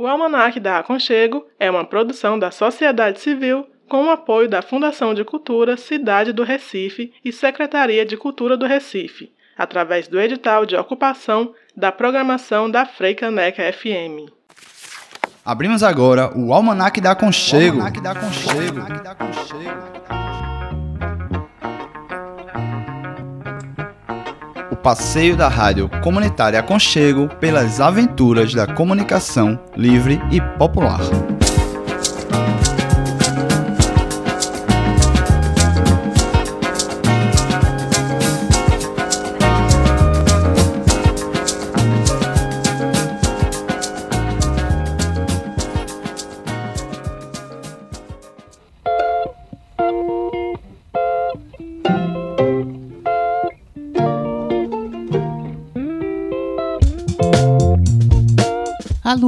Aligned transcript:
O 0.00 0.06
Almanac 0.06 0.58
da 0.58 0.78
Aconchego 0.78 1.44
é 1.58 1.70
uma 1.70 1.84
produção 1.84 2.38
da 2.38 2.50
sociedade 2.50 3.20
civil 3.20 3.66
com 3.86 4.06
o 4.06 4.10
apoio 4.10 4.48
da 4.48 4.62
Fundação 4.62 5.12
de 5.12 5.22
Cultura 5.22 5.76
Cidade 5.76 6.32
do 6.32 6.42
Recife 6.42 7.12
e 7.22 7.30
Secretaria 7.30 8.06
de 8.06 8.16
Cultura 8.16 8.56
do 8.56 8.64
Recife, 8.64 9.30
através 9.58 10.08
do 10.08 10.18
edital 10.18 10.64
de 10.64 10.74
ocupação 10.74 11.52
da 11.76 11.92
programação 11.92 12.70
da 12.70 12.86
Freicaneca 12.86 13.62
FM. 13.70 14.32
Abrimos 15.44 15.82
agora 15.82 16.32
o 16.34 16.50
Almanac 16.54 16.98
da 16.98 17.10
Aconchego. 17.10 17.76
O 17.76 17.82
Almanac 17.82 18.00
da 18.00 18.12
Aconchego. 19.10 20.29
Passeio 24.82 25.36
da 25.36 25.48
rádio 25.48 25.88
comunitária 26.02 26.58
Aconchego 26.58 27.28
pelas 27.40 27.80
aventuras 27.80 28.54
da 28.54 28.66
comunicação 28.66 29.58
livre 29.76 30.20
e 30.30 30.40
popular. 30.58 31.00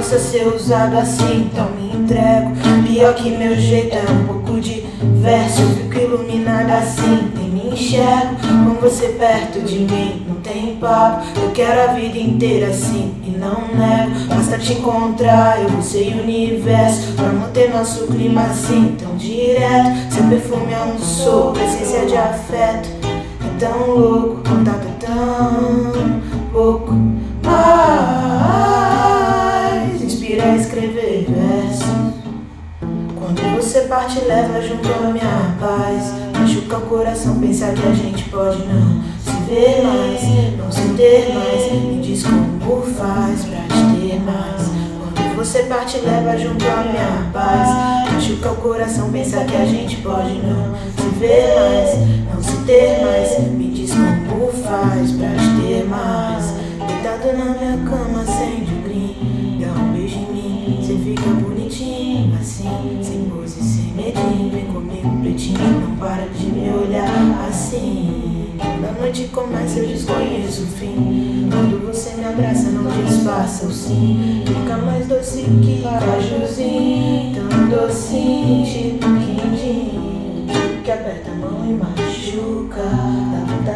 Possa 0.00 0.18
ser 0.18 0.46
usado 0.48 0.96
assim, 0.96 1.50
então 1.50 1.68
me 1.70 1.94
entrego. 1.94 2.52
Pior 2.86 3.14
que 3.14 3.30
meu 3.30 3.54
jeito 3.54 3.94
é 3.94 4.10
um 4.10 4.24
pouco 4.24 4.58
de 4.58 4.84
verso, 5.20 5.60
eu 5.60 5.68
fico 5.68 5.98
iluminada 5.98 6.78
assim, 6.78 7.30
nem 7.36 7.50
me 7.50 7.70
enxergo. 7.70 8.36
Com 8.40 8.74
você 8.80 9.08
perto 9.08 9.60
de 9.60 9.80
mim, 9.80 10.24
não 10.26 10.36
tem 10.36 10.76
papo. 10.76 11.26
Eu 11.40 11.50
quero 11.50 11.90
a 11.90 11.92
vida 11.92 12.18
inteira 12.18 12.68
assim 12.68 13.14
e 13.24 13.30
não 13.30 13.68
nego. 13.74 14.34
Basta 14.34 14.58
te 14.58 14.72
encontrar, 14.72 15.60
eu 15.62 15.68
vou 15.68 15.82
ser 15.82 16.14
universo. 16.20 17.12
Pra 17.12 17.28
manter 17.28 17.70
nosso 17.70 18.06
clima 18.06 18.42
assim 18.42 18.96
tão 18.98 19.16
direto. 19.16 20.12
Seu 20.12 20.24
perfume 20.24 20.72
é 20.72 20.82
um 20.82 20.98
sopro, 20.98 21.62
essência 21.62 22.06
de 22.06 22.16
afeto. 22.16 22.88
É 23.04 23.58
tão 23.58 23.86
louco, 23.86 24.40
contato 24.48 24.99
tão 25.10 26.20
pouco. 26.52 26.94
Mas 27.44 28.30
a 30.40 30.56
escrever 30.56 31.26
versos. 31.28 31.86
Quando 33.16 33.56
você 33.56 33.82
parte, 33.82 34.24
leva 34.24 34.60
junto 34.62 34.88
a 34.88 35.10
minha 35.10 35.56
paz. 35.58 36.12
Machuca 36.38 36.78
o 36.78 36.80
coração, 36.82 37.38
pensar 37.40 37.74
que 37.74 37.86
a 37.86 37.92
gente 37.92 38.24
pode 38.30 38.58
não 38.64 39.02
se 39.22 39.32
ver 39.48 39.82
mais, 39.82 40.56
não 40.56 40.72
se 40.72 40.88
ter 40.94 41.34
mais. 41.34 41.72
Me 41.72 42.00
diz 42.00 42.22
como 42.24 42.82
faz 42.82 43.44
pra 43.44 43.60
te 43.62 44.00
ter 44.00 44.20
mais. 44.20 44.70
Quando 44.98 45.36
você 45.36 45.64
parte, 45.64 45.98
leva 45.98 46.36
junto 46.38 46.64
a 46.66 46.82
minha 46.84 47.30
paz. 47.32 48.12
Machuca 48.12 48.52
o 48.52 48.56
coração, 48.56 49.10
pensar 49.10 49.44
que 49.44 49.56
a 49.56 49.66
gente 49.66 49.96
pode 49.96 50.34
não 50.38 50.74
se 50.96 51.08
ver 51.18 51.54
mais, 51.54 52.34
não 52.34 52.42
se 52.42 52.56
ter 52.64 53.04
mais. 53.04 53.38
Me 53.52 53.69
faz 54.70 55.10
pra 55.12 55.30
te 55.30 55.60
ter 55.60 55.84
mais. 55.84 56.54
Deitado 56.86 57.36
na 57.36 57.44
minha 57.58 57.76
cama, 57.88 58.22
acende 58.22 58.72
o 58.72 58.82
green, 58.82 59.58
dá 59.60 59.72
um 59.72 59.92
beijo 59.92 60.16
em 60.16 60.32
mim. 60.32 60.80
Cê 60.80 60.94
fica 60.94 61.28
bonitinho 61.28 62.38
assim, 62.40 62.98
sem 63.02 63.24
pose, 63.24 63.60
sem 63.60 63.92
medinho. 63.94 64.50
Vem 64.50 64.66
comigo, 64.66 65.20
pretinho, 65.20 65.80
não 65.80 65.96
para 65.96 66.26
de 66.28 66.46
me 66.46 66.70
olhar 66.70 67.48
assim. 67.48 68.56
Quando 68.58 68.88
a 68.88 68.92
noite 69.00 69.28
começa, 69.32 69.80
eu 69.80 69.88
desconheço 69.88 70.62
o 70.62 70.66
fim. 70.66 71.48
Quando 71.50 71.86
você 71.86 72.14
me 72.14 72.24
abraça, 72.24 72.70
não 72.70 72.90
disfarça 73.04 73.66
o 73.66 73.72
sim. 73.72 74.44
Fica 74.46 74.76
mais 74.76 75.06
doce 75.06 75.42
que 75.62 75.82
cajuzinho, 75.82 77.34
tão 77.34 77.68
docinho, 77.68 78.64
tipo 78.64 79.06
quindim. 79.06 80.46
Que 80.84 80.90
aperta 80.90 81.30
a 81.30 81.34
mão 81.34 81.68
e 81.68 81.74
machuca, 81.74 82.82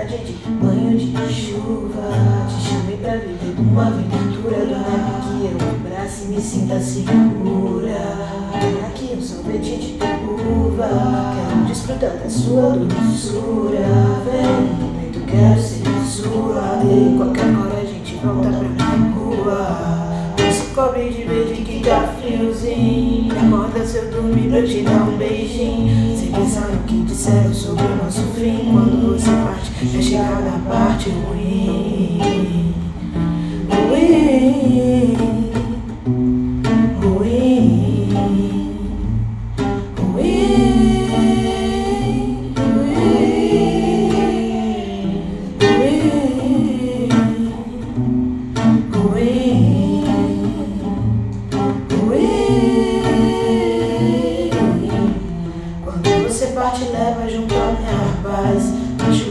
de 0.07 0.33
banho 0.61 0.99
de 0.99 1.33
chuva. 1.33 2.11
Te 2.49 2.69
chamei 2.69 2.97
pra 2.99 3.17
viver 3.17 3.55
uma 3.59 3.87
aventura, 3.87 4.57
que 5.23 5.45
eu 5.45 5.57
abrace 5.69 6.25
e 6.25 6.29
me 6.29 6.41
sinta 6.41 6.79
segura. 6.81 7.95
Aqui 8.87 9.17
um 9.17 9.21
sorvete 9.21 9.77
de 9.77 9.99
uva, 10.03 10.89
quero 11.35 11.65
desfrutar 11.67 12.17
da 12.19 12.29
sua 12.29 12.77
doçura. 12.77 13.87
Vem, 14.25 15.11
tu 15.13 15.21
quero 15.21 15.61
ser 15.61 15.85
sua. 16.07 16.83
E 16.85 17.17
qualquer 17.17 17.47
hora 17.57 17.81
a 17.81 17.85
gente 17.85 18.17
volta 18.17 18.51
pra 18.77 18.87
rua. 19.15 19.94
Cobre 20.75 21.09
de 21.09 21.23
verde 21.23 21.63
que 21.63 21.85
tá 21.85 22.13
friozinho. 22.21 23.33
Acorda 23.33 23.87
se 23.87 23.99
eu 23.99 24.11
dormir 24.11 24.51
pra 24.51 24.61
te 24.67 24.83
dar 24.83 25.09
um 25.09 25.17
beijinho. 25.17 26.19
Sem 26.19 26.33
pensar 26.33 26.69
no 26.69 26.83
que 26.83 26.97
disseram 27.03 27.55
sobre 27.55 27.85
o 27.85 27.97
nosso 27.97 28.23
fim. 28.35 28.73
Quando 28.73 29.15
você 29.15 29.31
parte 29.31 29.71
é 29.97 30.03
chegar 30.03 30.43
na 30.43 30.59
parte. 30.69 31.11
Ruim. 31.11 32.75
Ruim. 33.89 35.44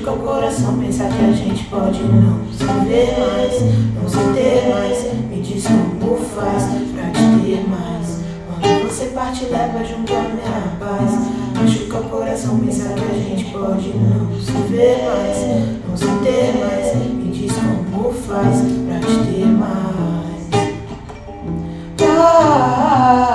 Machuca 0.03 0.19
o 0.19 0.27
coração, 0.27 0.77
pensar 0.79 1.07
que 1.07 1.23
a 1.23 1.31
gente 1.31 1.63
pode 1.67 2.03
não 2.03 2.45
se 2.51 2.65
ver 2.85 3.17
mais, 3.17 3.61
não 3.95 4.09
se 4.09 4.17
ter 4.33 4.67
mais. 4.67 5.13
Me 5.29 5.41
diz 5.41 5.65
como 5.65 6.17
faz 6.17 6.63
pra 6.93 7.09
te 7.09 7.21
ter 7.41 7.65
mais. 7.69 8.19
Quando 8.59 8.89
você 8.89 9.05
parte, 9.15 9.45
leva 9.45 9.81
junto 9.85 10.13
a 10.13 10.19
minha 10.23 10.75
paz. 10.77 11.09
Machuca 11.55 11.99
o 11.99 12.09
coração, 12.09 12.59
pensar 12.59 12.93
que 12.95 13.05
a 13.05 13.13
gente 13.13 13.45
pode 13.45 13.93
não 13.95 14.29
se 14.41 14.51
ver 14.69 15.05
mais, 15.05 15.37
não 15.87 15.95
se 15.95 16.05
ter 16.21 16.53
mais. 16.59 16.95
Me 16.97 17.31
diz 17.31 17.53
como 17.53 18.11
faz 18.11 18.57
pra 18.85 18.99
te 18.99 19.15
ter 19.31 19.45
mais. 19.45 19.93
Mais, 21.99 23.32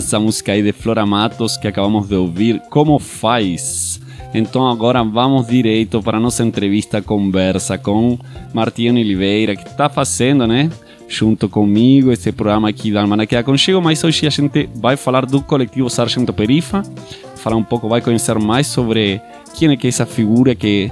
Massa, 0.00 0.06
massa 0.06 0.16
a 0.16 0.20
música 0.20 0.52
aí 0.52 0.62
de 0.62 0.72
Flora 0.72 1.04
Matos 1.04 1.58
que 1.58 1.68
acabamos 1.68 2.08
de 2.08 2.14
ouvir. 2.14 2.60
Como 2.70 2.98
faz? 2.98 4.00
Então 4.32 4.66
agora 4.66 5.04
vamos 5.04 5.46
direito 5.46 6.02
para 6.02 6.18
nossa 6.18 6.42
entrevista, 6.42 7.02
conversa 7.02 7.76
com 7.76 8.18
Martiano 8.54 8.98
Oliveira, 8.98 9.54
que 9.54 9.68
está 9.68 9.90
fazendo, 9.90 10.46
né? 10.46 10.70
Junto 11.06 11.48
comigo, 11.48 12.10
esse 12.10 12.32
programa 12.32 12.70
aqui 12.70 12.90
da 12.90 13.02
Almanac 13.02 13.36
Aconchego, 13.36 13.82
mas 13.82 14.02
hoje 14.02 14.26
a 14.26 14.30
gente 14.30 14.70
vai 14.76 14.96
falar 14.96 15.26
do 15.26 15.42
coletivo 15.42 15.90
Sargento 15.90 16.32
Perifa, 16.32 16.82
falar 17.36 17.56
um 17.56 17.64
pouco, 17.64 17.88
vai 17.88 18.00
conhecer 18.00 18.38
mais 18.38 18.68
sobre 18.68 19.20
quem 19.58 19.70
é 19.70 19.76
que 19.76 19.86
é 19.86 19.90
essa 19.90 20.06
figura 20.06 20.54
que, 20.54 20.90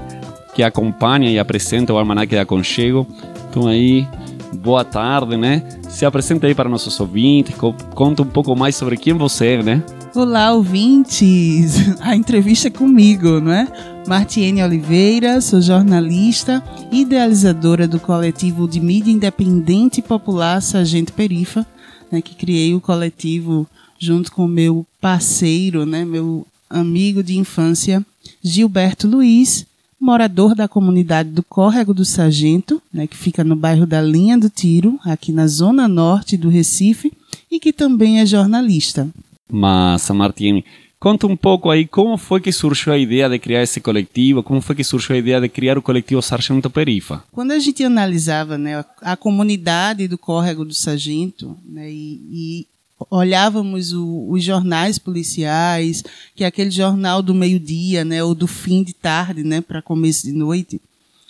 que 0.55 0.63
acompanha 0.63 1.31
e 1.31 1.39
apresenta 1.39 1.95
o 1.95 1.99
Almanac 1.99 2.29
de 2.29 2.39
Aconchego. 2.39 3.07
Então 3.49 3.69
aí, 3.69 4.07
boa 4.55 4.85
tarde, 4.85 5.37
né? 5.37 5.63
Se 5.89 6.05
apresenta 6.05 6.47
aí 6.47 6.55
para 6.55 6.69
nossos 6.69 6.99
ouvintes, 7.01 7.55
co- 7.57 7.75
conta 7.95 8.23
um 8.23 8.27
pouco 8.27 8.55
mais 8.57 8.77
sobre 8.77 8.97
quem 8.97 9.15
você 9.15 9.47
é, 9.55 9.63
né? 9.63 9.83
Olá, 10.15 10.53
ouvintes! 10.53 11.77
A 12.01 12.15
entrevista 12.17 12.69
é 12.69 12.71
comigo, 12.71 13.41
não 13.41 13.53
é? 13.53 13.67
Martiene 14.07 14.63
Oliveira, 14.63 15.41
sou 15.41 15.61
jornalista, 15.61 16.63
idealizadora 16.91 17.87
do 17.87 18.01
coletivo 18.01 18.67
de 18.67 18.81
mídia 18.81 19.11
independente 19.13 19.99
e 20.01 20.03
popular 20.03 20.63
Sargento 20.63 21.13
Perifa, 21.13 21.67
né, 22.11 22.23
que 22.23 22.35
criei 22.35 22.75
o 22.75 22.81
coletivo 22.81 23.67
junto 23.99 24.33
com 24.33 24.47
meu 24.47 24.87
parceiro, 24.99 25.85
né, 25.85 26.07
meu 26.07 26.47
amigo 26.71 27.23
de 27.23 27.37
infância, 27.37 28.03
Gilberto 28.43 29.07
Luiz, 29.07 29.67
morador 30.01 30.55
da 30.55 30.69
comunidade 30.69 31.31
do 31.31 31.43
Córrego 31.43 31.93
do 31.93 32.05
Sargento, 32.05 32.81
né, 32.93 33.07
que 33.07 33.17
fica 33.17 33.43
no 33.43 33.57
bairro 33.57 33.87
da 33.87 34.01
Linha 34.01 34.39
do 34.39 34.49
Tiro, 34.49 34.99
aqui 35.05 35.33
na 35.33 35.47
zona 35.47 35.89
norte 35.89 36.37
do 36.37 36.49
Recife, 36.49 37.13
e 37.51 37.59
que 37.59 37.73
também 37.73 38.21
é 38.21 38.27
jornalista. 38.27 39.09
Massa, 39.51 40.15
Martini. 40.15 40.65
Conta 41.01 41.29
um 41.29 41.37
pouco 41.37 41.71
aí 41.71 41.87
como 41.87 42.17
foi 42.17 42.41
que 42.41 42.51
surgiu 42.51 42.93
a 42.93 42.99
ideia 42.99 43.29
de 43.29 43.39
criar 43.39 43.63
esse 43.63 43.81
coletivo, 43.81 44.43
como 44.43 44.61
foi 44.61 44.75
que 44.75 44.83
surgiu 44.83 45.15
a 45.15 45.19
ideia 45.19 45.41
de 45.41 45.49
criar 45.49 45.79
o 45.79 45.83
coletivo 45.83 46.21
Sargento 46.21 46.69
Perifa. 46.69 47.23
Quando 47.31 47.53
a 47.53 47.59
gente 47.61 47.85
analisava 47.85 48.59
né, 48.59 48.81
a, 48.81 49.13
a 49.13 49.17
comunidade 49.17 50.09
do 50.09 50.19
Córrego 50.19 50.65
do 50.65 50.75
Sargento 50.75 51.57
né, 51.65 51.89
e, 51.89 52.21
e 52.33 52.67
olhávamos 53.11 53.93
o- 53.93 54.27
os 54.31 54.43
jornais 54.43 54.99
policiais, 54.99 56.03
que 56.35 56.45
é 56.45 56.47
aquele 56.47 56.71
jornal 56.71 57.23
do 57.23 57.35
meio-dia 57.35 58.05
né, 58.05 58.23
ou 58.23 58.35
do 58.35 58.47
fim 58.47 58.83
de 58.83 58.93
tarde 58.93 59.45
né, 59.45 59.61
para 59.61 59.81
começo 59.83 60.27
de 60.27 60.33
noite, 60.33 60.81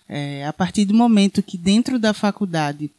é, 0.08 0.46
a 0.46 0.52
partir 0.52 0.84
do 0.84 0.94
momento 0.94 1.42
que 1.42 1.58
dentro 1.58 1.98
da 1.98 2.14
faculdade 2.14 2.90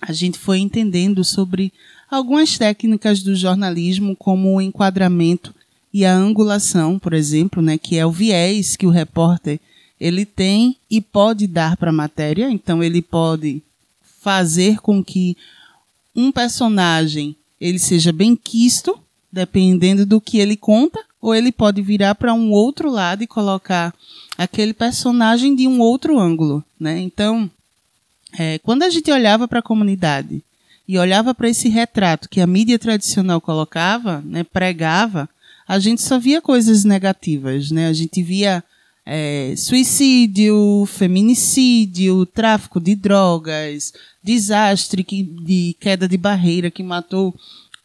a 0.00 0.12
gente 0.12 0.38
foi 0.38 0.58
entendendo 0.58 1.22
sobre 1.24 1.72
algumas 2.10 2.58
técnicas 2.58 3.22
do 3.22 3.34
jornalismo, 3.34 4.16
como 4.16 4.54
o 4.54 4.60
enquadramento 4.60 5.54
e 5.92 6.04
a 6.04 6.12
angulação, 6.12 6.98
por 6.98 7.12
exemplo, 7.12 7.62
né, 7.62 7.78
que 7.78 7.96
é 7.96 8.04
o 8.04 8.10
viés 8.10 8.76
que 8.76 8.86
o 8.86 8.90
repórter 8.90 9.60
ele 10.00 10.26
tem 10.26 10.76
e 10.90 11.00
pode 11.00 11.46
dar 11.46 11.76
para 11.76 11.90
a 11.90 11.92
matéria. 11.92 12.50
Então 12.50 12.82
ele 12.82 13.00
pode 13.00 13.62
fazer 14.20 14.80
com 14.80 15.02
que 15.02 15.36
um 16.14 16.32
personagem 16.32 17.36
ele 17.64 17.78
seja 17.78 18.12
bem 18.12 18.36
quisto, 18.36 18.98
dependendo 19.32 20.04
do 20.04 20.20
que 20.20 20.38
ele 20.38 20.54
conta, 20.54 21.00
ou 21.18 21.34
ele 21.34 21.50
pode 21.50 21.80
virar 21.80 22.14
para 22.14 22.34
um 22.34 22.50
outro 22.50 22.90
lado 22.90 23.22
e 23.22 23.26
colocar 23.26 23.94
aquele 24.36 24.74
personagem 24.74 25.56
de 25.56 25.66
um 25.66 25.80
outro 25.80 26.18
ângulo, 26.18 26.62
né? 26.78 27.00
Então, 27.00 27.50
é, 28.38 28.58
quando 28.58 28.82
a 28.82 28.90
gente 28.90 29.10
olhava 29.10 29.48
para 29.48 29.60
a 29.60 29.62
comunidade 29.62 30.44
e 30.86 30.98
olhava 30.98 31.34
para 31.34 31.48
esse 31.48 31.70
retrato 31.70 32.28
que 32.28 32.38
a 32.38 32.46
mídia 32.46 32.78
tradicional 32.78 33.40
colocava, 33.40 34.22
né, 34.26 34.44
pregava, 34.44 35.26
a 35.66 35.78
gente 35.78 36.02
só 36.02 36.18
via 36.18 36.42
coisas 36.42 36.84
negativas, 36.84 37.70
né? 37.70 37.88
A 37.88 37.94
gente 37.94 38.22
via 38.22 38.62
é, 39.06 39.54
suicídio, 39.56 40.86
feminicídio, 40.86 42.24
tráfico 42.26 42.80
de 42.80 42.94
drogas, 42.94 43.92
desastre 44.22 45.04
que, 45.04 45.22
de 45.22 45.76
queda 45.78 46.08
de 46.08 46.16
barreira 46.16 46.70
que 46.70 46.82
matou 46.82 47.34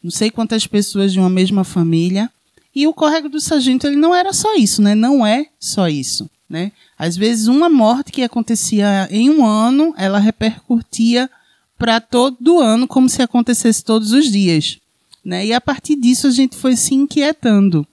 não 0.02 0.10
sei 0.10 0.30
quantas 0.30 0.66
pessoas 0.66 1.12
de 1.12 1.18
uma 1.18 1.28
mesma 1.28 1.62
família. 1.62 2.30
E 2.74 2.86
o 2.86 2.94
córrego 2.94 3.28
do 3.28 3.40
sargento 3.40 3.86
ele 3.86 3.96
não 3.96 4.14
era 4.14 4.32
só 4.32 4.54
isso, 4.54 4.80
né? 4.80 4.94
Não 4.94 5.26
é 5.26 5.46
só 5.58 5.88
isso, 5.88 6.30
né? 6.48 6.72
Às 6.98 7.16
vezes 7.16 7.48
uma 7.48 7.68
morte 7.68 8.12
que 8.12 8.22
acontecia 8.22 9.08
em 9.10 9.28
um 9.28 9.44
ano, 9.44 9.92
ela 9.96 10.18
repercutia 10.18 11.28
para 11.76 12.00
todo 12.00 12.60
ano 12.60 12.86
como 12.86 13.08
se 13.08 13.22
acontecesse 13.22 13.84
todos 13.84 14.12
os 14.12 14.30
dias, 14.30 14.78
né? 15.24 15.46
E 15.46 15.52
a 15.52 15.60
partir 15.60 15.96
disso 15.96 16.26
a 16.26 16.30
gente 16.30 16.56
foi 16.56 16.76
se 16.76 16.94
inquietando. 16.94 17.86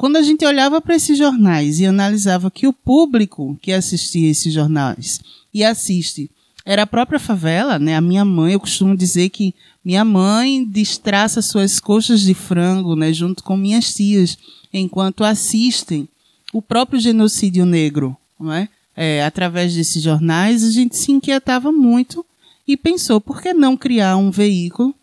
Quando 0.00 0.16
a 0.16 0.22
gente 0.22 0.46
olhava 0.46 0.80
para 0.80 0.96
esses 0.96 1.18
jornais 1.18 1.78
e 1.78 1.84
analisava 1.84 2.50
que 2.50 2.66
o 2.66 2.72
público 2.72 3.58
que 3.60 3.70
assistia 3.70 4.30
esses 4.30 4.50
jornais 4.50 5.20
e 5.52 5.62
assiste 5.62 6.30
era 6.64 6.84
a 6.84 6.86
própria 6.86 7.20
favela, 7.20 7.78
né? 7.78 7.94
A 7.94 8.00
minha 8.00 8.24
mãe, 8.24 8.54
eu 8.54 8.60
costumo 8.60 8.96
dizer 8.96 9.28
que 9.28 9.54
minha 9.84 10.02
mãe 10.02 10.64
destraça 10.64 11.42
suas 11.42 11.78
coxas 11.78 12.22
de 12.22 12.32
frango, 12.32 12.96
né, 12.96 13.12
junto 13.12 13.44
com 13.44 13.58
minhas 13.58 13.92
tias, 13.92 14.38
enquanto 14.72 15.22
assistem 15.22 16.08
o 16.50 16.62
próprio 16.62 16.98
genocídio 16.98 17.66
negro, 17.66 18.16
não 18.40 18.54
é? 18.54 18.70
É, 18.96 19.22
através 19.22 19.74
desses 19.74 20.02
jornais, 20.02 20.64
a 20.64 20.70
gente 20.70 20.96
se 20.96 21.12
inquietava 21.12 21.70
muito 21.70 22.24
e 22.66 22.74
pensou 22.74 23.20
por 23.20 23.42
que 23.42 23.52
não 23.52 23.76
criar 23.76 24.16
um 24.16 24.30
veículo 24.30 24.94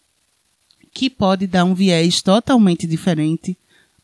que 0.91 1.07
pode 1.07 1.45
dar 1.45 1.65
um 1.65 1.75
viés 1.75 2.19
totalmente 2.23 2.87
diferente, 2.87 3.55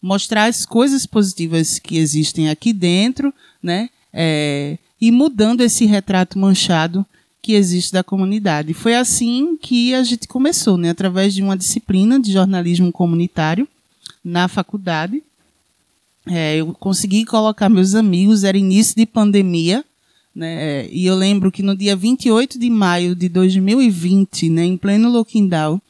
mostrar 0.03 0.47
as 0.49 0.65
coisas 0.65 1.05
positivas 1.05 1.79
que 1.79 1.97
existem 1.97 2.49
aqui 2.49 2.73
dentro, 2.73 3.33
né? 3.61 3.89
É, 4.11 4.77
e 4.99 5.09
mudando 5.11 5.61
esse 5.61 5.85
retrato 5.85 6.37
manchado 6.37 7.05
que 7.41 7.53
existe 7.53 7.93
da 7.93 8.03
comunidade. 8.03 8.73
Foi 8.73 8.95
assim 8.95 9.57
que 9.57 9.93
a 9.93 10.03
gente 10.03 10.27
começou, 10.27 10.77
né, 10.77 10.89
através 10.89 11.33
de 11.33 11.41
uma 11.41 11.57
disciplina 11.57 12.19
de 12.19 12.33
jornalismo 12.33 12.91
comunitário 12.91 13.67
na 14.23 14.47
faculdade. 14.47 15.23
É, 16.27 16.57
eu 16.57 16.73
consegui 16.73 17.25
colocar 17.25 17.69
meus 17.69 17.95
amigos, 17.95 18.43
era 18.43 18.57
início 18.57 18.95
de 18.95 19.05
pandemia, 19.05 19.83
né, 20.35 20.87
e 20.89 21.05
eu 21.05 21.15
lembro 21.15 21.51
que 21.51 21.63
no 21.63 21.75
dia 21.75 21.95
28 21.95 22.59
de 22.59 22.69
maio 22.69 23.15
de 23.15 23.27
2020, 23.29 24.49
né, 24.49 24.63
em 24.63 24.77
pleno 24.77 25.09
lockdown, 25.09 25.81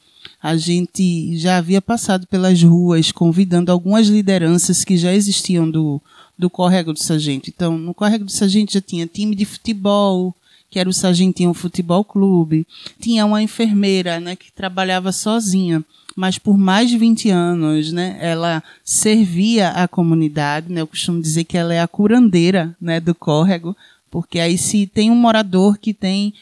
a 0.44 0.58
gente 0.58 1.38
já 1.38 1.56
havia 1.56 1.80
passado 1.80 2.26
pelas 2.26 2.62
ruas 2.62 3.10
convidando 3.10 3.72
algumas 3.72 4.08
lideranças 4.08 4.84
que 4.84 4.94
já 4.94 5.10
existiam 5.10 5.70
do, 5.70 6.02
do 6.38 6.50
Córrego 6.50 6.92
do 6.92 6.98
Sargento. 6.98 7.48
Então, 7.48 7.78
no 7.78 7.94
Córrego 7.94 8.26
do 8.26 8.30
Sargento 8.30 8.74
já 8.74 8.80
tinha 8.82 9.06
time 9.06 9.34
de 9.34 9.46
futebol, 9.46 10.36
que 10.68 10.78
era 10.78 10.86
o 10.86 10.92
Sargentinho 10.92 11.54
Futebol 11.54 12.04
Clube, 12.04 12.66
tinha 13.00 13.24
uma 13.24 13.42
enfermeira 13.42 14.20
né, 14.20 14.36
que 14.36 14.52
trabalhava 14.52 15.12
sozinha, 15.12 15.82
mas 16.14 16.36
por 16.36 16.58
mais 16.58 16.90
de 16.90 16.98
20 16.98 17.30
anos 17.30 17.90
né, 17.90 18.18
ela 18.20 18.62
servia 18.84 19.70
a 19.70 19.88
comunidade. 19.88 20.70
Né, 20.70 20.82
eu 20.82 20.86
costumo 20.86 21.22
dizer 21.22 21.44
que 21.44 21.56
ela 21.56 21.72
é 21.72 21.80
a 21.80 21.88
curandeira 21.88 22.76
né, 22.78 23.00
do 23.00 23.14
Córrego, 23.14 23.74
porque 24.10 24.38
aí 24.38 24.58
se 24.58 24.86
tem 24.86 25.10
um 25.10 25.16
morador 25.16 25.78
que 25.78 25.94
tem 25.94 26.34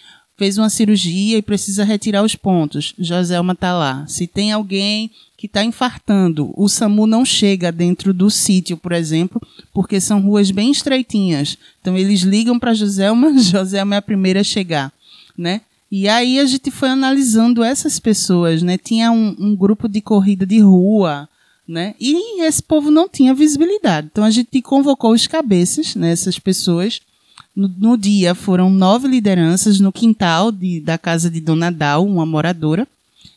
fez 0.42 0.58
uma 0.58 0.68
cirurgia 0.68 1.38
e 1.38 1.42
precisa 1.42 1.84
retirar 1.84 2.24
os 2.24 2.34
pontos. 2.34 2.94
Joselma 2.98 3.52
está 3.52 3.72
lá. 3.72 4.04
Se 4.08 4.26
tem 4.26 4.50
alguém 4.50 5.08
que 5.36 5.46
está 5.46 5.62
infartando, 5.62 6.52
o 6.56 6.68
SAMU 6.68 7.06
não 7.06 7.24
chega 7.24 7.70
dentro 7.70 8.12
do 8.12 8.28
sítio, 8.28 8.76
por 8.76 8.90
exemplo, 8.90 9.40
porque 9.72 10.00
são 10.00 10.20
ruas 10.20 10.50
bem 10.50 10.72
estreitinhas. 10.72 11.56
Então 11.80 11.96
eles 11.96 12.22
ligam 12.22 12.58
para 12.58 12.74
Joselma, 12.74 13.32
Joselma 13.38 13.94
é 13.94 13.98
a 13.98 14.02
primeira 14.02 14.40
a 14.40 14.44
chegar, 14.44 14.92
né? 15.38 15.60
E 15.88 16.08
aí 16.08 16.40
a 16.40 16.44
gente 16.44 16.72
foi 16.72 16.88
analisando 16.88 17.62
essas 17.62 18.00
pessoas, 18.00 18.62
né? 18.62 18.76
Tinha 18.76 19.12
um, 19.12 19.36
um 19.38 19.54
grupo 19.54 19.88
de 19.88 20.00
corrida 20.00 20.44
de 20.44 20.58
rua, 20.58 21.28
né? 21.68 21.94
E 22.00 22.42
esse 22.42 22.60
povo 22.60 22.90
não 22.90 23.08
tinha 23.08 23.32
visibilidade. 23.32 24.08
Então 24.10 24.24
a 24.24 24.30
gente 24.30 24.60
convocou 24.60 25.12
os 25.12 25.28
cabeças, 25.28 25.94
né? 25.94 26.10
Essas 26.10 26.36
pessoas 26.36 27.00
no, 27.54 27.68
no, 27.68 27.96
dia 27.96 28.34
foram 28.34 28.70
nove 28.70 29.08
lideranças 29.08 29.78
no 29.78 29.92
quintal 29.92 30.50
de, 30.50 30.80
da 30.80 30.96
casa 30.96 31.30
de 31.30 31.40
Dona 31.40 31.70
Dal, 31.70 32.06
uma 32.06 32.24
moradora. 32.24 32.86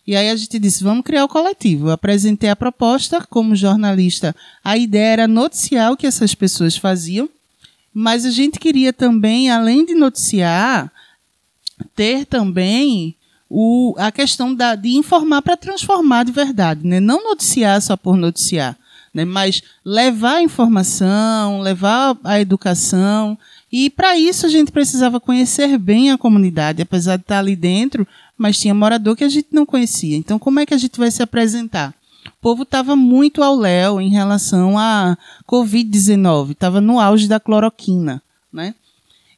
E 0.08 0.16
aí 0.16 0.30
a 0.30 0.36
gente 0.36 0.60
disse, 0.60 0.84
vamos 0.84 1.04
criar 1.04 1.26
o 1.26 1.30
coletivo. 1.30 1.88
Eu 1.88 1.92
apresentei 1.92 2.50
a 2.50 2.56
proposta 2.56 3.26
como 3.30 3.56
jornalista. 3.56 4.36
A 4.64 4.78
ideia 4.78 5.14
era 5.14 5.28
noticiar 5.28 5.92
o 5.92 5.98
que 5.98 6.08
essas 6.08 6.36
pessoas 6.36 6.78
faziam, 6.78 7.30
mas 7.94 8.26
a 8.26 8.30
gente 8.30 8.60
queria 8.60 8.94
também, 8.94 9.50
além 9.50 9.86
de 9.86 9.96
noticiar, 9.96 10.92
ter 11.96 12.26
também 12.26 13.16
o, 13.50 13.96
a 13.98 14.12
questão 14.12 14.54
da, 14.54 14.76
de 14.76 14.90
informar 14.90 15.42
para 15.42 15.58
transformar 15.58 16.24
de 16.24 16.32
verdade, 16.32 16.86
né? 16.86 17.00
não 17.00 17.24
noticiar 17.24 17.82
só 17.82 17.96
por 17.96 18.18
noticiar, 18.18 18.78
né? 19.14 19.24
mas 19.24 19.62
levar 19.84 20.36
a 20.36 20.44
informação, 20.44 21.62
levar 21.62 22.18
a 22.24 22.40
educação. 22.40 23.38
E 23.78 23.90
para 23.90 24.18
isso 24.18 24.46
a 24.46 24.50
gente 24.50 24.72
precisava 24.72 25.20
conhecer 25.20 25.78
bem 25.78 26.10
a 26.10 26.18
comunidade, 26.18 26.82
apesar 26.82 27.18
de 27.18 27.24
estar 27.24 27.40
ali 27.40 27.58
dentro, 27.58 28.08
mas 28.38 28.58
tinha 28.58 28.74
morador 28.74 29.18
que 29.18 29.24
a 29.26 29.28
gente 29.28 29.50
não 29.52 29.66
conhecia. 29.66 30.16
Então, 30.16 30.40
como 30.40 30.62
é 30.62 30.66
que 30.66 30.74
a 30.74 30.78
gente 30.78 30.98
vai 30.98 31.12
se 31.12 31.22
apresentar? 31.22 31.94
O 32.26 32.42
povo 32.42 32.64
estava 32.64 32.96
muito 32.96 33.44
ao 33.44 33.54
léu 33.54 34.00
em 34.00 34.10
relação 34.10 34.80
à 34.80 35.18
Covid-19, 35.46 36.52
estava 36.52 36.80
no 36.80 37.02
auge 37.02 37.28
da 37.28 37.38
cloroquina, 37.38 38.24
né? 38.50 38.74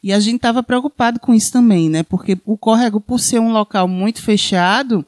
E 0.03 0.13
a 0.13 0.20
gente 0.20 0.36
estava 0.36 0.62
preocupado 0.62 1.20
com 1.20 1.34
isso 1.34 1.51
também, 1.51 1.89
né? 1.89 2.03
Porque 2.03 2.38
o 2.46 2.56
córrego, 2.56 3.01
por 3.01 3.20
ser 3.20 3.39
um 3.39 3.51
local 3.51 3.88
muito 3.88 4.22
fechado, 4.22 5.03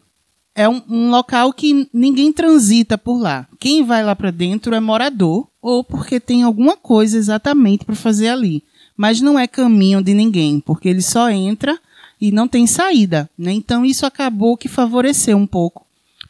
é 0.55 0.67
um, 0.67 0.81
um 0.89 1.11
local 1.11 1.53
que 1.53 1.87
ninguém 1.93 2.33
transita 2.33 2.97
por 2.97 3.19
lá. 3.19 3.47
Quem 3.59 3.85
vai 3.85 4.03
lá 4.03 4.15
para 4.15 4.31
dentro 4.31 4.73
é 4.73 4.79
morador 4.79 5.47
ou 5.61 5.83
porque 5.83 6.19
tem 6.19 6.41
alguma 6.41 6.75
coisa 6.75 7.15
exatamente 7.15 7.85
para 7.85 7.93
fazer 7.93 8.29
ali 8.29 8.63
mas 8.99 9.21
não 9.21 9.39
é 9.39 9.47
caminho 9.47 10.03
de 10.03 10.13
ninguém, 10.13 10.59
porque 10.59 10.89
ele 10.89 11.01
só 11.01 11.29
entra 11.29 11.79
e 12.19 12.33
não 12.33 12.49
tem 12.49 12.67
saída. 12.67 13.29
Né? 13.37 13.53
Então 13.53 13.85
isso 13.85 14.05
acabou 14.05 14.57
que 14.57 14.67
favoreceu 14.67 15.37
um 15.37 15.47
pouco, 15.47 15.85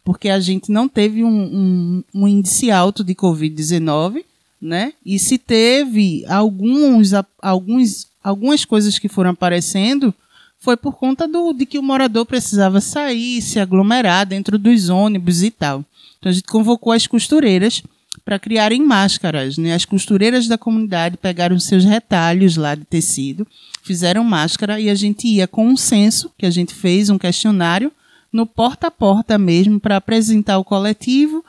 porque 0.06 0.30
a 0.30 0.40
gente 0.40 0.72
não 0.72 0.88
teve 0.88 1.24
um, 1.24 1.30
um, 1.32 2.04
um 2.14 2.28
índice 2.28 2.70
alto 2.70 3.04
de 3.04 3.16
Covid-19, 3.16 4.24
né? 4.62 4.94
E 5.04 5.18
se 5.18 5.40
teve 5.40 6.24
alguns, 6.28 7.12
alguns, 7.42 8.08
algumas 8.24 8.64
coisas 8.66 9.00
que 9.00 9.08
foram 9.08 9.32
aparecendo, 9.32 10.14
foi 10.60 10.78
por 10.78 10.94
conta 10.94 11.28
do, 11.28 11.52
de 11.54 11.66
que 11.66 11.80
o 11.80 11.84
morador 11.84 12.24
precisava 12.24 12.80
sair, 12.80 13.42
se 13.42 13.60
aglomerar 13.60 14.28
dentro 14.28 14.60
dos 14.60 14.90
ônibus 14.90 15.42
e 15.42 15.50
tal. 15.50 15.84
Então 16.20 16.30
a 16.30 16.34
gente 16.34 16.46
convocou 16.46 16.94
as 16.94 17.08
costureiras 17.08 17.82
para 18.24 18.40
criarem 18.40 18.86
máscaras. 18.86 19.58
Né? 19.58 19.74
As 19.74 19.86
costureiras 19.86 20.48
da 20.48 20.58
comunidade 20.58 21.18
pegaram 21.18 21.60
seus 21.60 21.84
retalhos 21.84 22.56
lá 22.56 22.76
de 22.76 22.86
tecido, 22.86 23.48
fizeram 23.84 24.24
máscara 24.24 24.80
e 24.80 24.90
a 24.90 24.96
gente 24.96 25.28
ia 25.28 25.48
com 25.48 25.68
um 25.68 25.78
censo 25.78 26.32
que 26.38 26.46
a 26.46 26.50
gente 26.50 26.74
fez, 26.74 27.10
um 27.10 27.18
questionário, 27.18 27.92
no 28.32 28.46
porta 28.46 28.88
a 28.88 28.92
porta 28.92 29.38
mesmo, 29.38 29.80
para 29.80 29.98
apresentar 29.98 30.58
o 30.58 30.64
coletivo 30.64 31.44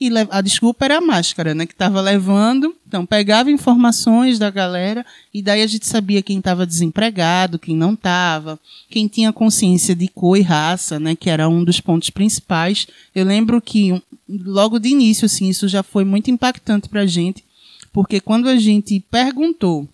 e 0.00 0.10
a 0.30 0.40
desculpa 0.40 0.86
era 0.86 0.96
a 0.96 1.00
máscara, 1.00 1.54
né, 1.54 1.66
que 1.66 1.74
estava 1.74 2.00
levando. 2.00 2.74
Então 2.88 3.04
pegava 3.04 3.50
informações 3.50 4.38
da 4.38 4.50
galera 4.50 5.04
e 5.32 5.42
daí 5.42 5.62
a 5.62 5.66
gente 5.66 5.86
sabia 5.86 6.22
quem 6.22 6.38
estava 6.38 6.66
desempregado, 6.66 7.58
quem 7.58 7.76
não 7.76 7.92
estava, 7.92 8.58
quem 8.88 9.06
tinha 9.06 9.30
consciência 9.30 9.94
de 9.94 10.08
cor 10.08 10.38
e 10.38 10.40
raça, 10.40 10.98
né, 10.98 11.14
que 11.14 11.28
era 11.28 11.48
um 11.50 11.62
dos 11.62 11.80
pontos 11.80 12.08
principais. 12.08 12.86
Eu 13.14 13.26
lembro 13.26 13.60
que 13.60 14.02
logo 14.26 14.78
de 14.78 14.88
início, 14.88 15.26
assim, 15.26 15.50
isso 15.50 15.68
já 15.68 15.82
foi 15.82 16.04
muito 16.04 16.30
impactante 16.30 16.88
para 16.88 17.02
a 17.02 17.06
gente, 17.06 17.44
porque 17.92 18.20
quando 18.20 18.48
a 18.48 18.56
gente 18.56 19.04
perguntou 19.10 19.86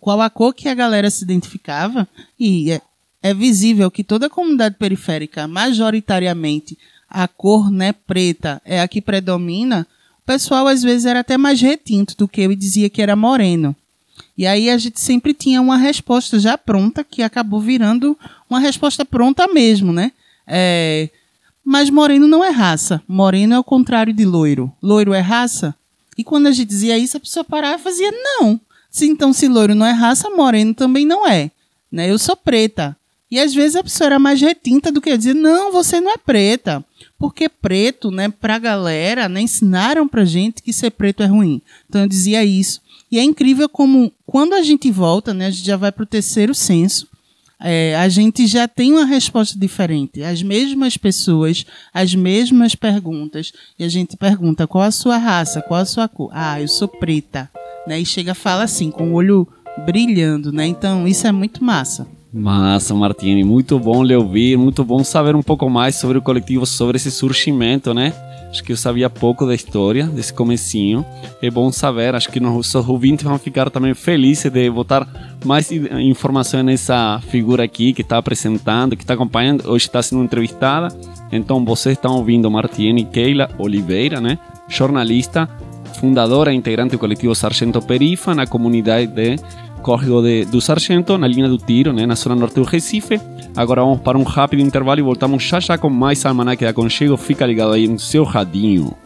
qual 0.00 0.22
a 0.22 0.30
cor 0.30 0.54
que 0.54 0.66
a 0.66 0.74
galera 0.74 1.10
se 1.10 1.22
identificava 1.22 2.08
e 2.38 2.70
é, 2.70 2.80
é 3.22 3.34
visível 3.34 3.90
que 3.90 4.02
toda 4.02 4.28
a 4.28 4.30
comunidade 4.30 4.76
periférica 4.76 5.46
majoritariamente 5.46 6.78
a 7.10 7.26
cor 7.26 7.70
né, 7.70 7.92
preta 7.92 8.62
é 8.64 8.80
a 8.80 8.86
que 8.86 9.02
predomina, 9.02 9.86
o 10.22 10.26
pessoal 10.26 10.68
às 10.68 10.82
vezes 10.82 11.04
era 11.04 11.20
até 11.20 11.36
mais 11.36 11.60
retinto 11.60 12.16
do 12.16 12.28
que 12.28 12.40
eu 12.40 12.52
e 12.52 12.56
dizia 12.56 12.88
que 12.88 13.02
era 13.02 13.16
moreno. 13.16 13.74
E 14.38 14.46
aí 14.46 14.70
a 14.70 14.78
gente 14.78 15.00
sempre 15.00 15.34
tinha 15.34 15.60
uma 15.60 15.76
resposta 15.76 16.38
já 16.38 16.56
pronta, 16.56 17.02
que 17.02 17.22
acabou 17.22 17.60
virando 17.60 18.16
uma 18.48 18.60
resposta 18.60 19.04
pronta 19.04 19.48
mesmo, 19.48 19.92
né? 19.92 20.12
É, 20.46 21.10
mas 21.64 21.90
moreno 21.90 22.26
não 22.26 22.44
é 22.44 22.50
raça. 22.50 23.02
Moreno 23.06 23.54
é 23.54 23.58
o 23.58 23.64
contrário 23.64 24.12
de 24.12 24.24
loiro. 24.24 24.72
Loiro 24.82 25.12
é 25.12 25.20
raça? 25.20 25.74
E 26.16 26.24
quando 26.24 26.46
a 26.46 26.52
gente 26.52 26.68
dizia 26.68 26.98
isso, 26.98 27.16
a 27.16 27.20
pessoa 27.20 27.44
parava 27.44 27.76
e 27.76 27.84
fazia 27.84 28.10
não. 28.12 28.60
Se, 28.90 29.06
então, 29.06 29.32
se 29.32 29.48
loiro 29.48 29.74
não 29.74 29.86
é 29.86 29.92
raça, 29.92 30.30
moreno 30.30 30.74
também 30.74 31.06
não 31.06 31.26
é. 31.26 31.50
Né? 31.90 32.10
Eu 32.10 32.18
sou 32.18 32.36
preta. 32.36 32.96
E 33.30 33.38
às 33.38 33.54
vezes 33.54 33.76
a 33.76 33.82
pessoa 33.82 34.06
era 34.06 34.18
mais 34.18 34.40
retinta 34.40 34.90
do 34.90 35.00
que 35.00 35.16
dizer, 35.16 35.34
não, 35.34 35.70
você 35.70 36.00
não 36.00 36.10
é 36.10 36.16
preta. 36.16 36.84
Porque 37.18 37.48
preto, 37.48 38.10
né, 38.10 38.28
pra 38.28 38.58
galera, 38.58 39.28
né, 39.28 39.42
ensinaram 39.42 40.08
pra 40.08 40.24
gente 40.24 40.62
que 40.62 40.72
ser 40.72 40.90
preto 40.90 41.22
é 41.22 41.26
ruim. 41.26 41.62
Então 41.88 42.00
eu 42.00 42.08
dizia 42.08 42.44
isso. 42.44 42.80
E 43.10 43.18
é 43.18 43.22
incrível 43.22 43.68
como, 43.68 44.12
quando 44.26 44.54
a 44.54 44.62
gente 44.62 44.90
volta, 44.90 45.32
né, 45.34 45.46
a 45.46 45.50
gente 45.50 45.64
já 45.64 45.76
vai 45.76 45.92
pro 45.92 46.06
terceiro 46.06 46.54
censo, 46.54 47.08
é, 47.62 47.94
a 47.96 48.08
gente 48.08 48.46
já 48.46 48.66
tem 48.66 48.92
uma 48.92 49.04
resposta 49.04 49.58
diferente. 49.58 50.22
As 50.22 50.42
mesmas 50.42 50.96
pessoas, 50.96 51.66
as 51.92 52.14
mesmas 52.14 52.74
perguntas. 52.74 53.52
E 53.78 53.84
a 53.84 53.88
gente 53.88 54.16
pergunta 54.16 54.66
qual 54.66 54.84
a 54.84 54.90
sua 54.90 55.18
raça, 55.18 55.60
qual 55.60 55.80
a 55.80 55.84
sua 55.84 56.08
cor. 56.08 56.30
Ah, 56.32 56.60
eu 56.60 56.68
sou 56.68 56.88
preta. 56.88 57.50
Né? 57.86 58.00
E 58.00 58.06
chega 58.06 58.34
fala 58.34 58.62
assim, 58.62 58.90
com 58.90 59.10
o 59.10 59.14
olho 59.14 59.46
brilhando. 59.84 60.50
Né? 60.50 60.66
Então, 60.66 61.06
isso 61.06 61.26
é 61.26 61.32
muito 61.32 61.62
massa. 61.62 62.08
Massa, 62.32 62.94
Martini, 62.94 63.42
muito 63.42 63.76
bom 63.76 64.04
lhe 64.04 64.14
ouvir, 64.14 64.56
muito 64.56 64.84
bom 64.84 65.02
saber 65.02 65.34
um 65.34 65.42
pouco 65.42 65.68
mais 65.68 65.96
sobre 65.96 66.18
o 66.18 66.22
coletivo, 66.22 66.64
sobre 66.64 66.96
esse 66.96 67.10
surgimento, 67.10 67.92
né? 67.92 68.12
Acho 68.48 68.62
que 68.62 68.70
eu 68.70 68.76
sabia 68.76 69.10
pouco 69.10 69.44
da 69.44 69.54
história, 69.54 70.06
desse 70.06 70.32
comecinho. 70.32 71.04
É 71.42 71.50
bom 71.50 71.72
saber, 71.72 72.14
acho 72.14 72.30
que 72.30 72.38
nossos 72.38 72.74
ouvintes 72.88 73.24
vão 73.24 73.36
ficar 73.36 73.68
também 73.68 73.94
felizes 73.94 74.50
de 74.50 74.70
botar 74.70 75.08
mais 75.44 75.72
informações 75.72 76.64
nessa 76.64 77.20
figura 77.30 77.64
aqui 77.64 77.92
que 77.92 78.02
está 78.02 78.18
apresentando, 78.18 78.96
que 78.96 79.02
está 79.02 79.14
acompanhando, 79.14 79.68
hoje 79.68 79.86
está 79.86 80.00
sendo 80.00 80.22
entrevistada. 80.22 80.88
Então 81.32 81.64
vocês 81.64 81.96
estão 81.96 82.16
ouvindo 82.16 82.50
Martini 82.50 83.04
Keila 83.04 83.50
Oliveira, 83.58 84.20
né? 84.20 84.38
Jornalista, 84.68 85.48
fundadora 86.00 86.52
e 86.52 86.56
integrante 86.56 86.92
do 86.92 86.98
coletivo 86.98 87.34
Sargento 87.34 87.82
Perifa 87.82 88.34
na 88.34 88.46
comunidade 88.46 89.08
de 89.08 89.36
córrego 89.80 90.22
de, 90.22 90.44
do 90.44 90.60
Sargento, 90.60 91.18
na 91.18 91.26
linha 91.26 91.48
do 91.48 91.58
tiro, 91.58 91.92
né, 91.92 92.06
na 92.06 92.14
zona 92.14 92.36
norte 92.36 92.54
do 92.54 92.62
Recife. 92.64 93.20
Agora 93.56 93.82
vamos 93.82 94.00
para 94.00 94.16
um 94.16 94.22
rápido 94.22 94.60
intervalo 94.60 95.00
e 95.00 95.02
voltamos 95.02 95.42
já 95.42 95.58
já 95.58 95.76
com 95.76 95.90
mais 95.90 96.24
Almanac 96.24 96.64
da 96.64 96.72
Conchego. 96.72 97.16
Fica 97.16 97.46
ligado 97.46 97.72
aí 97.72 97.88
no 97.88 97.98
seu 97.98 98.24
radinho. 98.24 98.96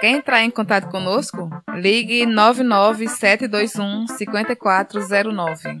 Quer 0.00 0.10
entrar 0.10 0.44
em 0.44 0.50
contato 0.50 0.88
conosco? 0.90 1.50
Ligue 1.74 2.24
99721 2.24 4.06
5409. 4.06 5.78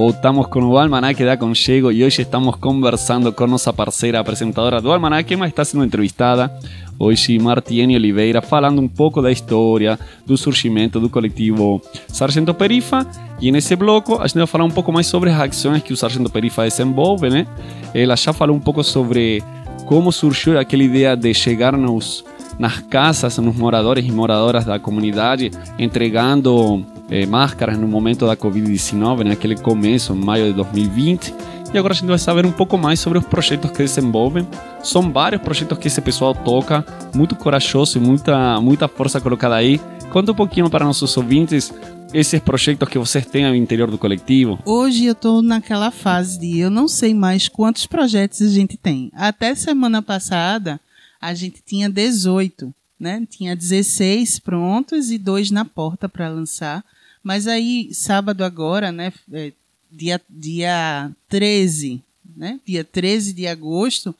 Voltamos 0.00 0.48
con 0.48 0.64
o 0.64 0.78
Almanaque 0.78 1.26
da 1.26 1.38
Conchego 1.38 1.92
y 1.92 2.02
hoy 2.02 2.08
estamos 2.08 2.56
conversando 2.56 3.36
con 3.36 3.50
nuestra 3.50 3.74
parceira 3.74 4.20
apresentadora 4.20 4.80
do 4.80 4.90
Almanaque, 4.94 5.36
mas 5.36 5.50
está 5.50 5.62
sendo 5.62 5.84
entrevistada 5.84 6.58
hoje 6.96 7.38
Martiene 7.38 7.96
Oliveira, 7.96 8.40
falando 8.40 8.80
um 8.80 8.88
pouco 8.88 9.20
da 9.20 9.30
história, 9.30 9.98
do 10.24 10.38
surgimento 10.38 10.98
do 11.00 11.10
coletivo 11.10 11.82
Sargento 12.08 12.54
Perifa. 12.54 13.06
E 13.42 13.52
nesse 13.52 13.76
bloco 13.76 14.18
a 14.22 14.26
gente 14.26 14.38
vai 14.38 14.46
falar 14.46 14.64
um 14.64 14.70
pouco 14.70 14.90
mais 14.90 15.06
sobre 15.06 15.28
as 15.28 15.38
ações 15.38 15.82
que 15.82 15.92
o 15.92 15.96
Sargento 15.98 16.30
Perifa 16.30 16.62
desenvolve, 16.62 17.28
né? 17.28 17.46
Ela 17.92 18.16
já 18.16 18.32
falou 18.32 18.56
um 18.56 18.60
pouco 18.60 18.82
sobre 18.82 19.44
como 19.84 20.10
surgiu 20.10 20.58
aquela 20.58 20.82
ideia 20.82 21.14
de 21.14 21.34
chegar 21.34 21.76
nos, 21.76 22.24
nas 22.58 22.80
casas, 22.80 23.38
nos 23.38 23.56
moradores 23.56 24.04
e 24.04 24.10
moradoras 24.10 24.64
da 24.64 24.78
comunidade, 24.78 25.50
entregando 25.78 26.84
eh, 27.10 27.26
máscaras 27.26 27.78
no 27.78 27.86
momento 27.86 28.26
da 28.26 28.36
Covid-19, 28.36 29.24
naquele 29.24 29.56
começo, 29.56 30.12
em 30.12 30.24
maio 30.24 30.46
de 30.46 30.52
2020. 30.54 31.34
E 31.72 31.78
agora 31.78 31.94
a 31.94 31.96
gente 31.96 32.08
vai 32.08 32.18
saber 32.18 32.44
um 32.44 32.50
pouco 32.50 32.76
mais 32.76 32.98
sobre 32.98 33.18
os 33.18 33.24
projetos 33.24 33.70
que 33.70 33.78
desenvolvem. 33.78 34.46
São 34.82 35.12
vários 35.12 35.40
projetos 35.40 35.78
que 35.78 35.86
esse 35.86 36.00
pessoal 36.00 36.34
toca, 36.34 36.84
muito 37.14 37.36
corajoso 37.36 37.96
e 37.96 38.00
muita, 38.00 38.60
muita 38.60 38.88
força 38.88 39.20
colocada 39.20 39.54
aí. 39.54 39.80
Conta 40.10 40.32
um 40.32 40.34
pouquinho 40.34 40.68
para 40.68 40.84
nossos 40.84 41.16
ouvintes 41.16 41.72
esses 42.12 42.40
projetos 42.40 42.88
que 42.88 42.98
vocês 42.98 43.24
têm 43.24 43.48
no 43.48 43.54
interior 43.54 43.88
do 43.88 43.96
coletivo? 43.96 44.58
Hoje 44.64 45.04
eu 45.04 45.12
estou 45.12 45.42
naquela 45.42 45.92
fase 45.92 46.40
de 46.40 46.58
eu 46.58 46.70
não 46.70 46.88
sei 46.88 47.14
mais 47.14 47.48
quantos 47.48 47.86
projetos 47.86 48.42
a 48.42 48.48
gente 48.48 48.76
tem. 48.76 49.10
Até 49.14 49.54
semana 49.54 50.02
passada 50.02 50.80
a 51.20 51.34
gente 51.34 51.62
tinha 51.64 51.88
18, 51.88 52.72
né? 52.98 53.26
Tinha 53.28 53.54
16 53.54 54.38
prontos 54.38 55.10
e 55.10 55.18
dois 55.18 55.50
na 55.50 55.64
porta 55.64 56.08
para 56.08 56.28
lançar. 56.28 56.84
Mas 57.22 57.46
aí, 57.46 57.92
sábado 57.92 58.42
agora, 58.42 58.90
né? 58.90 59.12
É, 59.32 59.52
dia, 59.90 60.20
dia 60.28 61.10
13, 61.28 62.02
né? 62.36 62.58
Dia 62.66 62.84
13 62.84 63.32
de 63.34 63.46
agosto, 63.46 64.14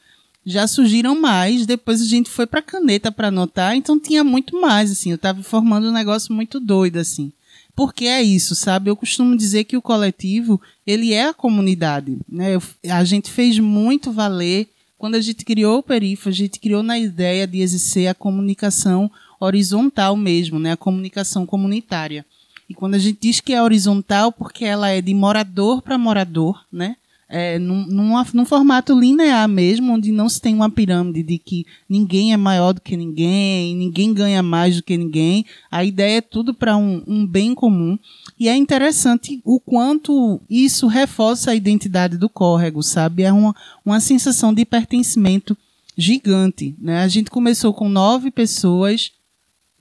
já 0.44 0.66
surgiram 0.66 1.18
mais. 1.18 1.64
Depois 1.64 2.02
a 2.02 2.04
gente 2.04 2.28
foi 2.28 2.46
para 2.46 2.60
caneta 2.60 3.10
para 3.10 3.28
anotar, 3.28 3.74
então 3.74 3.98
tinha 3.98 4.22
muito 4.22 4.60
mais, 4.60 4.90
assim. 4.90 5.10
Eu 5.10 5.16
estava 5.16 5.42
formando 5.42 5.88
um 5.88 5.92
negócio 5.92 6.34
muito 6.34 6.60
doido, 6.60 6.98
assim. 6.98 7.32
Porque 7.74 8.04
é 8.04 8.22
isso, 8.22 8.54
sabe? 8.54 8.90
Eu 8.90 8.96
costumo 8.96 9.36
dizer 9.36 9.64
que 9.64 9.76
o 9.76 9.82
coletivo, 9.82 10.60
ele 10.86 11.14
é 11.14 11.28
a 11.28 11.34
comunidade, 11.34 12.18
né? 12.28 12.58
A 12.90 13.04
gente 13.04 13.30
fez 13.30 13.58
muito 13.58 14.12
valer 14.12 14.68
quando 15.00 15.14
a 15.14 15.20
gente 15.22 15.46
criou 15.46 15.78
o 15.78 15.82
Perifa, 15.82 16.28
a 16.28 16.32
gente 16.32 16.60
criou 16.60 16.82
na 16.82 16.98
ideia 16.98 17.46
de 17.46 17.62
exercer 17.62 18.06
a 18.06 18.14
comunicação 18.14 19.10
horizontal 19.40 20.14
mesmo, 20.14 20.58
né? 20.58 20.72
A 20.72 20.76
comunicação 20.76 21.46
comunitária. 21.46 22.22
E 22.68 22.74
quando 22.74 22.96
a 22.96 22.98
gente 22.98 23.18
diz 23.18 23.40
que 23.40 23.54
é 23.54 23.62
horizontal, 23.62 24.30
porque 24.30 24.62
ela 24.62 24.90
é 24.90 25.00
de 25.00 25.14
morador 25.14 25.80
para 25.80 25.96
morador, 25.96 26.66
né? 26.70 26.96
É, 27.30 27.58
num, 27.58 27.86
num, 27.86 28.22
num, 28.34 28.44
formato 28.44 28.92
linear 28.92 29.48
mesmo, 29.48 29.94
onde 29.94 30.12
não 30.12 30.28
se 30.28 30.38
tem 30.38 30.54
uma 30.54 30.68
pirâmide 30.68 31.22
de 31.22 31.38
que 31.38 31.64
ninguém 31.88 32.34
é 32.34 32.36
maior 32.36 32.74
do 32.74 32.80
que 32.82 32.94
ninguém, 32.94 33.74
ninguém 33.76 34.12
ganha 34.12 34.42
mais 34.42 34.76
do 34.76 34.82
que 34.82 34.98
ninguém. 34.98 35.46
A 35.70 35.82
ideia 35.82 36.18
é 36.18 36.20
tudo 36.20 36.52
para 36.52 36.76
um, 36.76 37.02
um, 37.06 37.26
bem 37.26 37.54
comum. 37.54 37.98
E 38.40 38.48
é 38.48 38.56
interessante 38.56 39.42
o 39.44 39.60
quanto 39.60 40.40
isso 40.48 40.86
reforça 40.86 41.50
a 41.50 41.54
identidade 41.54 42.16
do 42.16 42.26
córrego, 42.26 42.82
sabe? 42.82 43.22
É 43.22 43.30
uma, 43.30 43.54
uma 43.84 44.00
sensação 44.00 44.54
de 44.54 44.64
pertencimento 44.64 45.54
gigante. 45.94 46.74
Né? 46.80 47.02
A 47.02 47.08
gente 47.08 47.30
começou 47.30 47.74
com 47.74 47.86
nove 47.86 48.30
pessoas 48.30 49.12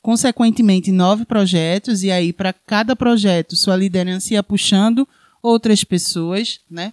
consequentemente 0.01 0.91
nove 0.91 1.23
projetos 1.23 2.03
e 2.03 2.11
aí 2.11 2.33
para 2.33 2.51
cada 2.51 2.97
projeto 2.97 3.55
sua 3.55 3.77
liderança 3.77 4.33
ia 4.33 4.43
puxando 4.43 5.07
outras 5.41 5.85
pessoas, 5.85 6.59
né? 6.69 6.91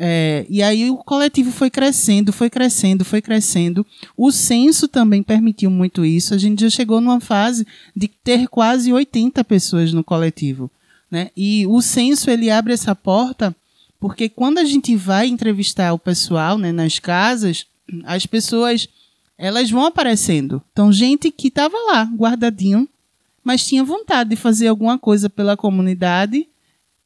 É, 0.00 0.46
e 0.48 0.62
aí 0.62 0.88
o 0.88 0.98
coletivo 0.98 1.50
foi 1.50 1.68
crescendo, 1.68 2.32
foi 2.32 2.48
crescendo, 2.48 3.04
foi 3.04 3.20
crescendo. 3.20 3.84
O 4.16 4.30
censo 4.30 4.86
também 4.86 5.24
permitiu 5.24 5.68
muito 5.68 6.04
isso. 6.04 6.32
A 6.32 6.38
gente 6.38 6.60
já 6.60 6.70
chegou 6.70 7.00
numa 7.00 7.20
fase 7.20 7.66
de 7.96 8.06
ter 8.06 8.46
quase 8.46 8.92
80 8.92 9.42
pessoas 9.42 9.92
no 9.92 10.04
coletivo. 10.04 10.70
Né? 11.10 11.30
E 11.36 11.66
o 11.66 11.80
censo 11.80 12.30
ele 12.30 12.50
abre 12.50 12.72
essa 12.72 12.94
porta 12.94 13.54
porque 14.00 14.28
quando 14.28 14.58
a 14.58 14.64
gente 14.64 14.94
vai 14.94 15.26
entrevistar 15.26 15.92
o 15.92 15.98
pessoal 15.98 16.56
né, 16.56 16.70
nas 16.70 16.98
casas, 16.98 17.66
as 18.04 18.26
pessoas 18.26 18.88
elas 19.36 19.70
vão 19.70 19.84
aparecendo. 19.84 20.62
Então, 20.72 20.92
gente 20.92 21.30
que 21.30 21.48
estava 21.48 21.76
lá, 21.92 22.04
guardadinho, 22.04 22.88
mas 23.42 23.66
tinha 23.66 23.84
vontade 23.84 24.30
de 24.30 24.36
fazer 24.36 24.66
alguma 24.66 24.98
coisa 24.98 25.30
pela 25.30 25.56
comunidade, 25.56 26.48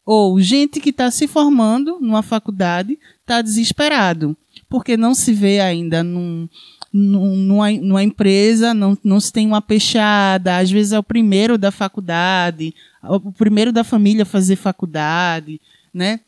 ou 0.05 0.41
gente 0.41 0.81
que 0.81 0.91
está 0.91 1.11
se 1.11 1.29
formando 1.29 1.99
numa 2.01 2.23
faculdade, 2.23 2.99
está 3.21 3.41
desesperado, 3.41 4.37
porque 4.69 4.97
não 4.97 5.15
se 5.15 5.33
vê 5.33 5.61
ainda 5.61 6.03
num, 6.03 6.49
numa, 6.93 7.71
numa 7.71 8.03
empresa, 8.03 8.75
não, 8.75 8.97
não 9.03 9.19
se 9.19 9.33
tem 9.33 9.47
uma 9.47 9.63
peixada, 9.63 10.59
às 10.59 10.71
vezes 10.71 10.93
é 10.93 10.99
o 10.99 11.03
primeiro 11.03 11.57
da 11.57 11.71
faculdade, 11.71 12.75
o 13.03 13.33
primeiro 13.33 13.73
da 13.73 13.83
família 13.83 14.27
fazer 14.27 14.57
faculdade, 14.57 15.61
né? 15.93 16.21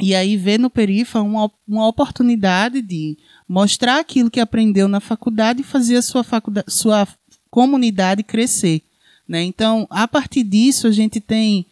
E 0.00 0.14
aí 0.14 0.36
vê 0.36 0.56
no 0.56 0.70
Perifa 0.70 1.20
uma, 1.20 1.50
uma 1.66 1.88
oportunidade 1.88 2.80
de 2.80 3.18
mostrar 3.48 3.98
aquilo 3.98 4.30
que 4.30 4.38
aprendeu 4.38 4.86
na 4.86 5.00
faculdade 5.00 5.62
e 5.62 5.64
fazer 5.64 5.96
a 5.96 6.02
sua, 6.02 6.22
faculdade, 6.22 6.72
sua 6.72 7.06
comunidade 7.50 8.22
crescer. 8.22 8.82
Né? 9.26 9.42
Então, 9.42 9.88
a 9.90 10.06
partir 10.06 10.44
disso, 10.44 10.86
a 10.86 10.92
gente 10.92 11.20
tem 11.20 11.66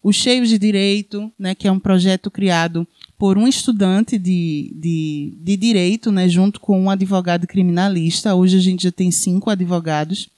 o 0.00 0.12
Cheios 0.12 0.48
de 0.48 0.58
Direito, 0.58 1.32
né, 1.38 1.54
que 1.54 1.66
é 1.66 1.72
um 1.72 1.78
projeto 1.78 2.30
criado 2.30 2.86
por 3.22 3.38
um 3.38 3.46
estudante 3.46 4.18
de, 4.18 4.74
de, 4.74 5.32
de 5.40 5.56
direito, 5.56 6.10
né, 6.10 6.28
junto 6.28 6.58
com 6.58 6.82
um 6.82 6.90
advogado 6.90 7.46
criminalista. 7.46 8.34
Hoje 8.34 8.56
a 8.56 8.60
gente 8.60 8.82
já 8.82 8.90
tem 8.90 9.12
cinco 9.12 9.48
advogados, 9.48 10.28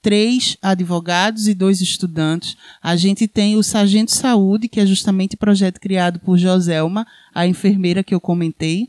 três 0.00 0.56
advogados 0.62 1.46
e 1.48 1.52
dois 1.52 1.82
estudantes. 1.82 2.56
A 2.82 2.96
gente 2.96 3.28
tem 3.28 3.58
o 3.58 3.62
Sargento 3.62 4.12
Saúde, 4.12 4.68
que 4.68 4.80
é 4.80 4.86
justamente 4.86 5.36
projeto 5.36 5.78
criado 5.78 6.18
por 6.18 6.38
Joselma, 6.38 7.06
a 7.34 7.46
enfermeira 7.46 8.02
que 8.02 8.14
eu 8.14 8.20
comentei. 8.22 8.88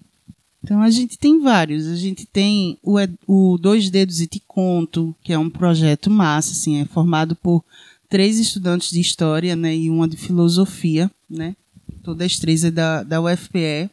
Então 0.64 0.82
a 0.82 0.90
gente 0.90 1.18
tem 1.18 1.42
vários. 1.42 1.88
A 1.88 1.98
gente 1.98 2.26
tem 2.26 2.78
o, 2.82 2.96
o 3.28 3.58
Dois 3.58 3.90
Dedos 3.90 4.22
e 4.22 4.28
Te 4.28 4.42
Conto, 4.48 5.14
que 5.22 5.34
é 5.34 5.38
um 5.38 5.50
projeto 5.50 6.10
massa, 6.10 6.54
assim, 6.54 6.80
é 6.80 6.86
formado 6.86 7.36
por 7.36 7.62
três 8.08 8.40
estudantes 8.40 8.92
de 8.92 9.02
história, 9.02 9.58
né, 9.58 9.76
e 9.76 9.90
uma 9.90 10.08
de 10.08 10.16
filosofia, 10.16 11.12
né. 11.30 11.54
Todas 12.04 12.40
três 12.40 12.64
é 12.64 12.72
da, 12.72 13.04
da 13.04 13.22
UFPE. 13.22 13.90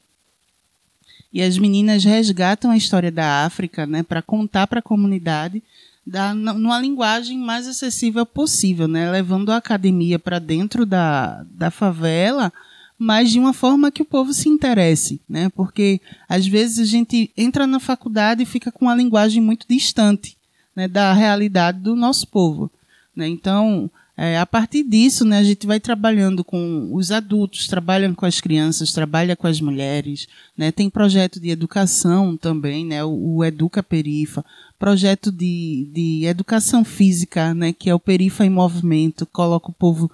E 1.33 1.42
as 1.42 1.59
meninas 1.59 2.05
resgatam 2.05 2.71
a 2.71 2.77
história 2.77 3.11
da 3.11 3.44
África, 3.44 3.87
né, 3.87 4.03
para 4.03 4.23
contar 4.23 4.66
para 4.66 4.79
a 4.79 4.83
comunidade 4.83 5.62
da, 6.07 6.33
numa 6.33 6.81
linguagem 6.81 7.38
mais 7.38 7.66
acessível 7.66 8.25
possível, 8.25 8.88
né, 8.88 9.11
levando 9.11 9.53
a 9.53 9.59
academia 9.59 10.18
para 10.18 10.38
dentro 10.38 10.87
da, 10.87 11.44
da 11.51 11.71
favela 11.71 12.53
mas 12.99 13.31
de 13.31 13.38
uma 13.38 13.53
forma 13.53 13.92
que 13.92 14.03
o 14.03 14.05
povo 14.05 14.33
se 14.33 14.49
interesse, 14.49 15.21
né? 15.29 15.49
Porque 15.51 16.01
às 16.29 16.49
vezes 16.49 16.81
a 16.81 16.85
gente 16.85 17.31
entra 17.37 17.64
na 17.64 17.79
faculdade 17.79 18.42
e 18.42 18.47
fica 18.47 18.73
com 18.73 18.87
uma 18.87 18.94
linguagem 18.94 19.40
muito 19.40 19.64
distante 19.68 20.37
né, 20.75 20.88
da 20.88 21.12
realidade 21.12 21.79
do 21.79 21.94
nosso 21.94 22.27
povo. 22.27 22.68
Né? 23.14 23.29
Então, 23.29 23.88
é, 24.20 24.37
a 24.37 24.44
partir 24.44 24.83
disso, 24.83 25.24
né, 25.24 25.38
a 25.38 25.44
gente 25.44 25.64
vai 25.64 25.78
trabalhando 25.78 26.42
com 26.42 26.90
os 26.92 27.12
adultos, 27.12 27.68
trabalha 27.68 28.12
com 28.12 28.26
as 28.26 28.40
crianças, 28.40 28.92
trabalha 28.92 29.37
com 29.37 29.46
as 29.46 29.61
mulheres, 29.61 30.26
né? 30.57 30.72
tem 30.72 30.90
projeto 30.90 31.38
de 31.38 31.50
educação 31.50 32.37
também, 32.37 32.85
né? 32.85 33.04
o, 33.04 33.37
o 33.37 33.44
Educa 33.44 33.81
Perifa, 33.81 34.44
projeto 34.76 35.31
de, 35.31 35.88
de 35.94 36.24
educação 36.24 36.85
física, 36.85 37.54
né? 37.54 37.72
que 37.72 37.88
é 37.88 37.94
o 37.94 38.00
Perifa 38.00 38.44
em 38.44 38.50
Movimento, 38.50 39.24
coloca 39.24 39.70
o 39.70 39.74
povo 39.74 40.11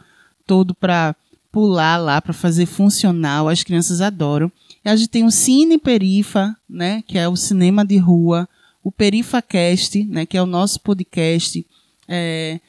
todo 0.47 0.75
para 0.75 1.17
pular 1.51 1.97
lá 1.97 2.21
para 2.21 2.35
fazer 2.35 2.67
funcional, 2.67 3.49
as 3.49 3.62
crianças 3.62 4.03
adoram. 4.03 4.53
E 4.85 4.88
a 4.90 4.97
gente 4.97 5.09
tem 5.09 5.25
o 5.25 5.31
Cine 5.31 5.79
Perifa, 5.79 6.55
né, 6.69 7.03
que 7.07 7.17
é 7.17 7.27
o 7.27 7.37
cinema 7.37 7.83
de 7.83 7.97
rua, 7.97 8.47
o 8.83 8.93
PerifaCast, 8.93 10.05
né, 10.05 10.27
que 10.27 10.37
é 10.37 10.43
o 10.43 10.47
nosso 10.47 10.79
podcast. 10.81 11.64
É, 12.07 12.61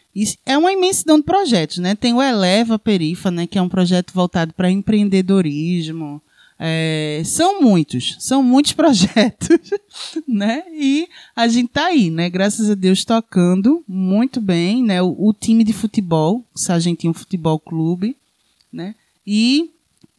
é 0.45 0.57
uma 0.57 0.71
imensidão 0.71 1.17
de 1.17 1.23
projetos, 1.23 1.77
né? 1.77 1.93
Tem 1.93 2.13
o 2.13 2.21
Eleva 2.21 2.79
Perifa, 2.79 3.29
né, 3.29 3.45
que 3.45 3.57
é 3.57 3.61
um 3.61 3.67
projeto 3.67 4.13
voltado 4.13 4.53
para 4.53 4.71
empreendedorismo. 4.71 6.21
É, 6.57 7.21
são 7.25 7.61
muitos, 7.61 8.15
são 8.19 8.41
muitos 8.41 8.71
projetos, 8.73 9.71
né? 10.25 10.63
E 10.73 11.07
a 11.35 11.49
gente 11.49 11.67
tá 11.67 11.87
aí, 11.87 12.09
né? 12.09 12.29
Graças 12.29 12.69
a 12.69 12.75
Deus 12.75 13.03
tocando 13.03 13.83
muito 13.85 14.39
bem, 14.39 14.81
né? 14.81 15.01
O, 15.01 15.15
o 15.17 15.33
time 15.33 15.65
de 15.65 15.73
futebol, 15.73 16.45
Sargentinho 16.55 17.13
Futebol 17.13 17.59
Clube, 17.59 18.15
né? 18.71 18.95
E 19.27 19.71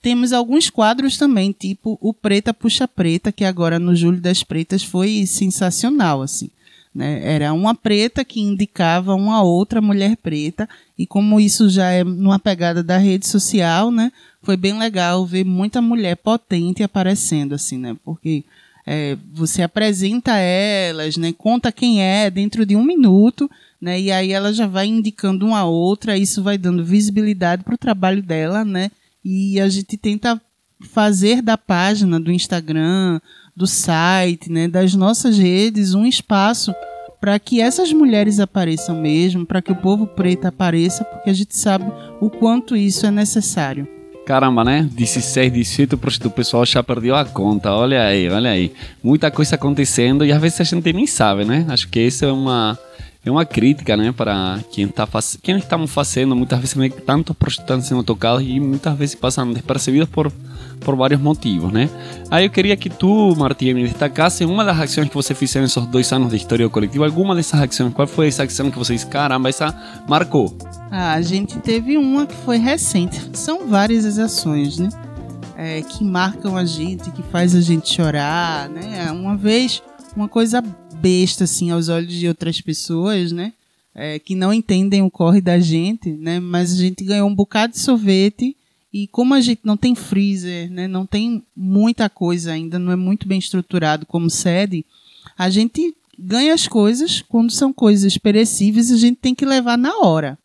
temos 0.03 0.33
alguns 0.33 0.69
quadros 0.69 1.17
também, 1.17 1.53
tipo 1.53 1.97
o 2.03 2.13
Preta 2.13 2.53
Puxa 2.53 2.87
Preta, 2.87 3.33
que 3.33 3.45
agora 3.45 3.79
no 3.79 3.97
Júlio 3.97 4.21
das 4.21 4.43
Pretas 4.43 4.83
foi 4.85 5.25
sensacional, 5.27 6.21
assim. 6.21 6.51
Né? 6.97 7.21
Era 7.23 7.53
uma 7.53 7.75
preta 7.75 8.25
que 8.25 8.41
indicava 8.41 9.15
uma 9.15 9.43
outra 9.43 9.83
mulher 9.83 10.17
preta, 10.17 10.67
e 10.97 11.07
como 11.07 11.39
isso 11.39 11.69
já 11.69 11.91
é 11.91 12.03
numa 12.03 12.39
pegada 12.39 12.83
da 12.83 12.97
rede 12.97 13.27
social, 13.27 13.91
né? 13.91 14.11
Foi 14.43 14.57
bem 14.57 14.79
legal 14.79 15.27
ver 15.27 15.45
muita 15.45 15.83
mulher 15.83 16.17
potente 16.17 16.83
aparecendo, 16.83 17.55
assim, 17.55 17.77
né? 17.77 17.95
Porque 18.03 18.45
é, 18.87 19.15
você 19.31 19.61
apresenta 19.61 20.39
elas, 20.39 21.19
né? 21.19 21.35
Conta 21.37 21.71
quem 21.71 22.03
é 22.03 22.31
dentro 22.31 22.65
de 22.65 22.75
um 22.75 22.83
minuto, 22.83 23.51
né? 23.79 24.01
E 24.01 24.11
aí 24.11 24.33
ela 24.33 24.51
já 24.51 24.67
vai 24.67 24.87
indicando 24.87 25.45
uma 25.45 25.65
outra, 25.65 26.17
isso 26.17 26.43
vai 26.43 26.57
dando 26.57 26.83
visibilidade 26.83 27.63
para 27.63 27.75
o 27.75 27.79
trabalho 27.79 28.23
dela, 28.23 28.65
né? 28.65 28.91
E 29.23 29.61
a 29.61 29.69
gente 29.69 29.99
tenta 29.99 30.41
fazer 30.81 31.43
da 31.43 31.59
página 31.59 32.19
do 32.19 32.33
Instagram, 32.33 33.21
do 33.57 33.67
site, 33.67 34.53
né, 34.53 34.69
das 34.69 34.95
nossas 34.95 35.39
redes, 35.39 35.95
um 35.95 36.05
espaço 36.05 36.75
para 37.19 37.39
que 37.39 37.61
essas 37.61 37.93
mulheres 37.93 38.39
apareçam 38.39 39.01
mesmo, 39.01 39.47
para 39.47 39.63
que 39.63 39.73
o 39.73 39.77
povo 39.77 40.07
preto 40.07 40.47
apareça, 40.47 41.03
porque 41.05 41.31
a 41.31 41.33
gente 41.33 41.57
sabe 41.57 41.91
o 42.21 42.29
quanto 42.29 42.77
isso 42.77 43.07
é 43.07 43.11
necessário. 43.11 43.89
Caramba, 44.27 44.65
né? 44.65 44.89
16, 44.93 45.53
18% 45.53 46.27
o 46.27 46.31
pessoal 46.31 46.67
já 46.67 46.83
perdeu 46.83 47.15
a 47.15 47.25
conta. 47.25 47.73
Olha 47.73 48.03
aí, 48.03 48.29
olha 48.29 48.51
aí. 48.51 48.73
Muita 49.03 49.31
coisa 49.31 49.55
acontecendo 49.55 50.25
e 50.25 50.33
às 50.33 50.41
vezes 50.41 50.61
a 50.61 50.65
gente 50.65 50.93
nem 50.93 51.07
sabe, 51.07 51.45
né? 51.45 51.65
Acho 51.69 51.89
que 51.89 52.01
isso 52.01 52.25
é 52.25 52.33
uma 52.33 52.77
é 53.25 53.31
uma 53.31 53.45
crítica, 53.45 53.97
né, 53.97 54.13
para 54.13 54.61
quem 54.71 54.87
tá 54.87 55.05
faz... 55.05 55.37
quem 55.43 55.57
estamos 55.57 55.91
fazendo, 55.91 56.37
muitas 56.37 56.61
vezes 56.61 56.77
né, 56.77 56.89
tantos 56.89 57.35
estão 57.49 57.81
sendo 57.81 58.05
tocados 58.05 58.41
e 58.41 58.61
muitas 58.61 58.97
vezes 58.97 59.17
passando 59.17 59.53
despercebidos 59.53 60.09
por 60.09 60.33
por 60.81 60.97
vários 60.97 61.21
motivos, 61.21 61.73
né? 61.73 61.89
Aí 62.31 62.45
eu 62.45 62.51
queria 62.51 62.77
que 62.77 62.89
tu, 62.89 63.35
Martinha, 63.37 63.75
me 63.75 63.83
destacasse 63.85 64.45
uma 64.45 64.65
das 64.65 64.79
ações 64.79 65.09
que 65.09 65.15
você 65.15 65.35
fez 65.35 65.55
nesses 65.55 65.87
dois 65.87 66.11
anos 66.13 66.31
de 66.31 66.37
história 66.37 66.69
coletiva, 66.69 67.05
alguma 67.05 67.35
dessas 67.35 67.61
ações, 67.61 67.93
qual 67.93 68.07
foi 68.07 68.29
essa 68.29 68.45
ação 68.45 68.71
que 68.71 68.79
você 68.79 68.95
disse, 68.95 69.07
caramba, 69.07 69.49
essa 69.49 69.75
marcou? 70.09 70.57
Ah, 70.91 71.15
a 71.15 71.23
gente 71.23 71.59
teve 71.59 71.97
uma 71.97 72.27
que 72.27 72.35
foi 72.37 72.59
recente, 72.59 73.21
são 73.33 73.67
várias 73.67 74.05
as 74.05 74.19
ações, 74.19 74.79
né? 74.79 74.89
É, 75.57 75.83
que 75.83 76.05
marcam 76.05 76.57
a 76.57 76.65
gente, 76.65 77.11
que 77.11 77.23
faz 77.23 77.55
a 77.55 77.61
gente 77.61 77.93
chorar, 77.93 78.69
né? 78.69 79.11
Uma 79.11 79.37
vez, 79.37 79.83
uma 80.15 80.29
coisa 80.29 80.63
besta, 81.01 81.45
assim, 81.45 81.71
aos 81.71 81.89
olhos 81.89 82.13
de 82.13 82.29
outras 82.29 82.61
pessoas, 82.61 83.33
né? 83.33 83.53
É, 83.95 84.19
que 84.19 84.35
não 84.35 84.53
entendem 84.53 85.03
o 85.03 85.11
corre 85.11 85.41
da 85.41 85.59
gente, 85.59 86.13
né? 86.13 86.39
Mas 86.39 86.73
a 86.73 86.77
gente 86.77 87.03
ganhou 87.03 87.29
um 87.29 87.35
bocado 87.35 87.73
de 87.73 87.81
sorvete 87.81 88.55
e 88.97 89.07
como 89.09 89.35
a 89.35 89.43
gente 89.43 89.61
não 89.63 89.77
tem 89.77 89.95
freezer, 89.95 90.73
né? 90.73 90.89
Não 90.89 91.05
tem 91.05 91.43
muita 91.55 92.09
coisa 92.09 92.53
ainda, 92.53 92.79
não 92.79 92.91
é 92.91 92.97
muito 92.97 93.29
bem 93.29 93.39
estruturado 93.39 94.07
como 94.07 94.31
sede, 94.31 94.87
a 95.37 95.51
gente 95.51 95.95
ganha 96.19 96.55
as 96.55 96.67
coisas 96.67 97.21
quando 97.21 97.53
são 97.53 97.75
coisas 97.75 98.17
perecíveis 98.17 98.91
a 98.91 98.97
gente 98.97 99.17
tem 99.17 99.35
que 99.35 99.45
levar 99.45 99.77
na 99.77 99.99
hora, 99.99 100.39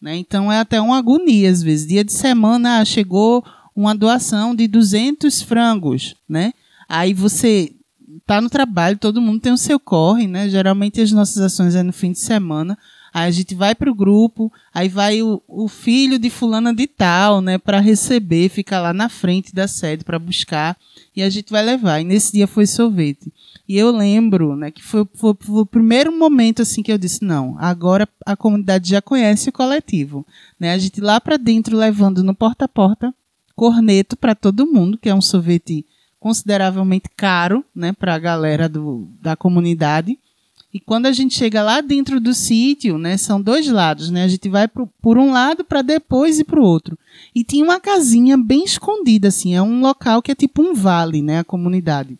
né? 0.00 0.16
Então 0.16 0.50
é 0.50 0.58
até 0.58 0.80
uma 0.80 0.98
agonia 0.98 1.48
às 1.48 1.62
vezes. 1.62 1.86
Dia 1.86 2.02
de 2.02 2.12
semana 2.12 2.80
ah, 2.80 2.84
chegou 2.84 3.44
uma 3.74 3.94
doação 3.94 4.52
de 4.52 4.66
200 4.66 5.40
frangos, 5.42 6.16
né? 6.28 6.52
Aí 6.88 7.14
você 7.14 7.72
tá 8.26 8.40
no 8.40 8.50
trabalho, 8.50 8.98
todo 8.98 9.22
mundo 9.22 9.40
tem 9.40 9.52
o 9.52 9.56
seu 9.56 9.78
corre, 9.78 10.26
né? 10.26 10.48
Geralmente 10.48 11.00
as 11.00 11.12
nossas 11.12 11.38
ações 11.40 11.76
é 11.76 11.84
no 11.84 11.92
fim 11.92 12.10
de 12.10 12.18
semana. 12.18 12.76
Aí 13.12 13.28
a 13.28 13.30
gente 13.30 13.54
vai 13.54 13.74
pro 13.74 13.94
grupo, 13.94 14.50
aí 14.72 14.88
vai 14.88 15.22
o, 15.22 15.42
o 15.46 15.68
filho 15.68 16.18
de 16.18 16.30
fulana 16.30 16.74
de 16.74 16.86
tal, 16.86 17.40
né, 17.40 17.58
para 17.58 17.78
receber, 17.78 18.48
fica 18.48 18.80
lá 18.80 18.92
na 18.92 19.08
frente 19.08 19.54
da 19.54 19.68
sede 19.68 20.02
para 20.02 20.18
buscar 20.18 20.76
e 21.14 21.22
a 21.22 21.28
gente 21.28 21.52
vai 21.52 21.62
levar. 21.62 22.00
E 22.00 22.04
nesse 22.04 22.32
dia 22.32 22.46
foi 22.46 22.66
sorvete. 22.66 23.32
E 23.68 23.76
eu 23.76 23.90
lembro, 23.90 24.56
né, 24.56 24.70
que 24.70 24.82
foi, 24.82 25.06
foi, 25.14 25.34
foi, 25.38 25.60
o 25.60 25.66
primeiro 25.66 26.10
momento 26.16 26.62
assim 26.62 26.82
que 26.82 26.90
eu 26.90 26.98
disse 26.98 27.22
não, 27.24 27.56
agora 27.58 28.08
a 28.24 28.34
comunidade 28.34 28.88
já 28.88 29.02
conhece 29.02 29.50
o 29.50 29.52
coletivo, 29.52 30.26
né? 30.58 30.72
A 30.72 30.78
gente 30.78 31.00
lá 31.00 31.20
para 31.20 31.36
dentro 31.36 31.76
levando 31.76 32.22
no 32.22 32.34
porta 32.34 32.64
a 32.64 32.68
porta 32.68 33.14
corneto 33.54 34.16
para 34.16 34.34
todo 34.34 34.66
mundo, 34.66 34.98
que 34.98 35.08
é 35.08 35.14
um 35.14 35.20
sorvete 35.20 35.86
consideravelmente 36.18 37.08
caro, 37.16 37.64
né, 37.74 37.92
para 37.92 38.14
a 38.14 38.18
galera 38.18 38.68
do, 38.68 39.08
da 39.20 39.36
comunidade. 39.36 40.18
E 40.72 40.80
quando 40.80 41.06
a 41.06 41.12
gente 41.12 41.34
chega 41.34 41.62
lá 41.62 41.80
dentro 41.82 42.18
do 42.18 42.32
sítio, 42.32 42.96
né, 42.96 43.18
são 43.18 43.40
dois 43.40 43.68
lados, 43.68 44.10
né? 44.10 44.24
A 44.24 44.28
gente 44.28 44.48
vai 44.48 44.66
pro, 44.66 44.86
por 45.02 45.18
um 45.18 45.30
lado 45.30 45.64
para 45.64 45.82
depois 45.82 46.38
ir 46.38 46.44
para 46.44 46.58
o 46.58 46.64
outro. 46.64 46.98
E 47.34 47.44
tinha 47.44 47.62
uma 47.62 47.78
casinha 47.78 48.38
bem 48.38 48.64
escondida, 48.64 49.28
assim, 49.28 49.54
é 49.54 49.60
um 49.60 49.80
local 49.80 50.22
que 50.22 50.32
é 50.32 50.34
tipo 50.34 50.62
um 50.62 50.72
vale, 50.72 51.20
né, 51.20 51.40
a 51.40 51.44
comunidade. 51.44 52.18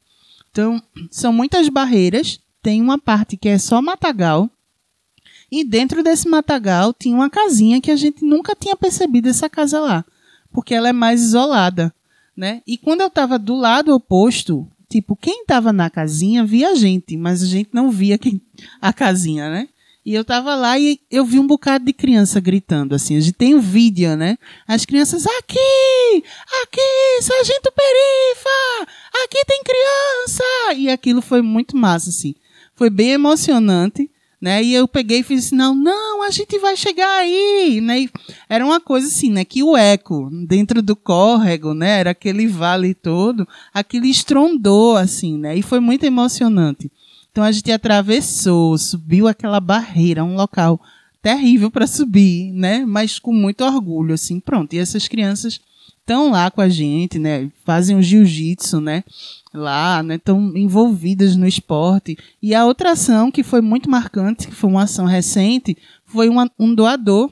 Então, 0.51 0.83
são 1.11 1.33
muitas 1.33 1.71
barreiras, 1.71 2.39
tem 2.63 2.83
uma 2.83 2.99
parte 2.99 3.39
que 3.39 3.49
é 3.49 3.57
só 3.57 3.81
matagal, 3.81 4.51
e 5.51 5.65
dentro 5.65 6.03
desse 6.03 6.29
matagal 6.29 6.93
tinha 6.93 7.15
uma 7.15 7.31
casinha 7.31 7.81
que 7.81 7.91
a 7.91 7.97
gente 7.97 8.25
nunca 8.25 8.55
tinha 8.55 8.77
percebido 8.77 9.29
essa 9.29 9.49
casa 9.49 9.81
lá, 9.81 10.05
porque 10.53 10.75
ela 10.75 10.89
é 10.91 10.93
mais 10.93 11.23
isolada 11.23 11.93
né? 12.37 12.63
E 12.67 12.79
quando 12.79 13.03
eu 13.03 13.09
estava 13.09 13.39
do 13.39 13.55
lado 13.55 13.95
oposto, 13.95 14.67
tipo, 14.93 15.17
quem 15.17 15.43
estava 15.43 15.73
na 15.73 15.89
casinha 15.89 16.45
via 16.45 16.71
a 16.71 16.75
gente, 16.75 17.17
mas 17.17 17.43
a 17.43 17.47
gente 17.47 17.71
não 17.73 17.91
via 17.91 18.19
quem, 18.19 18.41
a 18.81 18.93
casinha, 18.93 19.51
né? 19.51 19.69
E 20.05 20.15
eu 20.15 20.25
tava 20.25 20.55
lá 20.57 20.79
e 20.79 21.01
eu 21.11 21.25
vi 21.25 21.39
um 21.39 21.47
bocado 21.47 21.85
de 21.85 21.93
criança 21.93 22.41
gritando, 22.41 22.95
assim. 22.95 23.17
A 23.17 23.21
gente 23.21 23.35
tem 23.35 23.55
um 23.55 23.61
vídeo, 23.61 24.17
né? 24.17 24.37
As 24.67 24.85
crianças, 24.85 25.25
aqui! 25.27 26.25
Aqui! 26.63 27.23
Sargento 27.23 27.73
Perifa! 27.73 28.93
Aqui 29.25 29.45
tem 29.47 29.63
criança! 29.63 30.75
E 30.77 30.91
aquilo 30.91 31.23
foi 31.23 31.41
muito 31.41 31.77
massa, 31.77 32.11
assim. 32.11 32.35
Foi 32.75 32.91
bem 32.91 33.13
emocionante 33.13 34.11
né? 34.43 34.61
E 34.61 34.75
eu 34.75 34.89
peguei 34.89 35.21
e 35.21 35.23
fiz 35.23 35.47
assim, 35.47 35.55
não, 35.55 35.73
não, 35.73 36.25
a 36.25 36.31
gente 36.31 36.59
vai 36.59 36.77
chegar 36.77 37.21
aí, 37.21 37.81
né? 37.81 38.01
E 38.01 38.11
era 38.49 38.67
uma 38.67 38.81
coisa 38.81 39.07
assim, 39.07 39.31
né? 39.31 39.45
Que 39.45 39.63
o 39.63 39.77
eco 39.77 40.29
dentro 40.49 40.83
do 40.83 40.97
córrego, 40.97 41.73
né? 41.73 42.01
Era 42.01 42.11
aquele 42.11 42.49
vale 42.49 42.93
todo, 42.93 43.47
aquele 43.73 44.11
estrondou, 44.11 44.97
assim, 44.97 45.39
né? 45.39 45.57
E 45.57 45.63
foi 45.63 45.79
muito 45.79 46.03
emocionante. 46.03 46.91
Então 47.31 47.45
a 47.45 47.53
gente 47.53 47.71
atravessou, 47.71 48.77
subiu 48.77 49.29
aquela 49.29 49.61
barreira, 49.61 50.25
um 50.25 50.35
local 50.35 50.81
terrível 51.23 51.71
para 51.71 51.87
subir, 51.87 52.51
né? 52.53 52.85
Mas 52.85 53.21
com 53.21 53.33
muito 53.33 53.63
orgulho, 53.65 54.13
assim, 54.13 54.41
pronto. 54.41 54.75
E 54.75 54.79
essas 54.79 55.07
crianças 55.07 55.61
estão 56.03 56.31
lá 56.31 56.51
com 56.51 56.61
a 56.61 56.69
gente, 56.69 57.19
né? 57.19 57.51
Fazem 57.65 57.97
o 57.97 58.03
jiu-jitsu, 58.03 58.81
né? 58.81 59.03
lá, 59.53 60.03
né, 60.03 60.15
estão 60.15 60.57
envolvidas 60.57 61.37
no 61.37 61.47
esporte. 61.47 62.17
E 62.43 62.55
a 62.55 62.65
outra 62.65 62.93
ação 62.93 63.31
que 63.31 63.43
foi 63.43 63.61
muito 63.61 63.91
marcante, 63.91 64.49
que 64.49 64.55
foi 64.55 64.71
uma 64.71 64.85
ação 64.85 65.05
recente, 65.05 65.77
foi 66.05 66.29
uma, 66.29 66.51
um 66.59 66.75
doador 66.75 67.31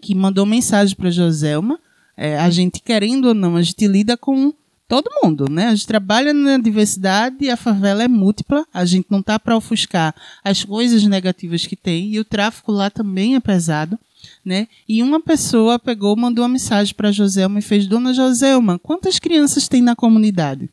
que 0.00 0.14
mandou 0.14 0.46
mensagem 0.46 0.94
para 0.96 1.10
Joselma. 1.10 1.78
É, 2.16 2.38
a 2.38 2.48
gente, 2.50 2.80
querendo 2.80 3.28
ou 3.28 3.34
não, 3.34 3.56
a 3.56 3.62
gente 3.62 3.86
lida 3.86 4.16
com 4.16 4.52
todo 4.86 5.10
mundo, 5.22 5.48
né? 5.48 5.66
A 5.66 5.74
gente 5.74 5.86
trabalha 5.86 6.32
na 6.32 6.58
diversidade, 6.58 7.48
a 7.48 7.56
favela 7.56 8.02
é 8.02 8.08
múltipla, 8.08 8.64
a 8.72 8.84
gente 8.84 9.06
não 9.08 9.22
tá 9.22 9.38
para 9.38 9.56
ofuscar 9.56 10.14
as 10.44 10.64
coisas 10.64 11.04
negativas 11.04 11.64
que 11.66 11.76
tem, 11.76 12.10
e 12.10 12.18
o 12.18 12.24
tráfico 12.24 12.72
lá 12.72 12.90
também 12.90 13.36
é 13.36 13.40
pesado. 13.40 13.98
Né? 14.44 14.68
E 14.88 15.02
uma 15.02 15.20
pessoa 15.20 15.78
pegou, 15.78 16.16
mandou 16.16 16.42
uma 16.42 16.48
mensagem 16.50 16.94
para 16.94 17.12
Joselma 17.12 17.58
e 17.58 17.62
fez: 17.62 17.86
Dona 17.86 18.14
Joselma, 18.14 18.78
quantas 18.78 19.18
crianças 19.18 19.68
tem 19.68 19.82
na 19.82 19.94
comunidade? 19.94 20.68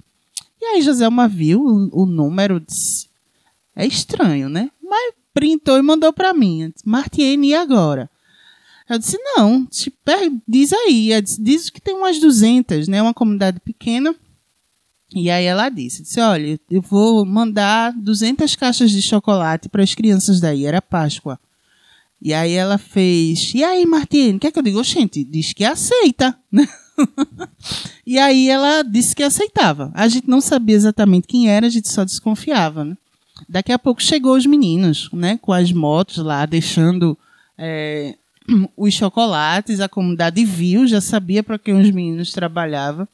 E 0.61 0.65
aí 0.65 0.81
Joselma 0.81 1.27
viu 1.27 1.61
o, 1.61 2.03
o 2.03 2.05
número, 2.05 2.59
disse, 2.59 3.07
é 3.75 3.85
estranho, 3.85 4.49
né? 4.49 4.71
Mas 4.81 5.13
printou 5.33 5.77
e 5.77 5.81
mandou 5.81 6.11
para 6.11 6.33
mim. 6.33 6.73
Martiene, 6.83 7.49
e 7.49 7.55
agora? 7.55 8.09
Eu 8.89 8.97
disse, 8.97 9.17
não, 9.35 9.67
diz 10.47 10.73
aí. 10.73 11.21
Disse, 11.21 11.41
diz 11.41 11.69
que 11.69 11.81
tem 11.81 11.93
umas 11.93 12.19
200, 12.19 12.87
né? 12.87 13.01
Uma 13.01 13.13
comunidade 13.13 13.59
pequena. 13.59 14.15
E 15.13 15.29
aí 15.29 15.45
ela 15.45 15.69
disse, 15.69 16.03
disse, 16.03 16.19
olha, 16.19 16.59
eu 16.69 16.81
vou 16.81 17.25
mandar 17.25 17.93
200 17.93 18.55
caixas 18.55 18.91
de 18.91 19.01
chocolate 19.01 19.69
para 19.69 19.83
as 19.83 19.93
crianças 19.93 20.39
daí. 20.39 20.65
Era 20.65 20.81
Páscoa. 20.81 21.39
E 22.21 22.33
aí 22.33 22.53
ela 22.53 22.77
fez, 22.77 23.53
e 23.53 23.63
aí, 23.63 23.85
Martine, 23.85 24.37
o 24.37 24.39
que 24.39 24.51
eu 24.53 24.63
digo? 24.63 24.83
Gente, 24.83 25.23
diz 25.23 25.53
que 25.53 25.63
aceita, 25.63 26.37
e 28.05 28.17
aí 28.17 28.49
ela 28.49 28.81
disse 28.81 29.15
que 29.15 29.21
aceitava. 29.21 29.91
A 29.93 30.07
gente 30.07 30.27
não 30.27 30.41
sabia 30.41 30.75
exatamente 30.75 31.27
quem 31.27 31.49
era, 31.49 31.67
a 31.67 31.69
gente 31.69 31.87
só 31.87 32.03
desconfiava, 32.03 32.83
né? 32.83 32.97
Daqui 33.47 33.71
a 33.71 33.77
pouco 33.77 34.01
chegou 34.01 34.35
os 34.35 34.45
meninos, 34.45 35.09
né? 35.13 35.37
Com 35.41 35.53
as 35.53 35.71
motos 35.71 36.17
lá, 36.17 36.45
deixando 36.45 37.17
é, 37.57 38.15
os 38.75 38.93
chocolates. 38.93 39.79
A 39.79 39.87
comunidade 39.87 40.43
viu, 40.43 40.87
já 40.87 41.01
sabia 41.01 41.43
para 41.43 41.59
quem 41.59 41.79
os 41.79 41.91
meninos 41.91 42.31
trabalhavam. 42.31 43.07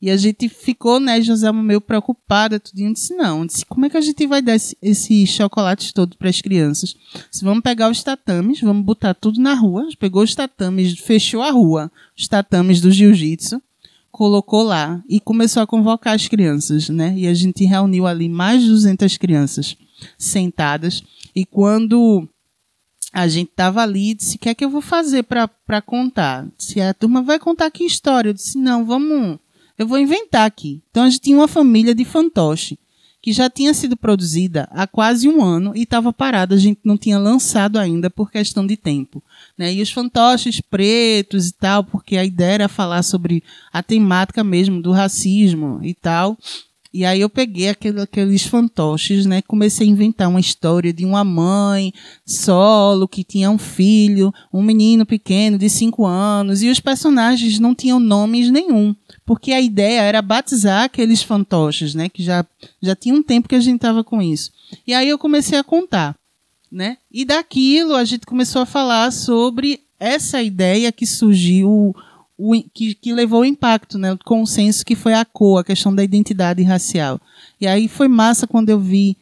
E 0.00 0.10
a 0.10 0.16
gente 0.16 0.48
ficou, 0.48 1.00
né, 1.00 1.20
Joselma, 1.22 1.62
meio 1.62 1.80
preocupada, 1.80 2.60
tudinho. 2.60 2.92
Disse, 2.92 3.14
não, 3.14 3.46
disse, 3.46 3.64
como 3.64 3.86
é 3.86 3.90
que 3.90 3.96
a 3.96 4.00
gente 4.00 4.26
vai 4.26 4.42
dar 4.42 4.54
esse, 4.54 4.76
esse 4.82 5.26
chocolate 5.26 5.94
todo 5.94 6.16
para 6.16 6.28
as 6.28 6.40
crianças? 6.40 6.94
Se 7.30 7.44
vamos 7.44 7.62
pegar 7.62 7.90
os 7.90 8.02
tatames, 8.02 8.60
vamos 8.60 8.84
botar 8.84 9.14
tudo 9.14 9.40
na 9.40 9.54
rua. 9.54 9.88
Pegou 9.98 10.22
os 10.22 10.34
tatames, 10.34 10.98
fechou 10.98 11.40
a 11.40 11.50
rua, 11.50 11.90
os 12.16 12.28
tatames 12.28 12.80
do 12.80 12.90
jiu-jitsu, 12.90 13.60
colocou 14.12 14.62
lá 14.62 15.02
e 15.08 15.18
começou 15.18 15.62
a 15.62 15.66
convocar 15.66 16.14
as 16.14 16.28
crianças, 16.28 16.88
né? 16.90 17.14
E 17.16 17.26
a 17.26 17.34
gente 17.34 17.64
reuniu 17.64 18.06
ali 18.06 18.28
mais 18.28 18.62
de 18.62 18.68
200 18.68 19.16
crianças 19.16 19.76
sentadas. 20.18 21.02
E 21.34 21.44
quando 21.44 22.28
a 23.12 23.26
gente 23.28 23.50
tava 23.56 23.82
ali, 23.82 24.12
disse: 24.12 24.36
o 24.36 24.38
que 24.38 24.50
é 24.50 24.54
que 24.54 24.64
eu 24.64 24.70
vou 24.70 24.82
fazer 24.82 25.22
para 25.22 25.80
contar? 25.80 26.46
Se 26.58 26.82
a 26.82 26.92
turma 26.92 27.22
vai 27.22 27.38
contar 27.38 27.70
que 27.70 27.84
história? 27.84 28.28
Eu 28.28 28.34
disse: 28.34 28.58
não, 28.58 28.84
vamos 28.84 29.38
eu 29.78 29.86
vou 29.86 29.98
inventar 29.98 30.46
aqui. 30.46 30.82
Então 30.90 31.04
a 31.04 31.10
gente 31.10 31.20
tinha 31.20 31.36
uma 31.36 31.48
família 31.48 31.94
de 31.94 32.04
fantoche 32.04 32.78
que 33.26 33.32
já 33.32 33.50
tinha 33.50 33.74
sido 33.74 33.96
produzida 33.96 34.68
há 34.70 34.86
quase 34.86 35.28
um 35.28 35.42
ano 35.42 35.72
e 35.74 35.82
estava 35.82 36.12
parada, 36.12 36.54
a 36.54 36.58
gente 36.58 36.78
não 36.84 36.96
tinha 36.96 37.18
lançado 37.18 37.76
ainda 37.76 38.08
por 38.08 38.30
questão 38.30 38.64
de 38.64 38.76
tempo. 38.76 39.20
Né? 39.58 39.74
E 39.74 39.82
os 39.82 39.90
fantoches 39.90 40.60
pretos 40.60 41.48
e 41.48 41.52
tal, 41.52 41.82
porque 41.82 42.16
a 42.16 42.24
ideia 42.24 42.52
era 42.52 42.68
falar 42.68 43.02
sobre 43.02 43.42
a 43.72 43.82
temática 43.82 44.44
mesmo 44.44 44.80
do 44.80 44.92
racismo 44.92 45.80
e 45.82 45.92
tal. 45.92 46.38
E 46.92 47.04
aí 47.04 47.20
eu 47.20 47.28
peguei 47.28 47.68
aquele, 47.68 48.00
aqueles 48.00 48.44
fantoches, 48.44 49.26
né? 49.26 49.42
Comecei 49.42 49.86
a 49.86 49.90
inventar 49.90 50.28
uma 50.28 50.40
história 50.40 50.92
de 50.92 51.04
uma 51.04 51.24
mãe 51.24 51.92
solo 52.24 53.08
que 53.08 53.24
tinha 53.24 53.50
um 53.50 53.58
filho, 53.58 54.32
um 54.52 54.62
menino 54.62 55.04
pequeno 55.04 55.58
de 55.58 55.68
5 55.68 56.04
anos, 56.06 56.62
e 56.62 56.68
os 56.68 56.80
personagens 56.80 57.58
não 57.58 57.74
tinham 57.74 57.98
nomes 57.98 58.50
nenhum 58.50 58.94
porque 59.26 59.52
a 59.52 59.60
ideia 59.60 60.02
era 60.02 60.22
batizar 60.22 60.84
aqueles 60.84 61.20
fantoches, 61.20 61.94
né? 61.94 62.08
Que 62.08 62.22
já, 62.22 62.46
já 62.80 62.94
tinha 62.94 63.14
um 63.14 63.22
tempo 63.22 63.48
que 63.48 63.56
a 63.56 63.60
gente 63.60 63.76
estava 63.76 64.04
com 64.04 64.22
isso. 64.22 64.52
E 64.86 64.94
aí 64.94 65.08
eu 65.08 65.18
comecei 65.18 65.58
a 65.58 65.64
contar, 65.64 66.16
né? 66.70 66.96
E 67.10 67.24
daquilo 67.24 67.96
a 67.96 68.04
gente 68.04 68.24
começou 68.24 68.62
a 68.62 68.66
falar 68.66 69.10
sobre 69.10 69.80
essa 69.98 70.40
ideia 70.40 70.92
que 70.92 71.04
surgiu, 71.04 71.94
o, 72.38 72.52
que, 72.74 72.94
que 72.94 73.12
levou 73.12 73.40
o 73.40 73.44
impacto, 73.44 73.98
né? 73.98 74.12
O 74.12 74.18
consenso 74.18 74.84
que 74.84 74.94
foi 74.94 75.14
a 75.14 75.24
cor, 75.24 75.60
a 75.60 75.64
questão 75.64 75.94
da 75.94 76.04
identidade 76.04 76.62
racial. 76.62 77.20
E 77.60 77.66
aí 77.66 77.88
foi 77.88 78.08
massa 78.08 78.46
quando 78.46 78.68
eu 78.68 78.78
vi 78.78 79.16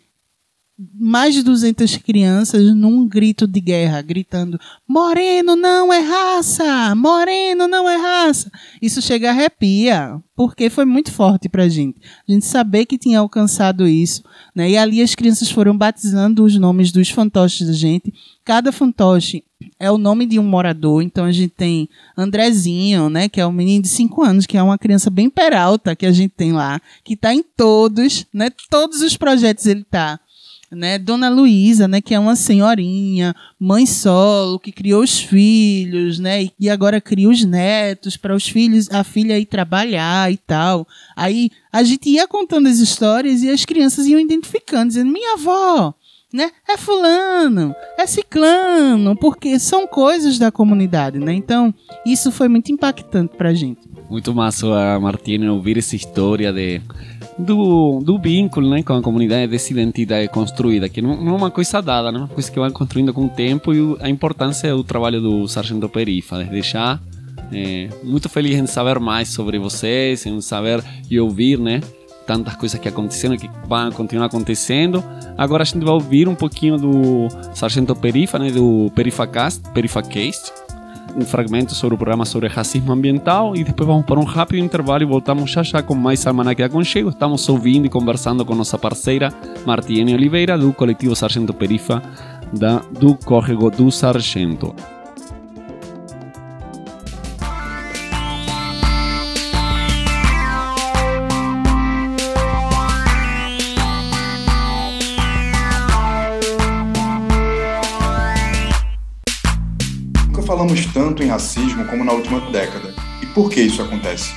mais 0.77 1.35
de 1.35 1.43
200 1.43 1.99
crianças 1.99 2.75
num 2.75 3.07
grito 3.07 3.47
de 3.47 3.61
guerra, 3.61 4.03
gritando: 4.03 4.59
Moreno 4.89 5.55
não 5.55 5.93
é 5.93 6.01
raça! 6.01 6.95
Moreno 6.97 7.69
não 7.69 7.89
é 7.89 7.97
raça! 7.97 8.51
Isso 8.83 9.01
chega 9.01 9.29
a 9.29 9.33
arrepia, 9.33 10.21
porque 10.35 10.69
foi 10.69 10.85
muito 10.85 11.13
forte 11.13 11.49
pra 11.49 11.69
gente. 11.69 12.01
A 12.29 12.33
gente 12.33 12.45
saber 12.45 12.87
que 12.87 12.99
tinha 12.99 13.21
alcançado 13.21 13.87
isso, 13.87 14.25
né? 14.55 14.71
E 14.71 14.77
ali 14.77 15.01
as 15.01 15.15
crianças 15.15 15.51
foram 15.51 15.77
batizando 15.77 16.45
os 16.45 16.59
nomes 16.59 16.91
dos 16.91 17.09
fantoches 17.09 17.67
da 17.67 17.73
gente. 17.73 18.13
Cada 18.45 18.73
fantoche 18.73 19.45
é 19.79 19.91
o 19.91 19.97
nome 19.97 20.27
de 20.27 20.39
um 20.39 20.45
morador, 20.45 21.03
então 21.03 21.25
a 21.25 21.33
gente 21.33 21.55
tem 21.57 21.89
Andrezinho, 22.17 23.09
né, 23.09 23.29
que 23.29 23.41
é 23.41 23.47
um 23.47 23.53
menino 23.53 23.83
de 23.83 23.89
5 23.89 24.23
anos, 24.23 24.47
que 24.47 24.59
é 24.59 24.63
uma 24.63 24.77
criança 24.77 25.09
bem 25.09 25.31
peralta 25.31 25.97
que 25.97 26.05
a 26.05 26.13
gente 26.13 26.33
tem 26.37 26.53
lá, 26.53 26.81
que 27.03 27.15
está 27.15 27.33
em 27.33 27.43
todos, 27.43 28.27
né? 28.33 28.51
Todos 28.69 29.01
os 29.01 29.17
projetos 29.17 29.67
ele 29.67 29.85
tá 29.85 30.21
né? 30.75 30.99
Dona 30.99 31.29
Luísa, 31.29 31.87
né, 31.87 32.01
que 32.01 32.15
é 32.15 32.19
uma 32.19 32.37
senhorinha, 32.37 33.35
mãe 33.59 33.87
solo, 33.87 34.59
que 34.59 34.73
criou 34.73 35.03
os 35.03 35.19
filhos, 35.21 36.19
né, 36.19 36.49
e 36.59 36.69
agora 36.71 37.01
cria 37.01 37.29
os 37.29 37.45
netos 37.45 38.17
para 38.17 38.35
os 38.35 38.47
filhos, 38.49 38.91
a 38.91 39.05
filha 39.05 39.39
ir 39.39 39.47
trabalhar 39.47 40.33
e 40.33 40.37
tal. 40.37 40.87
Aí 41.17 41.51
a 41.73 41.83
gente 41.83 42.09
ia 42.09 42.27
contando 42.27 42.69
as 42.69 42.79
histórias 42.79 43.43
e 43.43 43.51
as 43.51 43.65
crianças 43.65 44.07
iam 44.07 44.21
identificando, 44.21 44.89
dizendo: 44.89 45.13
"Minha 45.13 45.35
avó, 45.35 45.95
né? 46.35 46.51
É 46.69 46.77
fulano, 46.77 47.73
é 47.97 48.05
ciclano, 48.09 49.17
porque 49.17 49.57
são 49.61 49.87
coisas 49.87 50.37
da 50.37 50.51
comunidade, 50.51 51.17
né? 51.17 51.33
Então, 51.33 51.73
isso 52.05 52.33
foi 52.33 52.49
muito 52.49 52.73
impactante 52.73 53.37
pra 53.37 53.55
gente. 53.55 53.81
Muito 54.11 54.35
massa 54.35 54.99
Martina 55.01 55.53
ouvir 55.53 55.79
essa 55.79 55.95
história 55.95 56.53
de 56.53 56.81
do, 57.38 58.01
do 58.01 58.18
vínculo 58.18 58.68
né, 58.70 58.83
com 58.83 58.94
a 58.94 59.03
comunidade, 59.03 59.51
dessa 59.51 59.73
identidade 59.73 60.29
construída, 60.29 60.88
que 60.88 61.03
não, 61.03 61.12
é 61.12 61.33
uma 61.33 61.51
coisa 61.51 61.81
dada, 61.81 62.12
né, 62.12 62.18
uma 62.18 62.29
coisa 62.29 62.51
que 62.51 62.59
vai 62.59 62.70
construindo 62.70 63.12
com 63.12 63.27
o 63.27 63.29
tempo 63.29 63.73
e 63.73 63.97
a 64.01 64.09
importância 64.09 64.73
do 64.75 64.85
trabalho 64.85 65.20
do 65.20 65.49
Sargento 65.49 65.88
Perifa, 65.88 66.44
desde 66.44 66.73
já. 66.73 67.01
É, 67.53 67.88
muito 68.03 68.29
feliz 68.29 68.57
em 68.57 68.66
saber 68.66 68.99
mais 68.99 69.29
sobre 69.29 69.59
vocês, 69.59 70.25
em 70.27 70.40
saber 70.40 70.83
e 71.11 71.20
ouvir, 71.20 71.59
né? 71.59 71.81
Tantas 72.27 72.57
coisas 72.57 72.81
que 72.81 72.88
aconteceram 72.88 73.37
que 73.37 73.49
vão 73.68 73.92
continuar 73.92 74.27
acontecendo. 74.27 75.05
Agora 75.37 75.62
a 75.62 75.66
gente 75.66 75.85
vai 75.85 75.92
ouvir 75.92 76.27
um 76.27 76.35
pouquinho 76.35 76.79
do 76.79 77.29
Sargento 77.53 77.94
Perifa, 77.94 78.38
né? 78.38 78.51
Do 78.51 78.90
Perifacast, 78.94 79.61
Perifacast 79.75 80.63
um 81.16 81.22
fragmento 81.22 81.74
sobre 81.74 81.94
o 81.94 81.98
programa 81.98 82.24
sobre 82.24 82.48
racismo 82.48 82.92
ambiental 82.92 83.55
e 83.55 83.64
depois 83.64 83.87
vamos 83.87 84.05
para 84.05 84.18
um 84.18 84.24
rápido 84.24 84.64
intervalo 84.64 85.03
e 85.03 85.07
voltamos 85.07 85.50
já 85.50 85.62
já 85.62 85.83
com 85.83 85.94
mais 85.94 86.27
Almanac 86.27 86.62
Aconchego. 86.62 87.11
Estamos 87.11 87.48
ouvindo 87.48 87.87
e 87.87 87.88
conversando 87.88 88.44
com 88.44 88.55
nossa 88.55 88.79
parceira 88.79 89.33
Martiene 89.64 90.14
Oliveira, 90.14 90.59
do 90.59 90.72
coletivo 90.72 91.14
Sargento 91.14 91.53
Perifa, 91.53 92.03
da, 92.53 92.81
do 92.90 93.14
Córrego 93.14 93.70
do 93.70 93.90
Sargento. 93.90 94.74
Falamos 110.55 110.87
tanto 110.87 111.21
em 111.21 111.27
racismo 111.27 111.85
como 111.87 112.05
na 112.05 112.12
última 112.12 112.40
década. 112.53 112.95
E 113.21 113.27
por 113.35 113.51
que 113.51 113.61
isso 113.61 113.83
acontece? 113.83 114.33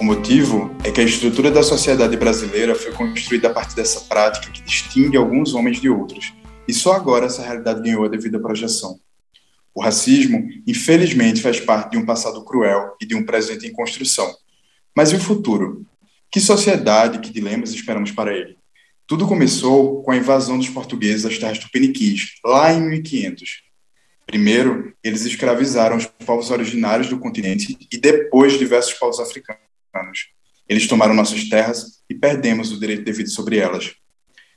O 0.00 0.04
motivo 0.04 0.74
é 0.82 0.90
que 0.90 1.00
a 1.00 1.04
estrutura 1.04 1.48
da 1.48 1.62
sociedade 1.62 2.16
brasileira 2.16 2.74
foi 2.74 2.90
construída 2.90 3.46
a 3.46 3.54
partir 3.54 3.76
dessa 3.76 4.00
prática 4.00 4.50
que 4.50 4.64
distingue 4.64 5.16
alguns 5.16 5.54
homens 5.54 5.80
de 5.80 5.88
outros, 5.88 6.32
e 6.66 6.74
só 6.74 6.94
agora 6.94 7.26
essa 7.26 7.40
realidade 7.40 7.82
ganhou 7.82 8.04
a 8.04 8.08
devida 8.08 8.40
projeção. 8.40 8.98
O 9.72 9.80
racismo, 9.80 10.44
infelizmente, 10.66 11.40
faz 11.40 11.60
parte 11.60 11.92
de 11.92 11.98
um 11.98 12.04
passado 12.04 12.44
cruel 12.44 12.96
e 13.00 13.06
de 13.06 13.14
um 13.14 13.24
presente 13.24 13.64
em 13.64 13.72
construção. 13.72 14.34
Mas 14.92 15.12
e 15.12 15.14
o 15.14 15.20
futuro? 15.20 15.86
Que 16.32 16.40
sociedade, 16.40 17.20
que 17.20 17.32
dilemas 17.32 17.70
esperamos 17.70 18.10
para 18.10 18.36
ele? 18.36 18.56
Tudo 19.06 19.24
começou 19.28 20.02
com 20.02 20.10
a 20.10 20.16
invasão 20.16 20.58
dos 20.58 20.68
portugueses 20.68 21.22
das 21.22 21.38
terras 21.38 21.60
tupiniquis, 21.60 22.40
lá 22.44 22.72
em 22.72 22.80
1500, 22.80 23.62
Primeiro, 24.26 24.94
eles 25.02 25.24
escravizaram 25.24 25.96
os 25.96 26.06
povos 26.06 26.50
originários 26.50 27.08
do 27.08 27.18
continente 27.18 27.76
e 27.90 27.98
depois 27.98 28.58
diversos 28.58 28.94
povos 28.94 29.20
africanos. 29.20 29.60
Eles 30.68 30.86
tomaram 30.86 31.14
nossas 31.14 31.48
terras 31.48 32.02
e 32.08 32.14
perdemos 32.14 32.72
o 32.72 32.80
direito 32.80 33.04
devido 33.04 33.28
sobre 33.28 33.58
elas. 33.58 33.94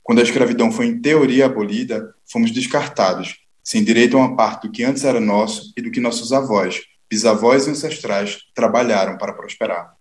Quando 0.01 0.19
a 0.19 0.23
escravidão 0.23 0.71
foi 0.71 0.85
em 0.87 1.01
teoria 1.01 1.45
abolida, 1.47 2.15
fomos 2.25 2.51
descartados, 2.51 3.35
sem 3.61 3.83
direito 3.83 4.15
a 4.15 4.21
uma 4.21 4.35
parte 4.37 4.65
do 4.65 4.71
que 4.71 4.83
antes 4.83 5.03
era 5.03 5.19
nosso 5.19 5.73
e 5.75 5.81
do 5.81 5.91
que 5.91 5.99
nossos 5.99 6.31
avós, 6.31 6.81
bisavós 7.09 7.67
e 7.67 7.71
ancestrais 7.71 8.39
trabalharam 8.55 9.17
para 9.17 9.33
prosperar. 9.33 9.93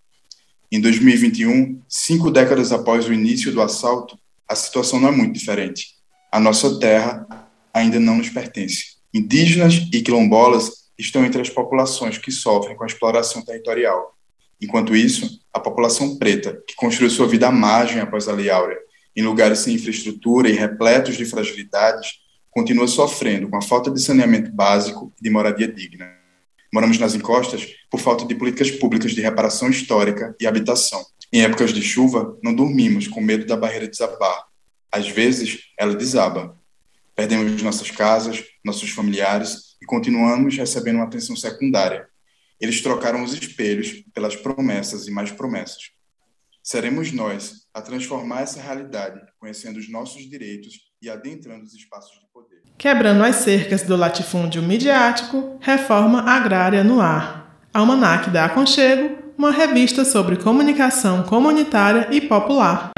Em 0.70 0.80
2021, 0.80 1.82
cinco 1.88 2.30
décadas 2.30 2.72
após 2.72 3.06
o 3.08 3.12
início 3.12 3.52
do 3.52 3.60
assalto, 3.60 4.18
a 4.48 4.54
situação 4.54 5.00
não 5.00 5.08
é 5.08 5.12
muito 5.12 5.32
diferente. 5.32 5.96
A 6.30 6.38
nossa 6.38 6.78
terra 6.78 7.26
ainda 7.74 7.98
não 7.98 8.18
nos 8.18 8.28
pertence. 8.28 8.95
Indígenas 9.16 9.88
e 9.94 10.02
quilombolas 10.02 10.90
estão 10.98 11.24
entre 11.24 11.40
as 11.40 11.48
populações 11.48 12.18
que 12.18 12.30
sofrem 12.30 12.76
com 12.76 12.84
a 12.84 12.86
exploração 12.86 13.42
territorial. 13.42 14.14
Enquanto 14.60 14.94
isso, 14.94 15.40
a 15.54 15.58
população 15.58 16.18
preta, 16.18 16.62
que 16.68 16.74
construiu 16.74 17.08
sua 17.08 17.26
vida 17.26 17.48
à 17.48 17.50
margem 17.50 17.98
após 17.98 18.28
a 18.28 18.32
Lei 18.32 18.50
Áurea, 18.50 18.76
em 19.16 19.22
lugares 19.22 19.60
sem 19.60 19.74
infraestrutura 19.74 20.50
e 20.50 20.52
repletos 20.52 21.16
de 21.16 21.24
fragilidades, 21.24 22.18
continua 22.50 22.86
sofrendo 22.86 23.48
com 23.48 23.56
a 23.56 23.62
falta 23.62 23.90
de 23.90 24.02
saneamento 24.02 24.52
básico 24.52 25.10
e 25.18 25.22
de 25.22 25.30
moradia 25.30 25.66
digna. 25.66 26.10
Moramos 26.70 26.98
nas 26.98 27.14
encostas 27.14 27.66
por 27.90 28.00
falta 28.00 28.26
de 28.26 28.34
políticas 28.34 28.70
públicas 28.70 29.12
de 29.12 29.22
reparação 29.22 29.70
histórica 29.70 30.36
e 30.38 30.46
habitação. 30.46 31.02
Em 31.32 31.40
épocas 31.40 31.72
de 31.72 31.80
chuva, 31.80 32.36
não 32.42 32.54
dormimos 32.54 33.08
com 33.08 33.22
medo 33.22 33.46
da 33.46 33.56
barreira 33.56 33.88
desabar. 33.88 34.44
Às 34.92 35.08
vezes, 35.08 35.60
ela 35.78 35.94
desaba. 35.94 36.54
Perdemos 37.16 37.62
nossas 37.62 37.90
casas, 37.90 38.44
nossos 38.62 38.90
familiares 38.90 39.74
e 39.80 39.86
continuamos 39.86 40.54
recebendo 40.54 40.96
uma 40.96 41.06
atenção 41.06 41.34
secundária. 41.34 42.06
Eles 42.60 42.82
trocaram 42.82 43.24
os 43.24 43.32
espelhos 43.32 44.04
pelas 44.12 44.36
promessas 44.36 45.08
e 45.08 45.10
mais 45.10 45.32
promessas. 45.32 45.96
Seremos 46.62 47.12
nós 47.12 47.66
a 47.72 47.80
transformar 47.80 48.42
essa 48.42 48.60
realidade, 48.60 49.18
conhecendo 49.38 49.78
os 49.78 49.90
nossos 49.90 50.28
direitos 50.28 50.74
e 51.00 51.08
adentrando 51.08 51.64
os 51.64 51.72
espaços 51.74 52.12
de 52.20 52.26
poder. 52.32 52.60
Quebrando 52.76 53.24
as 53.24 53.36
cercas 53.36 53.82
do 53.82 53.96
latifúndio 53.96 54.62
midiático, 54.62 55.58
reforma 55.60 56.20
agrária 56.22 56.84
no 56.84 57.00
ar. 57.00 57.66
Almanac 57.72 58.28
da 58.28 58.44
Aconchego, 58.44 59.16
uma 59.38 59.50
revista 59.50 60.04
sobre 60.04 60.36
comunicação 60.36 61.22
comunitária 61.22 62.08
e 62.10 62.20
popular. 62.20 62.90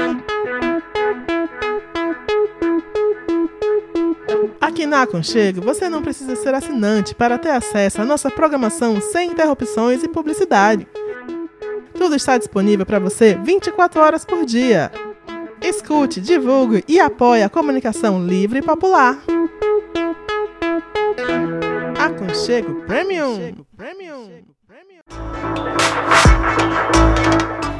Aqui 4.79 4.87
na 4.87 5.01
Aconchego, 5.01 5.59
você 5.59 5.89
não 5.89 6.01
precisa 6.01 6.37
ser 6.37 6.53
assinante 6.53 7.13
para 7.13 7.37
ter 7.37 7.49
acesso 7.49 8.01
à 8.01 8.05
nossa 8.05 8.31
programação 8.31 9.01
sem 9.01 9.31
interrupções 9.31 10.05
e 10.05 10.07
publicidade. 10.07 10.87
Tudo 11.93 12.15
está 12.15 12.37
disponível 12.37 12.85
para 12.85 12.97
você 12.97 13.37
24 13.43 14.01
horas 14.01 14.23
por 14.23 14.45
dia. 14.45 14.89
Escute, 15.61 16.21
divulgue 16.21 16.81
e 16.87 16.97
apoie 16.97 17.43
a 17.43 17.49
comunicação 17.49 18.25
livre 18.25 18.59
e 18.59 18.61
popular. 18.61 19.19
Aconchego 21.99 22.75
Premium. 22.85 23.65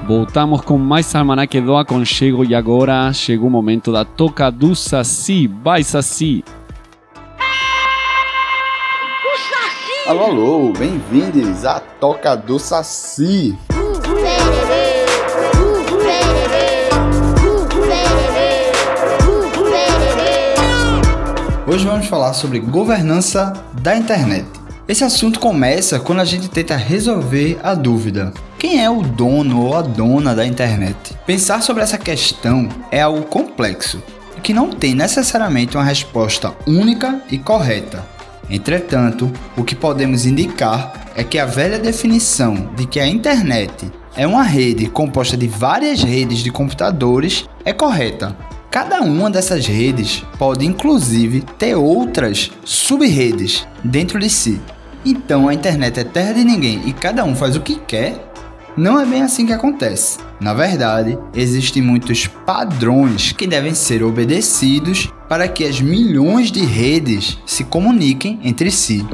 Voltamos 0.06 0.60
com 0.64 0.78
mais 0.78 1.16
Almanac 1.16 1.62
do 1.62 1.78
Aconchego 1.78 2.44
e 2.44 2.54
agora 2.54 3.14
chegou 3.14 3.48
o 3.48 3.52
momento 3.52 3.90
da 3.90 4.04
Toca 4.04 4.52
do 4.52 4.76
Saci. 4.76 5.48
Vai, 5.48 5.82
Saci! 5.82 6.44
Alô, 10.10 10.24
alô, 10.24 10.74
bem-vindos 10.74 11.66
à 11.66 11.80
Toca 11.80 12.36
do 12.36 12.58
Saci. 12.58 13.56
Hoje 21.68 21.86
vamos 21.86 22.08
falar 22.08 22.34
sobre 22.34 22.58
governança 22.58 23.54
da 23.84 23.96
internet. 23.96 24.48
Esse 24.88 25.04
assunto 25.04 25.40
começa 25.40 26.00
quando 26.00 26.22
a 26.22 26.26
gente 26.26 26.50
tenta 26.50 26.76
resolver 26.76 27.60
a 27.62 27.76
dúvida: 27.76 28.34
quem 28.58 28.84
é 28.84 28.90
o 28.90 29.04
dono 29.04 29.62
ou 29.62 29.76
a 29.76 29.84
dona 29.84 30.34
da 30.34 30.44
internet? 30.44 31.16
Pensar 31.28 31.62
sobre 31.62 31.84
essa 31.84 32.00
questão 32.00 32.68
é 32.90 33.00
algo 33.00 33.22
complexo 33.28 34.02
que 34.42 34.54
não 34.56 34.72
tem 34.72 34.96
necessariamente 34.96 35.78
uma 35.78 35.84
resposta 35.84 36.52
única 36.66 37.22
e 37.30 37.38
correta. 37.38 38.18
Entretanto, 38.50 39.32
o 39.56 39.64
que 39.64 39.76
podemos 39.76 40.26
indicar 40.26 41.12
é 41.16 41.24
que 41.24 41.38
a 41.38 41.46
velha 41.46 41.78
definição 41.78 42.72
de 42.76 42.86
que 42.86 43.00
a 43.00 43.08
internet 43.08 43.92
é 44.16 44.26
uma 44.26 44.44
rede 44.44 44.88
composta 44.88 45.38
de 45.38 45.48
várias 45.48 46.02
redes 46.02 46.40
de 46.40 46.52
computadores 46.52 47.48
é 47.64 47.72
correta. 47.72 48.36
Cada 48.72 49.02
uma 49.02 49.30
dessas 49.30 49.66
redes 49.66 50.24
pode 50.38 50.66
inclusive 50.66 51.42
ter 51.58 51.76
outras 51.76 52.52
sub-redes 52.64 53.68
dentro 53.84 54.20
de 54.20 54.30
si. 54.30 54.60
Então 55.06 55.48
a 55.48 55.54
internet 55.54 56.00
é 56.00 56.04
terra 56.04 56.34
de 56.34 56.44
ninguém 56.44 56.82
e 56.86 56.94
cada 56.94 57.24
um 57.24 57.36
faz 57.36 57.56
o 57.56 57.62
que 57.62 57.76
quer? 57.76 58.29
Não 58.80 58.98
é 58.98 59.06
bem 59.06 59.24
assim 59.24 59.46
que 59.46 59.52
acontece. 59.52 60.20
Na 60.40 60.54
verdade, 60.54 61.20
existem 61.36 61.84
muitos 61.84 62.28
padrões 62.28 63.34
que 63.34 63.46
devem 63.46 63.74
ser 63.74 64.02
obedecidos 64.02 65.12
para 65.28 65.50
que 65.50 65.66
as 65.66 65.82
milhões 65.82 66.50
de 66.50 66.64
redes 66.64 67.38
se 67.46 67.66
comuniquem 67.66 68.40
entre 68.42 68.72
si. 68.72 69.06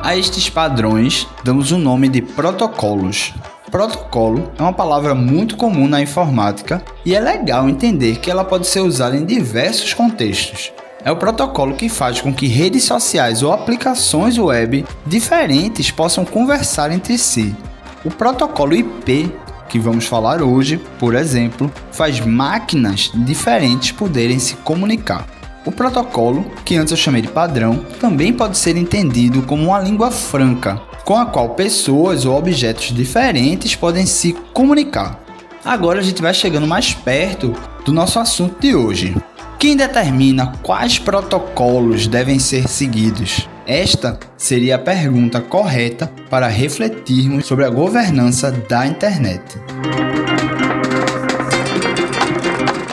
A 0.00 0.16
estes 0.16 0.48
padrões 0.48 1.26
damos 1.42 1.72
o 1.72 1.76
nome 1.76 2.08
de 2.08 2.22
protocolos. 2.22 3.34
Protocolo 3.68 4.52
é 4.56 4.62
uma 4.62 4.72
palavra 4.72 5.12
muito 5.12 5.56
comum 5.56 5.88
na 5.88 6.00
informática 6.00 6.84
e 7.04 7.16
é 7.16 7.20
legal 7.20 7.68
entender 7.68 8.20
que 8.20 8.30
ela 8.30 8.44
pode 8.44 8.68
ser 8.68 8.78
usada 8.78 9.16
em 9.16 9.24
diversos 9.24 9.92
contextos. 9.92 10.72
É 11.02 11.10
o 11.10 11.16
protocolo 11.16 11.74
que 11.74 11.88
faz 11.88 12.20
com 12.20 12.32
que 12.32 12.46
redes 12.46 12.84
sociais 12.84 13.42
ou 13.42 13.52
aplicações 13.52 14.36
web 14.36 14.84
diferentes 15.06 15.90
possam 15.90 16.24
conversar 16.24 16.92
entre 16.92 17.16
si. 17.16 17.54
O 18.04 18.10
protocolo 18.10 18.74
IP, 18.74 19.32
que 19.68 19.78
vamos 19.78 20.04
falar 20.04 20.42
hoje, 20.42 20.78
por 20.98 21.14
exemplo, 21.14 21.72
faz 21.90 22.20
máquinas 22.20 23.10
diferentes 23.14 23.92
poderem 23.92 24.38
se 24.38 24.56
comunicar. 24.56 25.26
O 25.64 25.72
protocolo, 25.72 26.50
que 26.64 26.76
antes 26.76 26.90
eu 26.90 26.96
chamei 26.96 27.22
de 27.22 27.28
padrão, 27.28 27.84
também 27.98 28.32
pode 28.32 28.58
ser 28.58 28.76
entendido 28.76 29.42
como 29.42 29.64
uma 29.64 29.80
língua 29.80 30.10
franca, 30.10 30.80
com 31.04 31.16
a 31.16 31.26
qual 31.26 31.50
pessoas 31.50 32.24
ou 32.24 32.36
objetos 32.36 32.94
diferentes 32.94 33.74
podem 33.74 34.04
se 34.04 34.32
comunicar. 34.52 35.18
Agora 35.64 36.00
a 36.00 36.02
gente 36.02 36.22
vai 36.22 36.32
chegando 36.32 36.66
mais 36.66 36.94
perto 36.94 37.54
do 37.84 37.92
nosso 37.92 38.18
assunto 38.18 38.58
de 38.60 38.74
hoje. 38.74 39.14
Quem 39.60 39.76
determina 39.76 40.54
quais 40.62 40.98
protocolos 40.98 42.06
devem 42.06 42.38
ser 42.38 42.66
seguidos? 42.66 43.46
Esta 43.66 44.18
seria 44.34 44.76
a 44.76 44.78
pergunta 44.78 45.38
correta 45.38 46.10
para 46.30 46.48
refletirmos 46.48 47.44
sobre 47.44 47.66
a 47.66 47.68
governança 47.68 48.50
da 48.50 48.86
internet. 48.86 49.42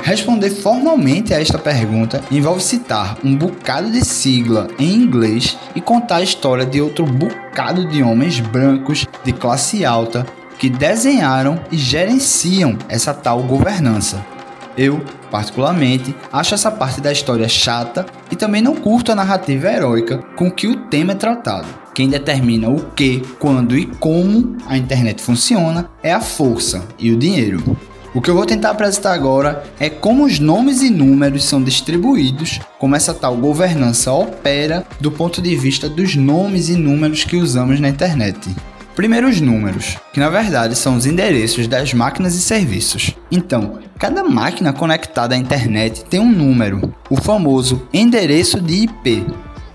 Responder 0.04 0.50
formalmente 0.50 1.34
a 1.34 1.40
esta 1.40 1.58
pergunta 1.58 2.22
envolve 2.30 2.62
citar 2.62 3.18
um 3.24 3.34
bocado 3.34 3.90
de 3.90 4.04
sigla 4.04 4.68
em 4.78 4.94
inglês 4.94 5.58
e 5.74 5.80
contar 5.80 6.18
a 6.18 6.24
história 6.24 6.66
de 6.66 6.82
outro 6.82 7.06
bocado 7.06 7.88
de 7.88 8.04
homens 8.04 8.42
brancos 8.42 9.08
de 9.24 9.32
classe 9.32 9.86
alta 9.86 10.26
que 10.60 10.70
desenharam 10.70 11.62
e 11.72 11.78
gerenciam 11.78 12.78
essa 12.90 13.14
tal 13.14 13.42
governança. 13.44 14.37
Eu, 14.78 15.04
particularmente, 15.32 16.16
acho 16.32 16.54
essa 16.54 16.70
parte 16.70 17.02
da 17.02 17.12
história 17.12 17.50
chata 17.50 18.06
e 18.32 18.36
também 18.36 18.62
não 18.62 18.76
curto 18.76 19.12
a 19.12 19.16
narrativa 19.16 19.72
heróica 19.72 20.20
com 20.36 20.52
que 20.52 20.68
o 20.68 20.76
tema 20.88 21.14
é 21.14 21.16
tratado. 21.16 21.68
Quem 21.96 22.08
determina 22.08 22.70
o 22.70 22.92
que, 22.92 23.22
quando 23.40 23.76
e 23.76 23.88
como 23.88 24.56
a 24.68 24.78
internet 24.78 25.20
funciona 25.20 25.90
é 26.04 26.14
a 26.14 26.22
força 26.22 26.88
e 27.00 27.12
o 27.12 27.18
dinheiro. 27.18 27.76
O 28.14 28.22
que 28.22 28.30
eu 28.30 28.36
vou 28.36 28.46
tentar 28.46 28.70
apresentar 28.70 29.14
agora 29.14 29.64
é 29.80 29.90
como 29.90 30.26
os 30.26 30.40
nomes 30.40 30.82
e 30.82 30.90
números 30.90 31.44
são 31.44 31.62
distribuídos, 31.62 32.60
como 32.80 32.96
essa 32.96 33.14
tal 33.14 33.36
governança 33.36 34.12
opera 34.12 34.86
do 35.00 35.12
ponto 35.12 35.42
de 35.42 35.56
vista 35.56 35.90
dos 35.90 36.16
nomes 36.16 36.70
e 36.70 36.76
números 36.76 37.24
que 37.24 37.36
usamos 37.36 37.80
na 37.80 37.90
internet. 37.90 38.56
Primeiro, 38.98 39.30
os 39.30 39.40
números, 39.40 39.96
que 40.12 40.20
na 40.20 40.28
verdade 40.28 40.76
são 40.76 40.98
os 40.98 41.06
endereços 41.06 41.68
das 41.68 41.94
máquinas 41.94 42.34
e 42.34 42.42
serviços. 42.42 43.16
Então, 43.32 43.78
cada 44.00 44.24
máquina 44.24 44.74
conectada 44.74 45.36
à 45.36 45.38
internet 45.38 46.04
tem 46.06 46.20
um 46.20 46.32
número, 46.32 46.92
o 47.08 47.16
famoso 47.16 47.88
endereço 47.94 48.60
de 48.60 48.86
IP. 48.86 49.24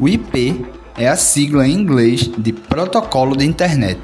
O 0.01 0.09
IP 0.09 0.67
é 0.99 1.07
a 1.07 1.15
sigla 1.15 1.69
em 1.69 1.73
inglês 1.73 2.29
de 2.37 2.53
Protocolo 2.53 3.37
de 3.37 3.47
Internet. 3.47 4.01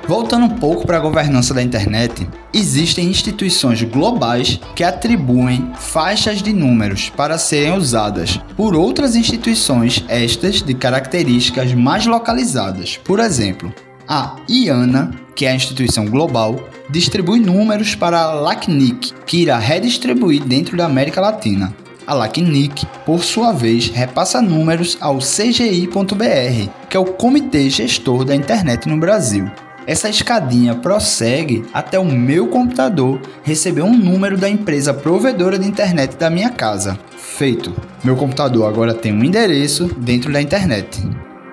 Voltando 0.07 0.45
um 0.45 0.49
pouco 0.49 0.85
para 0.85 0.97
a 0.97 0.99
governança 0.99 1.51
da 1.51 1.63
internet, 1.63 2.27
existem 2.53 3.09
instituições 3.09 3.81
globais 3.81 4.59
que 4.75 4.83
atribuem 4.83 5.71
faixas 5.79 6.43
de 6.43 6.53
números 6.53 7.09
para 7.09 7.39
serem 7.39 7.75
usadas 7.75 8.39
por 8.55 8.75
outras 8.75 9.15
instituições, 9.15 10.05
estas 10.07 10.61
de 10.61 10.75
características 10.75 11.73
mais 11.73 12.05
localizadas. 12.05 12.97
Por 13.03 13.19
exemplo, 13.19 13.73
a 14.07 14.35
IANA, 14.47 15.11
que 15.35 15.45
é 15.45 15.51
a 15.51 15.55
instituição 15.55 16.05
global, 16.05 16.69
distribui 16.89 17.39
números 17.39 17.95
para 17.95 18.19
a 18.19 18.33
LACNIC, 18.33 19.13
que 19.25 19.41
irá 19.41 19.57
redistribuir 19.57 20.43
dentro 20.43 20.77
da 20.77 20.85
América 20.85 21.19
Latina. 21.19 21.75
A 22.07 22.13
LACNIC, 22.13 22.85
por 23.05 23.23
sua 23.23 23.51
vez, 23.51 23.89
repassa 23.89 24.41
números 24.41 24.97
ao 25.01 25.17
CGI.br, 25.17 26.69
que 26.89 26.95
é 26.95 26.99
o 26.99 27.05
Comitê 27.05 27.69
Gestor 27.69 28.23
da 28.23 28.35
Internet 28.35 28.87
no 28.87 28.97
Brasil. 28.97 29.49
essa 29.87 30.09
escadinha 30.09 30.75
prossegue 30.75 31.63
até 31.73 31.99
o 31.99 32.05
meu 32.05 32.47
computador 32.47 33.21
receber 33.43 33.83
um 33.83 33.95
número 33.95 34.37
da 34.37 34.49
empresa 34.49 34.93
provedora 34.93 35.59
de 35.59 35.67
internet 35.67 36.15
da 36.17 36.29
minha 36.29 36.49
casa. 36.49 36.97
Feito. 37.17 37.73
Meu 38.03 38.15
computador 38.15 38.67
agora 38.67 38.93
tem 38.93 39.13
um 39.13 39.23
endereço 39.23 39.85
dentro 39.97 40.31
da 40.31 40.41
internet. 40.41 41.01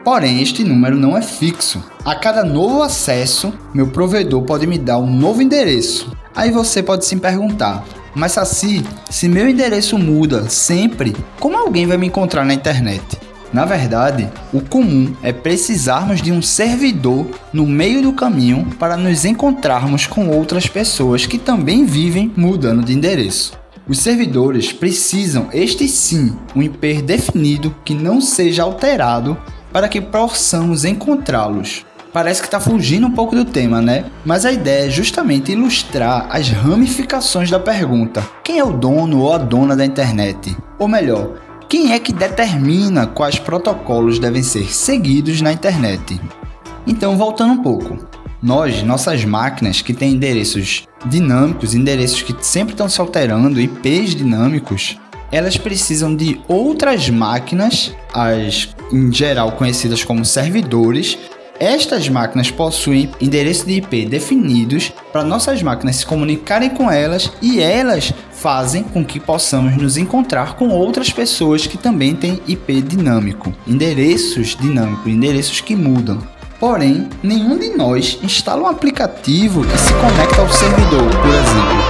Porém, 0.05 0.43
este 0.43 0.65
número 0.65 0.97
não 0.97 1.17
é 1.17 1.23
fixo. 1.23 1.83
A 2.05 2.15
cada 2.15 2.45
novo 2.45 2.83
acesso, 2.83 3.53
meu 3.73 3.87
provedor 3.89 4.43
pode 4.43 4.67
me 4.67 4.77
dar 4.77 4.99
um 4.99 5.07
novo 5.07 5.41
endereço. 5.41 6.11
Aí 6.35 6.51
você 6.51 6.83
pode 6.83 7.05
se 7.05 7.17
perguntar: 7.17 7.85
mas 8.15 8.37
assim, 8.37 8.83
se 9.09 9.29
meu 9.29 9.49
endereço 9.49 9.97
muda 9.97 10.49
sempre, 10.49 11.15
como 11.39 11.57
alguém 11.57 11.87
vai 11.87 11.97
me 11.97 12.09
encontrar 12.09 12.45
na 12.45 12.53
internet? 12.53 13.19
Na 13.53 13.65
verdade, 13.65 14.31
o 14.53 14.61
comum 14.63 15.15
é 15.23 15.31
precisarmos 15.31 16.23
de 16.23 16.33
um 16.33 16.41
servidor 16.41 17.27
no 17.53 17.67
meio 17.67 18.03
do 18.03 18.13
caminho 18.15 18.67
para 18.79 18.97
nos 18.97 19.25
encontrarmos 19.27 20.07
com 20.07 20.31
outras 20.31 20.67
pessoas 20.67 21.27
que 21.27 21.39
também 21.39 21.85
vivem 21.85 22.33
mudando 22.35 22.83
de 22.83 22.95
endereço. 22.95 23.53
Os 23.87 23.99
servidores 23.99 24.73
precisam, 24.73 25.49
este 25.53 25.87
sim, 25.87 26.35
um 26.57 26.63
IP 26.63 27.03
definido 27.03 27.75
que 27.85 27.95
não 27.95 28.21
seja 28.21 28.63
alterado 28.63 29.37
para 29.73 29.89
que 29.89 30.01
possamos 30.01 30.85
encontrá-los. 30.85 31.85
Parece 32.13 32.43
que 32.43 32.47
está 32.47 32.61
fugindo 32.61 33.07
um 33.07 33.11
pouco 33.11 33.35
do 33.35 33.45
tema, 33.45 33.81
né? 33.81 34.05
Mas 34.23 34.45
a 34.45 34.53
ideia 34.53 34.87
é 34.87 34.91
justamente 34.91 35.53
ilustrar 35.53 36.27
as 36.31 36.51
ramificações 36.51 37.51
da 37.51 37.59
pergunta: 37.59 38.23
quem 38.45 38.59
é 38.59 38.65
o 38.65 38.73
dono 38.73 39.21
ou 39.21 39.33
a 39.33 39.39
dona 39.39 39.75
da 39.75 39.87
internet? 39.87 40.55
Ou 40.79 40.87
melhor, 40.87 41.39
quem 41.71 41.93
é 41.93 41.99
que 41.99 42.13
determina 42.13 43.07
quais 43.07 43.39
protocolos 43.39 44.19
devem 44.19 44.43
ser 44.43 44.71
seguidos 44.71 45.41
na 45.41 45.55
internet? 45.55 46.21
Então, 46.87 47.17
voltando 47.17 47.55
um 47.55 47.63
pouco. 47.63 47.97
Nós, 48.43 48.83
nossas 48.83 49.25
máquinas 49.25 49.81
que 49.81 49.95
têm 49.95 50.13
endereços 50.13 50.87
dinâmicos, 51.07 51.75
endereços 51.75 52.21
que 52.21 52.35
sempre 52.45 52.75
estão 52.75 52.89
se 52.89 53.01
alterando, 53.01 53.61
IPs 53.61 54.15
dinâmicos, 54.15 54.99
elas 55.33 55.57
precisam 55.57 56.15
de 56.15 56.39
outras 56.47 57.09
máquinas, 57.09 57.93
as 58.13 58.69
em 58.93 59.11
geral 59.11 59.53
conhecidas 59.53 60.05
como 60.05 60.25
servidores. 60.25 61.19
Estas 61.59 62.09
máquinas 62.09 62.51
possuem 62.51 63.11
endereços 63.21 63.65
de 63.65 63.75
IP 63.75 64.05
definidos 64.05 64.93
para 65.13 65.25
nossas 65.25 65.63
máquinas 65.63 65.97
se 65.97 66.07
comunicarem 66.07 66.71
com 66.71 66.91
elas 66.91 67.33
e 67.41 67.61
elas 67.61 68.13
fazem 68.33 68.83
com 68.83 69.05
que 69.05 69.21
possamos 69.21 69.77
nos 69.77 69.97
encontrar 69.97 70.57
com 70.57 70.69
outras 70.69 71.11
pessoas 71.11 71.67
que 71.67 71.79
também 71.79 72.15
têm 72.17 72.41
IP 72.49 72.83
dinâmico, 72.83 73.55
endereços 73.67 74.57
dinâmicos, 74.61 75.07
endereços 75.07 75.61
que 75.61 75.77
mudam. 75.77 76.32
Porém, 76.63 77.11
nenhum 77.25 77.59
de 77.59 77.77
nós 77.77 78.21
instala 78.23 78.63
um 78.63 78.69
aplicativo 78.69 79.67
que 79.67 79.77
se 79.77 79.93
conecta 79.95 80.43
ao 80.43 80.49
servidor, 80.49 81.11
por 81.21 81.35
exemplo, 81.35 81.83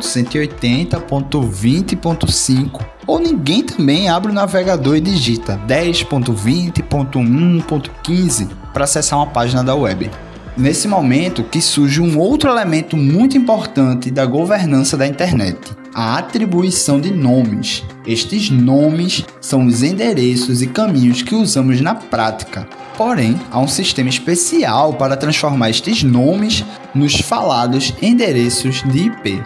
190.180.20.5. 0.00 2.80
Ou 3.06 3.18
ninguém 3.18 3.62
também 3.62 4.08
abre 4.08 4.32
o 4.32 4.34
navegador 4.34 4.96
e 4.96 5.00
digita 5.02 5.60
10.20.1.15 5.68 8.48
para 8.72 8.84
acessar 8.84 9.18
uma 9.18 9.26
página 9.26 9.62
da 9.62 9.74
web. 9.74 10.10
Nesse 10.56 10.88
momento 10.88 11.44
que 11.44 11.60
surge 11.60 12.00
um 12.00 12.18
outro 12.18 12.48
elemento 12.48 12.96
muito 12.96 13.36
importante 13.36 14.10
da 14.10 14.24
governança 14.24 14.96
da 14.96 15.06
internet, 15.06 15.58
a 15.94 16.18
atribuição 16.18 17.00
de 17.00 17.12
nomes. 17.12 17.84
Estes 18.06 18.50
nomes 18.50 19.24
são 19.40 19.66
os 19.66 19.82
endereços 19.82 20.62
e 20.62 20.66
caminhos 20.66 21.22
que 21.22 21.34
usamos 21.34 21.80
na 21.80 21.94
prática 21.94 22.66
Porém, 23.00 23.40
há 23.50 23.58
um 23.58 23.66
sistema 23.66 24.10
especial 24.10 24.92
para 24.92 25.16
transformar 25.16 25.70
estes 25.70 26.02
nomes 26.02 26.62
nos 26.94 27.18
falados 27.18 27.94
endereços 28.02 28.82
de 28.82 29.06
IP. 29.06 29.42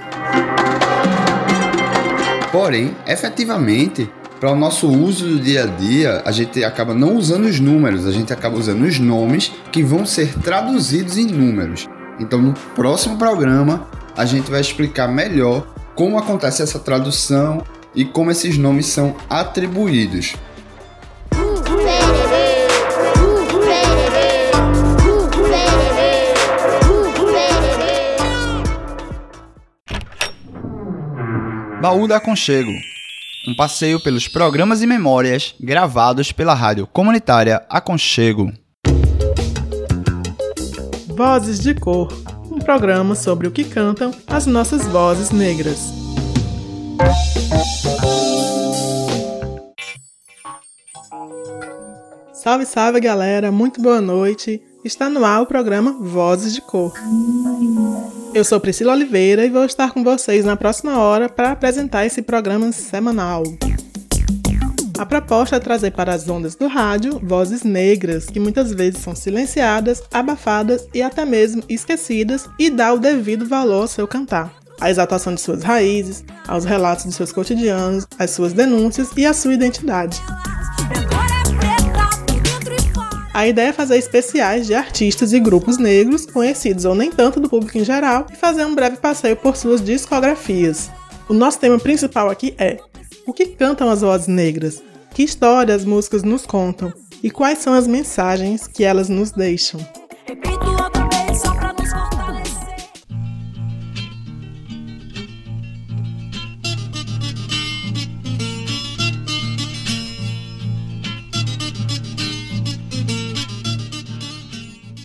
Porém, 2.50 2.96
efetivamente, 3.06 4.10
para 4.40 4.50
o 4.50 4.56
nosso 4.56 4.88
uso 4.88 5.28
do 5.28 5.38
dia 5.38 5.62
a 5.62 5.66
dia, 5.66 6.20
a 6.24 6.32
gente 6.32 6.64
acaba 6.64 6.94
não 6.94 7.14
usando 7.16 7.44
os 7.44 7.60
números, 7.60 8.08
a 8.08 8.10
gente 8.10 8.32
acaba 8.32 8.58
usando 8.58 8.82
os 8.82 8.98
nomes 8.98 9.52
que 9.70 9.84
vão 9.84 10.04
ser 10.04 10.36
traduzidos 10.40 11.16
em 11.16 11.26
números. 11.26 11.88
Então, 12.18 12.42
no 12.42 12.54
próximo 12.74 13.16
programa, 13.16 13.86
a 14.16 14.24
gente 14.24 14.50
vai 14.50 14.60
explicar 14.60 15.06
melhor 15.06 15.64
como 15.94 16.18
acontece 16.18 16.62
essa 16.62 16.78
tradução 16.78 17.62
e 17.94 18.04
como 18.04 18.30
esses 18.30 18.58
nomes 18.58 18.86
são 18.86 19.16
atribuídos. 19.28 20.34
Baú 31.80 32.08
da 32.08 32.16
Aconchego 32.16 32.72
um 33.46 33.54
passeio 33.54 34.00
pelos 34.00 34.26
programas 34.26 34.80
e 34.82 34.86
memórias 34.86 35.54
gravados 35.60 36.32
pela 36.32 36.54
rádio 36.54 36.86
comunitária 36.86 37.62
Aconchego. 37.68 38.50
Vozes 41.08 41.60
de 41.60 41.74
Cor 41.74 42.08
programa 42.64 43.14
sobre 43.14 43.46
o 43.46 43.50
que 43.50 43.62
cantam 43.62 44.10
as 44.26 44.46
nossas 44.46 44.86
vozes 44.86 45.30
negras. 45.30 45.92
Salve, 52.32 52.64
salve 52.64 53.00
galera, 53.00 53.52
muito 53.52 53.82
boa 53.82 54.00
noite. 54.00 54.62
Está 54.82 55.10
no 55.10 55.24
ar 55.24 55.42
o 55.42 55.46
programa 55.46 55.92
Vozes 56.00 56.54
de 56.54 56.62
Cor. 56.62 56.92
Eu 58.34 58.44
sou 58.44 58.58
Priscila 58.58 58.92
Oliveira 58.92 59.44
e 59.44 59.50
vou 59.50 59.64
estar 59.64 59.92
com 59.92 60.02
vocês 60.02 60.44
na 60.44 60.56
próxima 60.56 60.98
hora 60.98 61.28
para 61.28 61.52
apresentar 61.52 62.04
esse 62.06 62.22
programa 62.22 62.72
semanal. 62.72 63.42
A 64.96 65.04
proposta 65.04 65.56
é 65.56 65.60
trazer 65.60 65.90
para 65.90 66.14
as 66.14 66.28
ondas 66.28 66.54
do 66.54 66.68
rádio 66.68 67.20
vozes 67.20 67.64
negras 67.64 68.26
que 68.26 68.38
muitas 68.38 68.72
vezes 68.72 69.00
são 69.00 69.14
silenciadas, 69.14 70.00
abafadas 70.12 70.86
e 70.94 71.02
até 71.02 71.24
mesmo 71.24 71.64
esquecidas 71.68 72.48
e 72.60 72.70
dar 72.70 72.94
o 72.94 73.00
devido 73.00 73.44
valor 73.44 73.82
ao 73.82 73.88
seu 73.88 74.06
cantar. 74.06 74.54
A 74.80 74.90
exaltação 74.90 75.34
de 75.34 75.40
suas 75.40 75.64
raízes, 75.64 76.24
aos 76.46 76.64
relatos 76.64 77.06
de 77.06 77.12
seus 77.12 77.32
cotidianos, 77.32 78.06
as 78.16 78.30
suas 78.30 78.52
denúncias 78.52 79.10
e 79.16 79.26
a 79.26 79.32
sua 79.34 79.54
identidade. 79.54 80.22
A 83.32 83.48
ideia 83.48 83.70
é 83.70 83.72
fazer 83.72 83.96
especiais 83.96 84.64
de 84.64 84.74
artistas 84.74 85.32
e 85.32 85.40
grupos 85.40 85.76
negros, 85.76 86.24
conhecidos 86.24 86.84
ou 86.84 86.94
nem 86.94 87.10
tanto 87.10 87.40
do 87.40 87.48
público 87.48 87.76
em 87.76 87.84
geral, 87.84 88.28
e 88.32 88.36
fazer 88.36 88.64
um 88.64 88.76
breve 88.76 88.98
passeio 88.98 89.36
por 89.36 89.56
suas 89.56 89.82
discografias. 89.82 90.88
O 91.28 91.34
nosso 91.34 91.58
tema 91.58 91.80
principal 91.80 92.30
aqui 92.30 92.54
é: 92.56 92.78
o 93.26 93.32
que 93.32 93.46
cantam 93.46 93.88
as 93.90 94.02
vozes 94.02 94.26
negras? 94.26 94.82
Que 95.14 95.22
histórias 95.22 95.82
as 95.82 95.84
músicas 95.84 96.22
nos 96.22 96.44
contam? 96.44 96.92
E 97.22 97.30
quais 97.30 97.58
são 97.58 97.72
as 97.72 97.86
mensagens 97.86 98.66
que 98.66 98.84
elas 98.84 99.08
nos 99.08 99.30
deixam? 99.30 99.80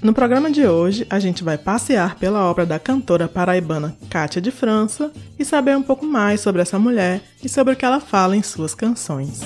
No 0.10 0.14
programa 0.16 0.50
de 0.50 0.66
hoje, 0.66 1.06
a 1.08 1.20
gente 1.20 1.44
vai 1.44 1.56
passear 1.56 2.16
pela 2.16 2.44
obra 2.50 2.66
da 2.66 2.80
cantora 2.80 3.28
paraibana 3.28 3.96
Cátia 4.10 4.42
de 4.42 4.50
França 4.50 5.12
e 5.38 5.46
saber 5.46 5.78
um 5.78 5.84
pouco 5.84 6.04
mais 6.04 6.42
sobre 6.42 6.64
essa 6.64 6.80
mulher 6.80 7.22
e 7.44 7.48
sobre 7.48 7.76
o 7.76 7.78
que 7.78 7.86
ela 7.86 8.00
fala 8.00 8.36
em 8.36 8.42
suas 8.42 8.74
canções. 8.74 9.42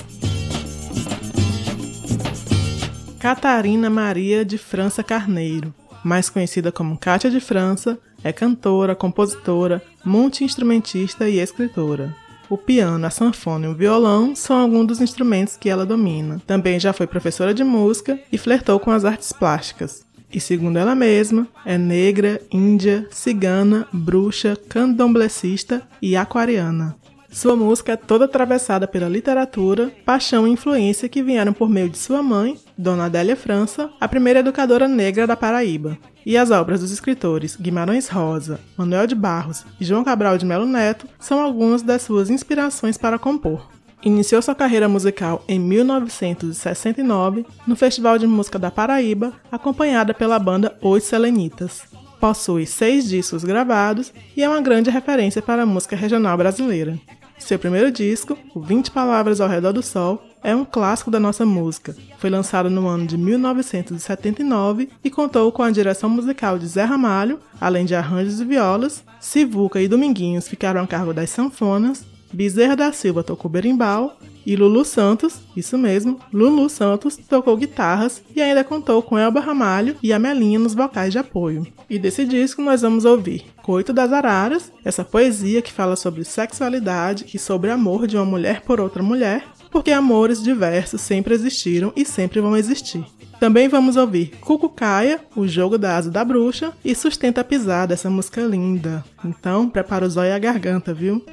Catarina 3.18 3.90
Maria 3.90 4.42
de 4.42 4.56
França 4.56 5.02
Carneiro, 5.02 5.74
mais 6.02 6.30
conhecida 6.30 6.72
como 6.72 6.96
Cátia 6.96 7.30
de 7.30 7.40
França, 7.40 7.98
é 8.22 8.32
cantora, 8.32 8.94
compositora, 8.94 9.82
multi-instrumentista 10.02 11.28
e 11.28 11.40
escritora. 11.40 12.16
O 12.48 12.56
piano, 12.56 13.06
a 13.06 13.10
sanfona 13.10 13.66
e 13.66 13.68
o 13.68 13.74
violão 13.74 14.34
são 14.34 14.56
alguns 14.56 14.86
dos 14.86 15.00
instrumentos 15.02 15.58
que 15.58 15.68
ela 15.68 15.84
domina. 15.84 16.40
Também 16.46 16.80
já 16.80 16.94
foi 16.94 17.06
professora 17.06 17.52
de 17.52 17.62
música 17.62 18.18
e 18.32 18.38
flertou 18.38 18.80
com 18.80 18.90
as 18.90 19.04
artes 19.04 19.30
plásticas 19.30 20.04
e, 20.34 20.40
segundo 20.40 20.78
ela 20.78 20.96
mesma, 20.96 21.46
é 21.64 21.78
negra, 21.78 22.40
índia, 22.50 23.06
cigana, 23.10 23.86
bruxa, 23.92 24.56
candomblessista 24.68 25.82
e 26.02 26.16
aquariana. 26.16 26.96
Sua 27.30 27.56
música 27.56 27.92
é 27.92 27.96
toda 27.96 28.26
atravessada 28.26 28.86
pela 28.86 29.08
literatura, 29.08 29.92
paixão 30.04 30.46
e 30.46 30.50
influência 30.50 31.08
que 31.08 31.22
vieram 31.22 31.52
por 31.52 31.68
meio 31.68 31.88
de 31.88 31.98
sua 31.98 32.22
mãe, 32.22 32.56
Dona 32.76 33.06
Adélia 33.06 33.36
França, 33.36 33.90
a 34.00 34.08
primeira 34.08 34.40
educadora 34.40 34.86
negra 34.86 35.26
da 35.26 35.36
Paraíba. 35.36 35.98
E 36.26 36.36
as 36.36 36.50
obras 36.50 36.80
dos 36.80 36.90
escritores 36.90 37.56
Guimarães 37.56 38.08
Rosa, 38.08 38.58
Manuel 38.76 39.06
de 39.06 39.14
Barros 39.14 39.64
e 39.80 39.84
João 39.84 40.04
Cabral 40.04 40.38
de 40.38 40.46
Melo 40.46 40.66
Neto 40.66 41.06
são 41.18 41.40
algumas 41.40 41.82
das 41.82 42.02
suas 42.02 42.30
inspirações 42.30 42.96
para 42.96 43.18
compor. 43.18 43.73
Iniciou 44.04 44.42
sua 44.42 44.54
carreira 44.54 44.86
musical 44.86 45.42
em 45.48 45.58
1969 45.58 47.46
no 47.66 47.74
Festival 47.74 48.18
de 48.18 48.26
Música 48.26 48.58
da 48.58 48.70
Paraíba, 48.70 49.32
acompanhada 49.50 50.12
pela 50.12 50.38
banda 50.38 50.76
Os 50.82 51.04
Selenitas. 51.04 51.84
Possui 52.20 52.66
seis 52.66 53.08
discos 53.08 53.44
gravados 53.44 54.12
e 54.36 54.42
é 54.42 54.48
uma 54.48 54.60
grande 54.60 54.90
referência 54.90 55.40
para 55.40 55.62
a 55.62 55.66
música 55.66 55.96
regional 55.96 56.36
brasileira. 56.36 57.00
Seu 57.38 57.58
primeiro 57.58 57.90
disco, 57.90 58.36
o 58.54 58.60
20 58.60 58.90
Palavras 58.90 59.40
ao 59.40 59.48
Redor 59.48 59.72
do 59.72 59.82
Sol, 59.82 60.22
é 60.42 60.54
um 60.54 60.66
clássico 60.66 61.10
da 61.10 61.18
nossa 61.18 61.46
música. 61.46 61.96
Foi 62.18 62.28
lançado 62.28 62.68
no 62.68 62.86
ano 62.86 63.06
de 63.06 63.16
1979 63.16 64.90
e 65.02 65.10
contou 65.10 65.50
com 65.50 65.62
a 65.62 65.70
direção 65.70 66.10
musical 66.10 66.58
de 66.58 66.66
Zé 66.66 66.84
Ramalho, 66.84 67.40
além 67.58 67.86
de 67.86 67.94
arranjos 67.94 68.38
e 68.38 68.44
violas. 68.44 69.02
Sivuca 69.18 69.80
e 69.80 69.88
Dominguinhos 69.88 70.46
ficaram 70.46 70.82
a 70.82 70.86
cargo 70.86 71.14
das 71.14 71.30
sanfonas 71.30 72.04
Bezerra 72.34 72.74
da 72.74 72.92
Silva 72.92 73.22
tocou 73.22 73.50
berimbau 73.50 74.18
e 74.44 74.56
Lulu 74.56 74.84
Santos, 74.84 75.40
isso 75.56 75.78
mesmo, 75.78 76.18
Lulu 76.32 76.68
Santos 76.68 77.16
tocou 77.16 77.56
guitarras 77.56 78.22
e 78.34 78.42
ainda 78.42 78.62
contou 78.62 79.02
com 79.02 79.18
Elba 79.18 79.40
Ramalho 79.40 79.96
e 80.02 80.12
Amelinha 80.12 80.58
nos 80.58 80.74
vocais 80.74 81.12
de 81.12 81.18
apoio. 81.18 81.66
E 81.88 81.98
desse 81.98 82.24
disco 82.24 82.60
nós 82.60 82.82
vamos 82.82 83.04
ouvir 83.04 83.44
Coito 83.62 83.94
das 83.94 84.12
Araras, 84.12 84.70
essa 84.84 85.02
poesia 85.02 85.62
que 85.62 85.72
fala 85.72 85.96
sobre 85.96 86.22
sexualidade 86.22 87.24
e 87.32 87.38
sobre 87.38 87.70
amor 87.70 88.06
de 88.06 88.16
uma 88.16 88.26
mulher 88.26 88.60
por 88.60 88.78
outra 88.78 89.02
mulher, 89.02 89.42
porque 89.74 89.90
amores 89.90 90.40
diversos 90.40 91.00
sempre 91.00 91.34
existiram 91.34 91.92
e 91.96 92.04
sempre 92.04 92.40
vão 92.40 92.56
existir. 92.56 93.04
Também 93.40 93.66
vamos 93.66 93.96
ouvir 93.96 94.28
Cucucaia, 94.40 95.20
o 95.34 95.48
jogo 95.48 95.76
da 95.76 95.96
asa 95.96 96.12
da 96.12 96.24
bruxa, 96.24 96.72
e 96.84 96.94
Sustenta 96.94 97.40
a 97.40 97.44
Pisada, 97.44 97.92
essa 97.92 98.08
música 98.08 98.40
linda. 98.40 99.04
Então, 99.24 99.68
prepara 99.68 100.06
o 100.06 100.08
zóio 100.08 100.30
e 100.30 100.32
a 100.32 100.38
garganta, 100.38 100.94
viu? 100.94 101.26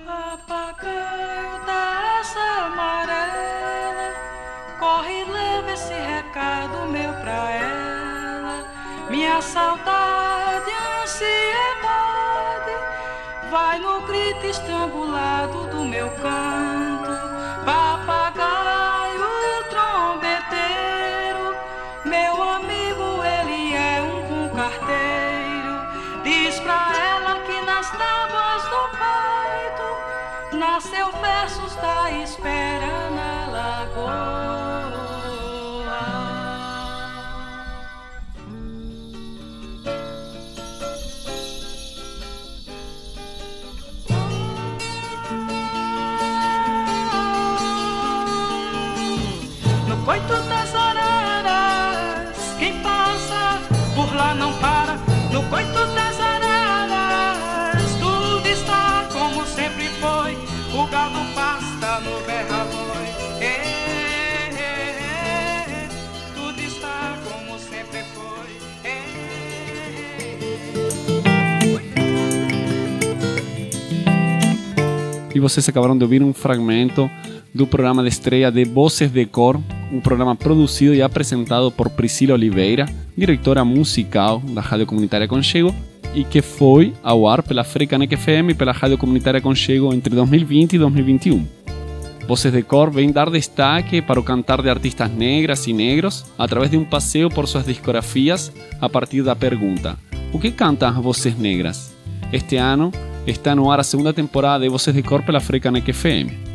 Minha 9.11 9.39
saudade, 9.39 10.71
ansiedade, 11.03 12.71
vai 13.51 13.79
no 13.79 14.01
grito 14.07 14.47
estrangulado 14.47 15.67
do 15.67 15.85
meu 15.85 16.09
canto. 16.09 16.81
E 75.33 75.39
vocês 75.39 75.67
acabaram 75.69 75.97
de 75.97 76.03
ouvir 76.03 76.21
um 76.21 76.33
fragmento 76.33 77.09
do 77.53 77.65
programa 77.65 78.03
de 78.03 78.09
estreia 78.09 78.51
de 78.51 78.65
Voces 78.65 79.09
de 79.11 79.25
Cor, 79.25 79.59
um 79.91 80.01
programa 80.01 80.35
produzido 80.35 80.93
e 80.93 81.01
apresentado 81.01 81.71
por 81.71 81.89
Priscila 81.89 82.33
Oliveira, 82.33 82.85
diretora 83.17 83.63
musical 83.63 84.39
da 84.39 84.61
Rádio 84.61 84.85
Comunitária 84.85 85.27
Conchego, 85.27 85.73
e 86.13 86.25
que 86.25 86.41
foi 86.41 86.93
ao 87.01 87.27
ar 87.27 87.41
pela 87.43 87.63
Frecanec 87.63 88.15
FM 88.15 88.51
e 88.51 88.53
pela 88.53 88.73
Rádio 88.73 88.97
Comunitária 88.97 89.39
Conchego 89.39 89.93
entre 89.93 90.13
2020 90.13 90.73
e 90.73 90.79
2021. 90.79 91.47
Voces 92.27 92.51
de 92.51 92.61
Cor 92.63 92.91
vem 92.91 93.11
dar 93.11 93.29
destaque 93.29 94.01
para 94.01 94.19
o 94.19 94.23
cantar 94.23 94.61
de 94.61 94.69
artistas 94.69 95.09
negras 95.11 95.65
e 95.67 95.73
negros 95.73 96.25
a 96.37 96.47
través 96.47 96.71
de 96.71 96.77
um 96.77 96.83
passeio 96.83 97.29
por 97.29 97.47
suas 97.47 97.65
discografias 97.65 98.51
a 98.79 98.89
partir 98.89 99.23
da 99.23 99.35
pergunta: 99.35 99.97
O 100.33 100.39
que 100.39 100.51
cantam 100.51 100.89
as 100.89 100.95
vozes 100.95 101.37
negras? 101.37 101.93
Este 102.31 102.57
ano 102.57 102.91
está 103.25 103.55
no 103.55 103.71
ar 103.71 103.79
a 103.79 103.83
segunda 103.83 104.13
temporada 104.13 104.63
de 104.63 104.69
Voces 104.69 104.93
de 104.93 105.01
Cor 105.03 105.23
pela 105.23 105.39
Frecanec 105.39 105.91
FM. 105.91 106.51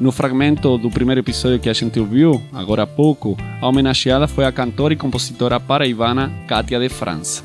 No 0.00 0.10
fragmento 0.10 0.78
do 0.78 0.90
primeiro 0.90 1.20
episódio 1.20 1.60
que 1.60 1.70
a 1.70 1.72
gente 1.72 2.00
ouviu, 2.00 2.42
agora 2.52 2.82
há 2.82 2.86
pouco, 2.86 3.36
a 3.60 3.68
homenageada 3.68 4.26
foi 4.26 4.44
a 4.44 4.52
cantora 4.52 4.94
e 4.94 4.96
compositora 4.96 5.60
paraibana 5.60 6.32
Kátia 6.48 6.80
de 6.80 6.88
França. 6.88 7.44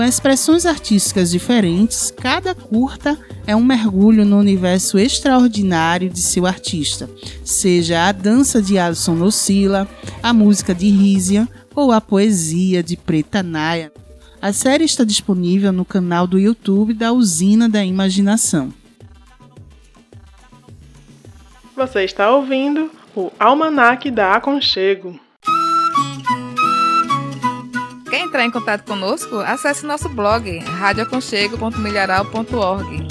Com 0.00 0.04
expressões 0.04 0.64
artísticas 0.64 1.30
diferentes, 1.30 2.10
cada 2.10 2.54
curta 2.54 3.18
é 3.46 3.54
um 3.54 3.62
mergulho 3.62 4.24
no 4.24 4.38
universo 4.38 4.98
extraordinário 4.98 6.08
de 6.08 6.20
seu 6.20 6.46
artista, 6.46 7.06
seja 7.44 8.08
a 8.08 8.10
dança 8.10 8.62
de 8.62 8.78
Alisson 8.78 9.14
Nocila, 9.14 9.86
a 10.22 10.32
música 10.32 10.74
de 10.74 10.88
Rízia 10.88 11.46
ou 11.74 11.92
a 11.92 12.00
poesia 12.00 12.82
de 12.82 12.96
Preta 12.96 13.42
Naya. 13.42 13.92
A 14.40 14.54
série 14.54 14.84
está 14.84 15.04
disponível 15.04 15.70
no 15.70 15.84
canal 15.84 16.26
do 16.26 16.38
YouTube 16.38 16.94
da 16.94 17.12
Usina 17.12 17.68
da 17.68 17.84
Imaginação. 17.84 18.72
Você 21.76 22.04
está 22.04 22.34
ouvindo 22.34 22.90
o 23.14 23.30
Almanac 23.38 24.10
da 24.10 24.32
Aconchego. 24.32 25.20
Entrar 28.30 28.46
em 28.46 28.50
contato 28.50 28.84
conosco? 28.84 29.40
Acesse 29.40 29.84
nosso 29.84 30.08
blog 30.08 30.60
radioaconchego.milharal.org. 30.60 33.08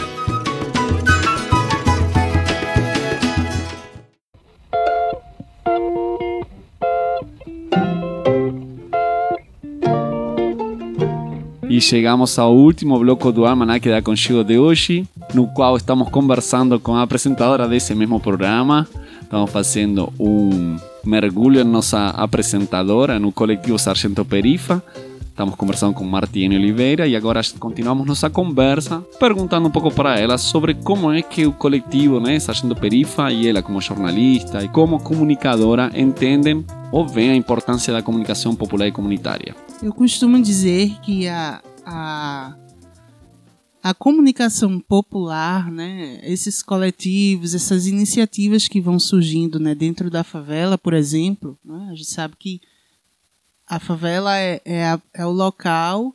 E 11.70 11.82
chegamos 11.82 12.40
ao 12.40 12.56
último 12.56 12.98
bloco 12.98 13.30
do 13.32 13.46
Almanac 13.46 13.88
da 13.90 14.02
Conchego 14.02 14.44
de 14.44 14.58
hoje, 14.58 15.06
no 15.34 15.48
qual 15.48 15.76
estamos 15.76 16.10
conversando 16.10 16.80
com 16.80 16.96
a 16.96 17.02
apresentadora 17.04 17.68
desse 17.68 17.94
mesmo 17.94 18.22
programa. 18.22 18.88
Estamos 19.22 19.52
fazendo 19.52 20.12
um 20.18 20.78
mergulho 21.06 21.62
em 21.62 21.64
nossa 21.64 22.10
apresentadora, 22.10 23.20
no 23.20 23.32
coletivo 23.32 23.78
Sargento 23.78 24.26
Perifa, 24.26 24.84
Estamos 25.40 25.56
conversando 25.56 25.94
com 25.94 26.04
Martiene 26.04 26.58
Oliveira 26.58 27.08
e 27.08 27.16
agora 27.16 27.40
continuamos 27.58 28.06
nossa 28.06 28.30
conversa 28.30 29.00
perguntando 29.18 29.70
um 29.70 29.72
pouco 29.72 29.90
para 29.90 30.20
ela 30.20 30.38
sobre 30.38 30.74
como 30.74 31.10
é 31.14 31.22
que 31.22 31.46
o 31.46 31.54
coletivo, 31.54 32.20
né, 32.20 32.38
Sargento 32.42 32.76
Perifa 32.76 33.32
e 33.32 33.48
ela 33.48 33.62
como 33.62 33.80
jornalista 33.80 34.62
e 34.62 34.68
como 34.68 35.02
comunicadora 35.02 35.94
entendem 35.96 36.66
ou 36.92 37.08
veem 37.08 37.30
a 37.30 37.36
importância 37.38 37.94
da 37.94 38.02
comunicação 38.02 38.54
popular 38.54 38.90
e 38.90 38.92
comunitária. 38.92 39.56
Eu 39.82 39.94
costumo 39.94 40.42
dizer 40.42 41.00
que 41.02 41.26
a, 41.30 41.62
a, 41.86 42.54
a 43.82 43.94
comunicação 43.94 44.78
popular, 44.78 45.72
né, 45.72 46.20
esses 46.22 46.62
coletivos, 46.62 47.56
essas 47.56 47.88
iniciativas 47.88 48.68
que 48.68 48.82
vão 48.82 49.00
surgindo 49.00 49.58
né, 49.58 49.74
dentro 49.74 50.10
da 50.10 50.22
favela, 50.22 50.78
por 50.78 50.94
exemplo, 50.94 51.58
né, 51.64 51.88
a 51.90 51.96
gente 51.96 52.10
sabe 52.10 52.36
que 52.38 52.60
a 53.70 53.80
favela 53.80 54.36
é, 54.36 54.60
é, 54.66 54.86
a, 54.86 55.00
é 55.14 55.26
o 55.26 55.32
local 55.32 56.14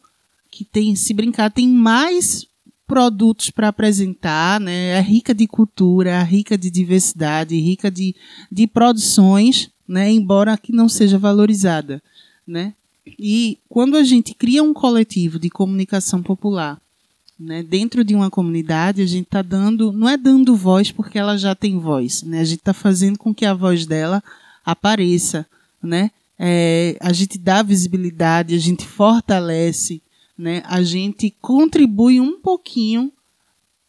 que 0.51 0.65
tem, 0.65 0.97
se 0.97 1.15
brincar, 1.15 1.51
tem 1.51 1.69
mais 1.69 2.47
produtos 2.87 3.51
para 3.51 3.69
apresentar, 3.69 4.61
né? 4.61 4.91
É 4.91 5.01
rica 5.01 5.33
de 5.33 5.47
cultura, 5.47 6.11
é 6.11 6.23
rica 6.23 6.59
de 6.59 6.71
diversidade, 6.71 7.59
rica 7.59 7.91
de, 7.91 8.15
de 8.51 8.67
produções, 8.67 9.71
né? 9.87 10.11
Embora 10.11 10.59
que 10.59 10.73
não 10.73 10.89
seja 10.89 11.19
valorizada, 11.19 12.03
né? 12.47 12.75
E 13.19 13.59
quando 13.69 13.97
a 13.97 14.03
gente 14.03 14.35
cria 14.35 14.63
um 14.63 14.75
coletivo 14.75 15.39
de 15.39 15.49
comunicação 15.49 16.23
popular, 16.23 16.81
né, 17.39 17.63
dentro 17.63 18.05
de 18.05 18.15
uma 18.15 18.31
comunidade, 18.31 19.03
a 19.03 19.07
gente 19.07 19.25
está 19.25 19.43
dando, 19.43 19.93
não 19.93 20.09
é 20.09 20.17
dando 20.17 20.55
voz 20.57 20.93
porque 20.93 21.19
ela 21.19 21.37
já 21.37 21.55
tem 21.55 21.79
voz, 21.79 22.23
né? 22.23 22.41
A 22.41 22.45
gente 22.45 22.61
está 22.61 22.73
fazendo 22.73 23.19
com 23.19 23.35
que 23.35 23.45
a 23.45 23.55
voz 23.55 23.87
dela 23.87 24.23
apareça, 24.65 25.47
né? 25.83 26.11
É, 26.39 26.97
a 27.01 27.13
gente 27.13 27.39
dá 27.39 27.63
visibilidade, 27.63 28.55
a 28.55 28.59
gente 28.59 28.87
fortalece, 28.87 30.03
né? 30.37 30.63
a 30.67 30.83
gente 30.83 31.35
contribui 31.41 32.21
um 32.21 32.41
pouquinho 32.41 33.13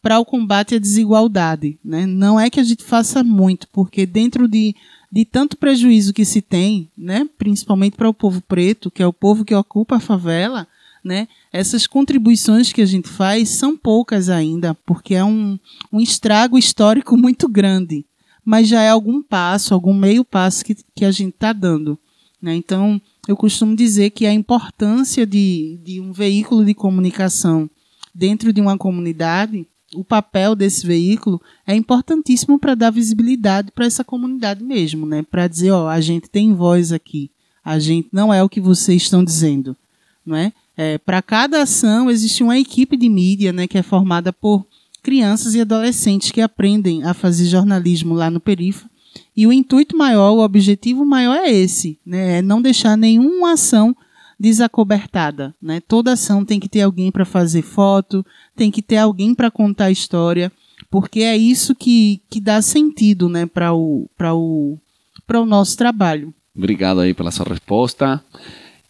para 0.00 0.20
o 0.20 0.24
combate 0.24 0.76
à 0.76 0.78
desigualdade. 0.78 1.78
Né? 1.84 2.06
Não 2.06 2.38
é 2.38 2.48
que 2.48 2.60
a 2.60 2.64
gente 2.64 2.84
faça 2.84 3.24
muito, 3.24 3.66
porque 3.68 4.06
dentro 4.06 4.46
de, 4.46 4.74
de 5.10 5.24
tanto 5.24 5.56
prejuízo 5.56 6.14
que 6.14 6.24
se 6.24 6.40
tem, 6.40 6.88
né? 6.96 7.28
principalmente 7.36 7.96
para 7.96 8.08
o 8.08 8.14
povo 8.14 8.40
preto, 8.40 8.90
que 8.90 9.02
é 9.02 9.06
o 9.06 9.12
povo 9.12 9.44
que 9.44 9.54
ocupa 9.54 9.96
a 9.96 10.00
favela, 10.00 10.68
né? 11.02 11.26
essas 11.52 11.86
contribuições 11.86 12.72
que 12.72 12.82
a 12.82 12.86
gente 12.86 13.08
faz 13.08 13.48
são 13.48 13.76
poucas 13.76 14.28
ainda, 14.28 14.74
porque 14.86 15.14
é 15.14 15.24
um, 15.24 15.58
um 15.92 16.00
estrago 16.00 16.56
histórico 16.56 17.16
muito 17.18 17.48
grande. 17.48 18.04
Mas 18.44 18.68
já 18.68 18.80
é 18.82 18.90
algum 18.90 19.20
passo, 19.20 19.74
algum 19.74 19.92
meio 19.92 20.24
passo 20.24 20.64
que, 20.64 20.76
que 20.94 21.04
a 21.04 21.10
gente 21.10 21.34
está 21.34 21.52
dando. 21.52 21.98
Né? 22.40 22.54
Então, 22.54 23.00
eu 23.26 23.36
costumo 23.36 23.74
dizer 23.74 24.10
que 24.10 24.26
a 24.26 24.32
importância 24.32 25.26
de, 25.26 25.78
de 25.82 26.00
um 26.00 26.12
veículo 26.12 26.64
de 26.64 26.74
comunicação 26.74 27.68
dentro 28.14 28.52
de 28.52 28.60
uma 28.60 28.78
comunidade, 28.78 29.66
o 29.94 30.04
papel 30.04 30.54
desse 30.54 30.86
veículo 30.86 31.40
é 31.66 31.74
importantíssimo 31.74 32.58
para 32.58 32.74
dar 32.74 32.90
visibilidade 32.90 33.70
para 33.72 33.86
essa 33.86 34.04
comunidade 34.04 34.62
mesmo, 34.62 35.06
né? 35.06 35.22
Para 35.22 35.46
dizer, 35.48 35.70
ó, 35.70 35.88
a 35.88 36.00
gente 36.00 36.28
tem 36.28 36.54
voz 36.54 36.92
aqui, 36.92 37.30
a 37.64 37.78
gente 37.78 38.08
não 38.12 38.32
é 38.32 38.42
o 38.42 38.48
que 38.48 38.60
vocês 38.60 39.02
estão 39.02 39.24
dizendo, 39.24 39.76
não 40.24 40.36
é? 40.36 40.52
é 40.76 40.98
para 40.98 41.20
cada 41.22 41.62
ação 41.62 42.10
existe 42.10 42.42
uma 42.42 42.58
equipe 42.58 42.96
de 42.96 43.08
mídia, 43.08 43.52
né, 43.52 43.66
que 43.66 43.78
é 43.78 43.82
formada 43.82 44.32
por 44.32 44.66
crianças 45.02 45.54
e 45.54 45.60
adolescentes 45.60 46.30
que 46.30 46.40
aprendem 46.40 47.04
a 47.04 47.14
fazer 47.14 47.46
jornalismo 47.46 48.14
lá 48.14 48.30
no 48.30 48.40
Perifa 48.40 48.88
e 49.36 49.46
o 49.46 49.52
intuito 49.52 49.96
maior, 49.96 50.32
o 50.32 50.42
objetivo 50.42 51.04
maior 51.04 51.36
é 51.36 51.50
esse, 51.50 51.98
né? 52.06 52.38
É 52.38 52.42
não 52.42 52.62
deixar 52.62 52.96
nenhuma 52.96 53.52
ação 53.52 53.94
desacobertada, 54.38 55.54
né? 55.60 55.80
Toda 55.80 56.12
ação 56.12 56.44
tem 56.44 56.58
que 56.58 56.68
ter 56.68 56.82
alguém 56.82 57.10
para 57.10 57.24
fazer 57.24 57.62
foto, 57.62 58.24
tem 58.54 58.70
que 58.70 58.82
ter 58.82 58.96
alguém 58.96 59.34
para 59.34 59.50
contar 59.50 59.86
a 59.86 59.90
história, 59.90 60.50
porque 60.90 61.20
é 61.20 61.36
isso 61.36 61.74
que, 61.74 62.22
que 62.30 62.40
dá 62.40 62.62
sentido, 62.62 63.28
né, 63.28 63.46
para 63.46 63.74
o 63.74 64.08
para 64.16 64.34
o 64.34 64.78
para 65.26 65.40
o 65.40 65.46
nosso 65.46 65.76
trabalho. 65.76 66.32
Obrigado 66.56 67.00
aí 67.00 67.12
pela 67.12 67.30
sua 67.30 67.46
resposta. 67.46 68.22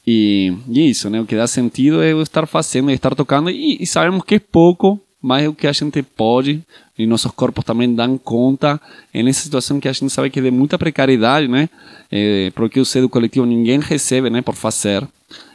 E, 0.06 0.52
e 0.68 0.80
é 0.80 0.84
isso, 0.84 1.10
né? 1.10 1.20
O 1.20 1.26
que 1.26 1.34
dá 1.34 1.48
sentido 1.48 2.00
é 2.00 2.12
estar 2.22 2.46
fazendo, 2.46 2.90
estar 2.90 3.14
tocando 3.16 3.50
e, 3.50 3.78
e 3.80 3.86
sabemos 3.86 4.22
que 4.22 4.36
é 4.36 4.38
pouco, 4.38 5.00
mas 5.26 5.48
o 5.48 5.52
que 5.52 5.66
a 5.66 5.72
gente 5.72 6.00
pode 6.04 6.62
e 6.96 7.04
nossos 7.04 7.32
corpos 7.32 7.64
também 7.64 7.92
dão 7.92 8.16
conta 8.16 8.80
é 9.12 9.24
nessa 9.24 9.40
situação 9.40 9.80
que 9.80 9.88
a 9.88 9.92
gente 9.92 10.08
sabe 10.08 10.30
que 10.30 10.38
é 10.38 10.42
de 10.42 10.52
muita 10.52 10.78
precariedade, 10.78 11.48
né? 11.48 11.68
É, 12.12 12.52
porque 12.54 12.78
o 12.78 12.84
cedo 12.84 13.08
coletivo 13.08 13.44
ninguém 13.44 13.80
recebe, 13.80 14.30
né, 14.30 14.40
por 14.40 14.54
fazer. 14.54 15.04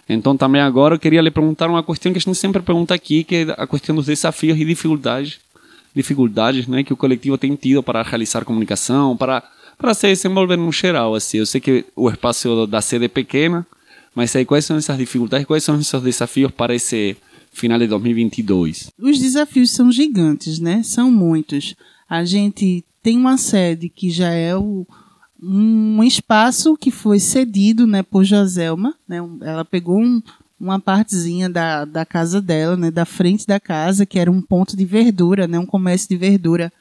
Então 0.10 0.36
também 0.36 0.62
agora 0.62 0.96
eu 0.96 1.00
queria 1.00 1.22
lhe 1.22 1.32
perguntar 1.32 1.70
uma 1.70 1.82
questão 1.82 2.12
que 2.12 2.18
a 2.18 2.22
gente 2.22 2.36
sempre 2.36 2.62
pergunta 2.62 2.94
aqui, 2.94 3.24
que 3.24 3.36
é 3.36 3.56
a 3.58 3.66
questão 3.66 3.96
dos 3.96 4.08
desafios 4.08 4.60
e 4.60 4.66
dificuldades, 4.66 5.40
dificuldades, 5.96 6.68
né, 6.68 6.84
que 6.84 6.92
o 6.92 6.98
coletivo 6.98 7.38
tem 7.38 7.56
tido 7.56 7.82
para 7.82 8.04
realizar 8.04 8.44
comunicação, 8.44 9.16
para 9.16 9.42
para 9.78 9.94
se 9.94 10.06
desenvolver 10.08 10.58
no 10.58 10.70
geral, 10.70 11.16
assim. 11.16 11.38
Eu 11.38 11.46
sei 11.46 11.62
que 11.62 11.86
o 11.96 12.10
espaço 12.10 12.68
da 12.68 12.82
sede 12.82 13.06
é 13.06 13.08
pequena, 13.08 13.66
mas 14.14 14.36
aí 14.36 14.44
quais 14.44 14.66
são 14.66 14.76
essas 14.76 14.98
dificuldades, 14.98 15.48
quais 15.48 15.64
são 15.64 15.80
esses 15.80 16.02
desafios 16.02 16.52
para 16.52 16.76
esse 16.76 17.16
final 17.52 17.78
de 17.78 17.88
2022? 17.88 18.92
Os 18.98 19.20
desafios 19.20 19.72
são 19.72 19.92
gigantes, 19.92 20.60
né? 20.60 20.82
São 20.84 21.12
muitos. 21.12 21.76
A 22.10 22.24
gente 22.24 22.84
tem 23.04 23.18
uma 23.18 23.38
sede 23.38 23.90
que 23.90 24.10
já 24.10 24.32
é 24.32 24.56
o, 24.56 24.88
um 25.42 26.04
espaço 26.04 26.78
que 26.78 26.92
foi 26.92 27.20
cedido 27.20 27.88
né, 27.88 28.04
por 28.04 28.24
Joselma. 28.24 28.96
Né? 29.08 29.18
Ela 29.42 29.66
pegou 29.66 30.00
um, 30.00 30.22
uma 30.60 30.80
partezinha 30.80 31.50
da, 31.50 31.84
da 31.86 32.06
casa 32.06 32.42
dela, 32.42 32.78
né, 32.78 32.92
da 32.92 33.06
frente 33.06 33.48
da 33.48 33.60
casa, 33.60 34.06
que 34.06 34.20
era 34.20 34.32
um 34.32 34.42
ponto 34.42 34.78
de 34.78 34.86
verdura, 34.86 35.48
né, 35.48 35.58
um 35.58 35.66
comércio 35.66 36.08
de 36.08 36.16
verdura, 36.16 36.72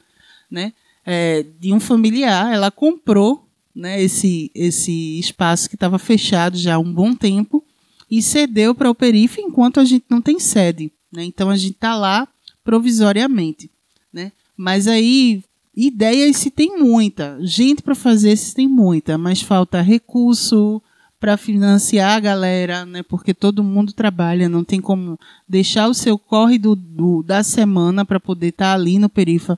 né, 0.49 0.73
é, 1.05 1.45
de 1.59 1.73
um 1.73 1.79
familiar. 1.79 2.53
Ela 2.53 2.69
comprou 2.69 3.47
né, 3.75 4.01
esse, 4.01 4.51
esse 4.53 5.19
espaço 5.19 5.67
que 5.67 5.75
estava 5.75 5.97
fechado 5.97 6.57
já 6.57 6.75
há 6.75 6.79
um 6.79 6.93
bom 6.93 7.15
tempo 7.15 7.63
e 8.11 8.21
cedeu 8.21 8.75
para 8.75 8.89
o 8.89 8.95
Perifa 8.95 9.39
enquanto 9.39 9.79
a 9.79 9.85
gente 9.85 10.03
não 10.09 10.21
tem 10.21 10.37
sede. 10.37 10.91
Né? 11.09 11.23
Então 11.23 11.49
a 11.49 11.55
gente 11.55 11.75
está 11.75 11.95
lá 11.95 12.27
provisoriamente. 12.61 13.71
Né? 14.11 14.33
Mas 14.57 14.85
aí, 14.85 15.41
ideias 15.73 16.35
se 16.35 16.51
tem 16.51 16.77
muita, 16.77 17.39
gente 17.41 17.81
para 17.81 17.95
fazer 17.95 18.35
se 18.35 18.53
tem 18.53 18.67
muita, 18.67 19.17
mas 19.17 19.41
falta 19.41 19.81
recurso 19.81 20.81
para 21.21 21.37
financiar 21.37 22.17
a 22.17 22.19
galera, 22.19 22.85
né? 22.85 23.01
porque 23.01 23.33
todo 23.33 23.63
mundo 23.63 23.93
trabalha, 23.93 24.49
não 24.49 24.63
tem 24.63 24.81
como 24.81 25.17
deixar 25.47 25.87
o 25.87 25.93
seu 25.93 26.17
corre 26.17 26.57
do, 26.57 26.75
do 26.75 27.23
da 27.23 27.43
semana 27.43 28.03
para 28.03 28.19
poder 28.19 28.47
estar 28.47 28.65
tá 28.65 28.73
ali 28.73 28.99
no 28.99 29.07
Perifa 29.07 29.57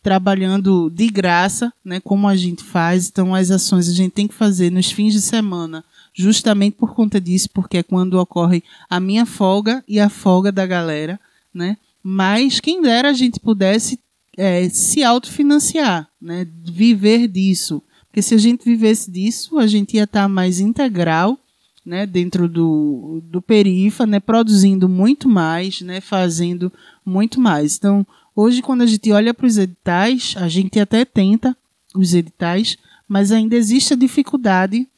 trabalhando 0.00 0.88
de 0.88 1.08
graça, 1.08 1.72
né, 1.84 1.98
como 1.98 2.28
a 2.28 2.36
gente 2.36 2.62
faz. 2.62 3.08
Então, 3.08 3.34
as 3.34 3.50
ações 3.50 3.88
a 3.88 3.92
gente 3.92 4.12
tem 4.12 4.28
que 4.28 4.34
fazer 4.34 4.70
nos 4.70 4.90
fins 4.90 5.12
de 5.12 5.20
semana 5.20 5.84
justamente 6.18 6.74
por 6.74 6.94
conta 6.94 7.20
disso, 7.20 7.48
porque 7.54 7.78
é 7.78 7.82
quando 7.82 8.18
ocorre 8.18 8.64
a 8.90 8.98
minha 8.98 9.24
folga 9.24 9.84
e 9.86 10.00
a 10.00 10.08
folga 10.08 10.50
da 10.50 10.66
galera, 10.66 11.18
né? 11.54 11.76
Mas 12.02 12.58
quem 12.58 12.82
dera 12.82 13.10
a 13.10 13.12
gente 13.12 13.38
pudesse 13.38 14.00
é, 14.36 14.68
se 14.68 15.04
autofinanciar, 15.04 16.08
né? 16.20 16.44
Viver 16.64 17.28
disso. 17.28 17.80
Porque 18.08 18.20
se 18.20 18.34
a 18.34 18.38
gente 18.38 18.64
vivesse 18.64 19.08
disso, 19.08 19.60
a 19.60 19.66
gente 19.68 19.96
ia 19.96 20.02
estar 20.02 20.28
mais 20.28 20.58
integral, 20.58 21.38
né? 21.86 22.04
Dentro 22.04 22.48
do, 22.48 23.22
do 23.22 23.40
perifa, 23.40 24.04
né? 24.04 24.18
Produzindo 24.18 24.88
muito 24.88 25.28
mais, 25.28 25.82
né? 25.82 26.00
Fazendo 26.00 26.72
muito 27.06 27.40
mais. 27.40 27.76
Então, 27.76 28.04
hoje, 28.34 28.60
quando 28.60 28.82
a 28.82 28.86
gente 28.86 29.12
olha 29.12 29.32
para 29.32 29.46
os 29.46 29.56
editais, 29.56 30.34
a 30.36 30.48
gente 30.48 30.80
até 30.80 31.04
tenta 31.04 31.56
os 31.94 32.12
editais, 32.12 32.76
mas 33.06 33.30
ainda 33.30 33.54
existe 33.54 33.94
a 33.94 33.96
dificuldade 33.96 34.88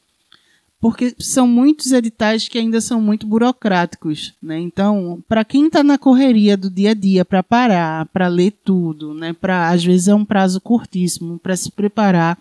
porque 0.81 1.15
são 1.19 1.45
muitos 1.45 1.91
editais 1.91 2.47
que 2.47 2.57
ainda 2.57 2.81
são 2.81 2.99
muito 2.99 3.27
burocráticos, 3.27 4.33
né? 4.41 4.59
Então, 4.59 5.23
para 5.29 5.45
quem 5.45 5.67
está 5.67 5.83
na 5.83 5.95
correria 5.95 6.57
do 6.57 6.71
dia 6.71 6.89
a 6.89 6.93
dia 6.95 7.23
para 7.23 7.43
parar, 7.43 8.07
para 8.07 8.27
ler 8.27 8.51
tudo, 8.65 9.13
né? 9.13 9.31
Para 9.31 9.69
às 9.69 9.83
vezes 9.83 10.07
é 10.07 10.15
um 10.15 10.25
prazo 10.25 10.59
curtíssimo 10.59 11.37
para 11.37 11.55
se 11.55 11.71
preparar, 11.71 12.35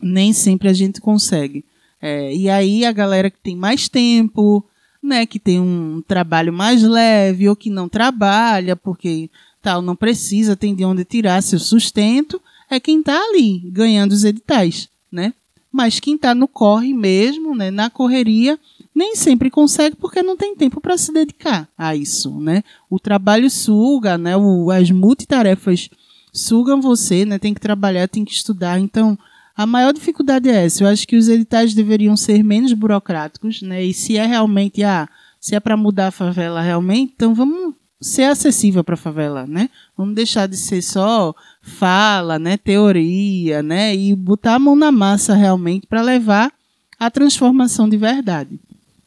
nem 0.00 0.32
sempre 0.32 0.68
a 0.68 0.72
gente 0.72 1.00
consegue. 1.00 1.64
É, 2.00 2.32
e 2.32 2.48
aí 2.48 2.84
a 2.84 2.92
galera 2.92 3.28
que 3.28 3.40
tem 3.42 3.56
mais 3.56 3.88
tempo, 3.88 4.64
né? 5.02 5.26
Que 5.26 5.40
tem 5.40 5.58
um 5.58 6.00
trabalho 6.06 6.52
mais 6.52 6.84
leve 6.84 7.48
ou 7.48 7.56
que 7.56 7.70
não 7.70 7.88
trabalha 7.88 8.76
porque 8.76 9.28
tal 9.60 9.82
não 9.82 9.96
precisa, 9.96 10.54
tem 10.54 10.76
de 10.76 10.84
onde 10.84 11.04
tirar 11.04 11.42
seu 11.42 11.58
sustento, 11.58 12.40
é 12.70 12.78
quem 12.78 13.00
está 13.00 13.20
ali 13.20 13.58
ganhando 13.72 14.12
os 14.12 14.22
editais, 14.22 14.88
né? 15.10 15.34
Mas 15.72 16.00
quem 16.00 16.14
está 16.14 16.34
no 16.34 16.48
corre 16.48 16.94
mesmo, 16.94 17.54
né, 17.54 17.70
na 17.70 17.90
correria, 17.90 18.58
nem 18.94 19.14
sempre 19.14 19.50
consegue 19.50 19.94
porque 19.96 20.22
não 20.22 20.36
tem 20.36 20.56
tempo 20.56 20.80
para 20.80 20.98
se 20.98 21.12
dedicar 21.12 21.68
a 21.78 21.94
isso, 21.94 22.40
né? 22.40 22.64
O 22.90 22.98
trabalho 22.98 23.48
suga, 23.48 24.18
né? 24.18 24.36
O, 24.36 24.72
as 24.72 24.90
multitarefas 24.90 25.88
sugam 26.32 26.80
você, 26.80 27.24
né? 27.24 27.38
Tem 27.38 27.54
que 27.54 27.60
trabalhar, 27.60 28.08
tem 28.08 28.24
que 28.24 28.32
estudar. 28.32 28.80
Então, 28.80 29.16
a 29.56 29.66
maior 29.66 29.92
dificuldade 29.92 30.48
é 30.48 30.64
essa. 30.64 30.82
Eu 30.82 30.88
acho 30.88 31.06
que 31.06 31.16
os 31.16 31.28
editais 31.28 31.74
deveriam 31.74 32.16
ser 32.16 32.42
menos 32.42 32.72
burocráticos, 32.72 33.62
né? 33.62 33.84
E 33.84 33.94
se 33.94 34.16
é 34.16 34.26
realmente, 34.26 34.82
ah, 34.82 35.08
se 35.40 35.54
é 35.54 35.60
para 35.60 35.76
mudar 35.76 36.08
a 36.08 36.12
favela 36.12 36.60
realmente, 36.60 37.12
então 37.14 37.34
vamos 37.34 37.74
ser 38.00 38.24
acessível 38.24 38.82
para 38.84 38.94
a 38.94 38.98
favela, 38.98 39.46
né? 39.46 39.68
Vamos 39.96 40.14
deixar 40.14 40.46
de 40.46 40.56
ser 40.56 40.82
só 40.82 41.34
fala, 41.68 42.38
né, 42.38 42.56
teoria, 42.56 43.62
né, 43.62 43.94
e 43.94 44.14
botar 44.14 44.54
a 44.54 44.58
mão 44.58 44.74
na 44.74 44.90
massa 44.90 45.34
realmente 45.34 45.86
para 45.86 46.02
levar 46.02 46.52
a 46.98 47.10
transformação 47.10 47.88
de 47.88 47.96
verdade. 47.96 48.58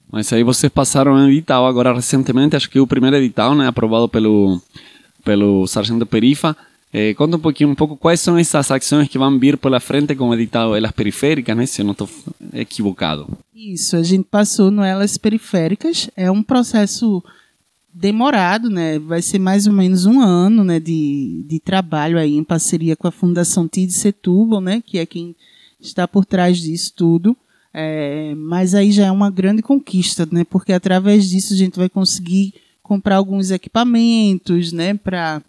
Mas 0.10 0.32
aí 0.32 0.44
vocês 0.44 0.72
passaram 0.72 1.14
um 1.14 1.30
edital 1.30 1.66
agora 1.66 1.94
recentemente, 1.94 2.56
acho 2.56 2.70
que 2.70 2.80
o 2.80 2.88
primeiro 2.88 3.18
edital, 3.18 3.56
né, 3.56 3.68
aprovado 3.68 4.08
pelo 4.08 4.62
pelo 5.24 5.68
sargento 5.68 6.06
Perifa. 6.06 6.56
Eh, 6.94 7.14
conta 7.14 7.38
um 7.38 7.40
pouquinho, 7.40 7.70
um 7.70 7.76
pouco 7.76 7.96
quais 7.96 8.20
são 8.20 8.38
essas 8.38 8.70
ações 8.70 9.08
que 9.08 9.18
vão 9.18 9.40
vir 9.40 9.58
pela 9.58 9.80
frente 9.80 10.14
com 10.14 10.30
o 10.30 10.34
edital 10.34 10.76
Elas 10.76 10.92
Periféricas, 10.92 11.56
né, 11.56 11.66
se 11.66 11.82
eu 11.82 11.86
não 11.86 11.94
estou 11.94 12.10
equivocado. 12.54 13.28
Isso, 13.56 13.96
a 13.96 14.04
gente 14.04 14.26
passou 14.30 14.70
no 14.70 14.84
Elas 14.84 15.18
Periféricas, 15.18 16.10
é 16.18 16.30
um 16.30 16.44
processo 16.44 17.24
demorado, 17.94 18.70
né? 18.70 19.00
Vai 19.00 19.22
ser 19.22 19.40
mais 19.40 19.68
ou 19.68 19.74
menos 19.74 20.06
um 20.06 20.22
ano, 20.22 20.64
né, 20.64 20.80
de, 20.80 21.44
de 21.48 21.60
trabalho 21.60 22.18
aí 22.18 22.36
em 22.36 22.44
parceria 22.44 22.96
com 22.96 23.08
a 23.08 23.12
Fundação 23.12 23.68
TID 23.68 23.92
Setúbal, 23.92 24.62
né, 24.62 24.82
que 24.86 24.98
é 24.98 25.06
quem 25.06 25.36
está 25.80 26.08
por 26.08 26.26
trás 26.26 26.60
disso 26.60 26.94
tudo. 26.96 27.36
É, 27.74 28.34
mas 28.36 28.76
aí 28.76 28.92
já 28.92 29.06
é 29.06 29.12
uma 29.12 29.30
grande 29.30 29.62
conquista, 29.62 30.28
né? 30.30 30.44
Porque 30.44 30.74
através 30.74 31.30
disso 31.30 31.54
a 31.54 31.58
gente 31.58 31.78
vai 31.78 31.88
conseguir 31.88 32.54
comprar 32.84 33.16
alguns 33.16 33.52
equipamentos, 33.52 34.74
né, 34.74 34.94
para 34.94 35.42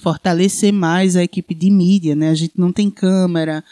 fortalecer 0.00 0.72
mais 0.72 1.16
a 1.16 1.22
equipe 1.22 1.54
de 1.54 1.70
mídia, 1.70 2.16
né? 2.16 2.30
A 2.30 2.34
gente 2.34 2.54
não 2.56 2.72
tem 2.72 2.90
câmera, 2.90 3.62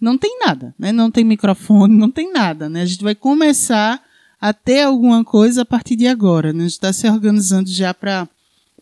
não 0.00 0.18
tem 0.18 0.38
nada, 0.40 0.74
né? 0.78 0.90
Não 0.90 1.10
tem 1.10 1.24
microfone, 1.24 1.94
não 1.96 2.10
tem 2.10 2.32
nada, 2.32 2.68
né? 2.68 2.82
A 2.82 2.86
gente 2.86 3.02
vai 3.02 3.14
começar 3.14 4.02
a 4.40 4.52
ter 4.52 4.82
alguma 4.82 5.24
coisa 5.24 5.62
a 5.62 5.64
partir 5.64 5.96
de 5.96 6.06
agora. 6.06 6.52
Né? 6.52 6.60
A 6.60 6.62
gente 6.62 6.72
está 6.72 6.92
se 6.92 7.08
organizando 7.08 7.70
já 7.70 7.92
para 7.92 8.28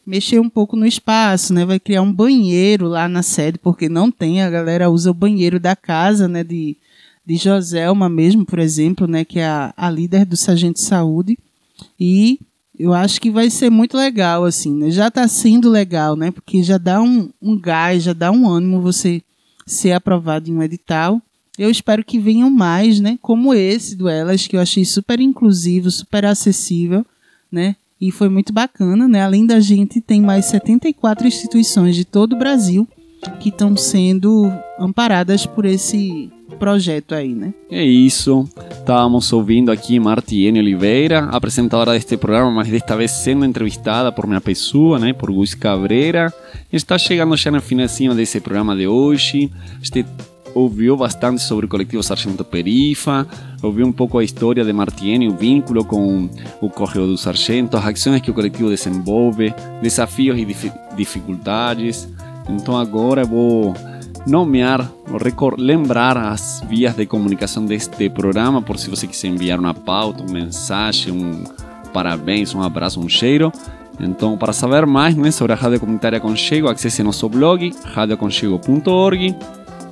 mexer 0.07 0.39
um 0.39 0.49
pouco 0.49 0.77
no 0.77 0.87
espaço, 0.87 1.53
né? 1.55 1.65
Vai 1.65 1.81
criar 1.81 2.03
um 2.03 2.13
banheiro 2.13 2.89
lá 2.89 3.09
na 3.09 3.23
sede, 3.23 3.59
porque 3.59 3.89
não 3.89 4.11
tem, 4.11 4.43
a 4.43 4.51
galera 4.51 4.91
usa 4.91 5.11
o 5.11 5.15
banheiro 5.15 5.59
da 5.59 5.75
casa, 5.75 6.29
né? 6.29 6.45
De, 6.45 6.77
de 7.25 7.37
Joselma 7.37 8.09
mesmo, 8.09 8.45
por 8.45 8.59
exemplo, 8.59 9.07
né? 9.07 9.25
Que 9.25 9.39
é 9.39 9.47
a, 9.47 9.73
a 9.77 9.91
líder 9.91 10.27
do 10.27 10.37
Sargento 10.37 10.75
de 10.75 10.87
Saúde. 10.87 11.39
E 11.99 12.39
eu 12.79 12.93
acho 12.93 13.21
que 13.21 13.31
vai 13.31 13.49
ser 13.49 13.71
muito 13.71 13.97
legal, 13.97 14.45
assim, 14.45 14.75
né? 14.75 14.91
Já 14.91 15.09
está 15.09 15.27
sendo 15.27 15.71
legal, 15.71 16.17
né? 16.17 16.31
Porque 16.31 16.63
já 16.63 16.77
dá 16.77 17.01
um, 17.01 17.31
um 17.41 17.59
gás, 17.59 18.03
já 18.03 18.13
dá 18.13 18.31
um 18.31 18.49
ânimo 18.49 18.83
você 18.83 19.23
ser 19.67 19.93
aprovado 19.93 20.51
em 20.51 20.55
um 20.55 20.63
edital. 20.63 21.21
Eu 21.59 21.71
espero 21.71 22.05
que 22.05 22.19
venham 22.19 22.51
mais, 22.51 22.99
né? 23.01 23.19
Como 23.23 23.55
esse 23.55 23.95
do 23.95 24.09
Elas, 24.09 24.47
que 24.47 24.57
eu 24.57 24.61
achei 24.61 24.85
super 24.85 25.21
inclusivo, 25.21 25.91
super 25.91 26.25
acessível, 26.25 27.07
né? 27.51 27.77
E 28.01 28.11
foi 28.11 28.29
muito 28.29 28.53
bacana, 28.53 29.07
né? 29.07 29.23
Além 29.23 29.47
da 29.47 29.61
gente, 29.61 30.01
tem 30.01 30.21
mais 30.21 30.47
74 30.47 31.27
instituições 31.27 31.95
de 31.95 32.05
todo 32.05 32.35
o 32.35 32.39
Brasil 32.39 32.87
que 33.41 33.49
estão 33.49 33.77
sendo 33.77 34.53
amparadas 34.79 35.47
por 35.47 35.65
esse 35.65 36.31
projeto 36.59 37.15
aí, 37.15 37.35
né? 37.35 37.55
É 37.71 37.85
isso. 37.85 38.49
Estávamos 38.71 39.33
ouvindo 39.33 39.71
aqui 39.71 39.99
Martiene 39.99 40.59
Oliveira, 40.59 41.21
apresentadora 41.27 41.93
deste 41.93 42.17
programa, 42.17 42.51
mas 42.51 42.69
desta 42.69 42.97
vez 42.97 43.11
sendo 43.11 43.45
entrevistada 43.45 44.13
por 44.13 44.27
minha 44.27 44.41
pessoa, 44.41 44.99
né? 44.99 45.13
Por 45.13 45.33
Gus 45.33 45.55
Cabreira. 45.55 46.33
Está 46.73 46.99
chegando 46.99 47.37
já 47.37 47.51
no 47.51 47.61
finalzinho 47.61 48.15
desse 48.15 48.41
programa 48.41 48.77
de 48.77 48.87
hoje. 48.87 49.51
Este 49.83 50.05
ouviu 50.55 50.97
bastante 50.97 51.43
sobre 51.43 51.67
o 51.67 51.69
coletivo 51.69 52.03
Sargento 52.03 52.45
Perifa, 52.45 53.27
ouviu 53.63 53.87
um 53.87 53.93
pouco 53.93 54.19
a 54.19 54.25
história 54.25 54.65
de 54.65 54.73
Martiene, 54.73 55.29
o 55.29 55.37
vínculo 55.37 55.85
com 55.85 56.29
o 56.61 56.71
Correio 56.71 57.07
do 57.07 57.19
Sargento, 57.19 57.77
as 57.77 57.85
ações 57.85 58.21
que 58.21 58.31
o 58.31 58.35
coletivo 58.35 58.69
desenvolve, 58.69 59.53
desafios 59.83 60.39
e 60.39 60.45
dif 60.45 60.71
dificuldades. 60.97 62.09
Então 62.49 62.77
agora 62.77 63.25
vou 63.25 63.75
nomear, 64.27 64.91
lembrar 65.59 66.17
as 66.17 66.63
vias 66.69 66.95
de 66.95 67.07
comunicação 67.07 67.65
deste 67.65 68.09
programa, 68.09 68.63
por 68.63 68.79
se 68.79 68.89
você 68.89 69.07
quiser 69.07 69.29
enviar 69.29 69.59
uma 69.59 69.75
pauta, 69.75 70.23
uma 70.23 70.33
mensagem, 70.33 71.13
um 71.13 71.45
parabéns, 71.93 72.55
um 72.55 72.63
abraço, 72.63 73.01
um 73.01 73.09
cheiro. 73.09 73.53
Então, 74.01 74.37
para 74.37 74.53
saber 74.53 74.87
mais 74.87 75.15
né, 75.15 75.31
sobre 75.31 75.53
a 75.53 75.57
Rádio 75.57 75.79
Comunitária 75.79 76.19
Conchego, 76.19 76.69
acesse 76.69 77.03
nosso 77.03 77.29
blog, 77.29 77.73
radioconchego.org. 77.85 79.37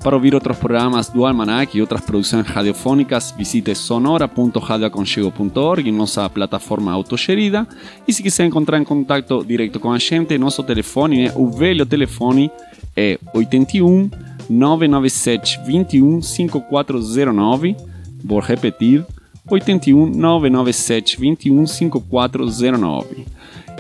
Para 0.03 0.17
ouvir 0.17 0.35
outros 0.35 0.59
programas 0.59 1.09
do 1.09 1.25
Almanac 1.25 1.79
e 1.79 1.81
outras 1.81 2.01
produções 2.01 2.45
radiofônicas, 2.45 3.31
visite 3.31 3.73
sonora.radioaconchego.org, 3.73 5.93
nossa 5.93 6.29
plataforma 6.29 6.91
autogerida. 6.91 7.65
E 8.07 8.13
se 8.13 8.21
quiser 8.21 8.47
entrar 8.47 8.81
em 8.81 8.85
contato 8.85 9.45
direto 9.45 9.79
com 9.79 9.93
a 9.93 9.99
gente, 9.99 10.37
nosso 10.37 10.65
telefone, 10.65 11.27
né, 11.27 11.33
o 11.37 11.49
velho 11.49 11.87
telefone, 11.87 12.51
é 12.97 13.17
81 13.33 14.11
997 14.51 15.61
21 15.65 16.21
5409. 16.21 17.77
Vou 18.25 18.41
repetir: 18.41 19.07
81 19.49 20.07
997 20.07 21.21
21 21.21 21.65
5409. 21.65 23.25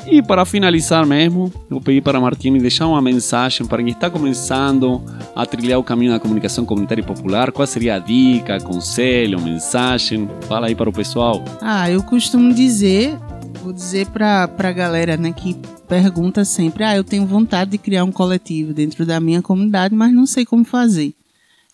E 0.06 0.20
para 0.20 0.44
finalizar 0.44 1.06
mesmo, 1.06 1.52
eu 1.70 1.80
pedi 1.80 2.00
para 2.00 2.20
Martini 2.20 2.58
deixar 2.58 2.86
uma 2.86 3.00
mensagem 3.00 3.66
para 3.66 3.82
quem 3.82 3.92
está 3.92 4.10
começando 4.10 5.02
a 5.34 5.46
trilhar 5.46 5.78
o 5.78 5.84
caminho 5.84 6.12
da 6.12 6.20
comunicação 6.20 6.64
comunitária 6.64 7.02
e 7.02 7.04
popular. 7.04 7.52
Qual 7.52 7.66
seria 7.66 7.96
a 7.96 7.98
dica, 7.98 8.60
conselho, 8.60 9.40
mensagem? 9.40 10.28
Fala 10.48 10.66
aí 10.66 10.74
para 10.74 10.90
o 10.90 10.92
pessoal. 10.92 11.42
Ah, 11.60 11.90
eu 11.90 12.02
costumo 12.02 12.52
dizer, 12.52 13.16
vou 13.62 13.72
dizer 13.72 14.06
para 14.08 14.50
a 14.58 14.72
galera 14.72 15.16
né, 15.16 15.32
que 15.32 15.56
pergunta 15.88 16.44
sempre: 16.44 16.84
ah, 16.84 16.96
eu 16.96 17.04
tenho 17.04 17.24
vontade 17.24 17.70
de 17.70 17.78
criar 17.78 18.04
um 18.04 18.12
coletivo 18.12 18.72
dentro 18.72 19.06
da 19.06 19.20
minha 19.20 19.40
comunidade, 19.40 19.94
mas 19.94 20.12
não 20.12 20.26
sei 20.26 20.44
como 20.44 20.64
fazer 20.64 21.14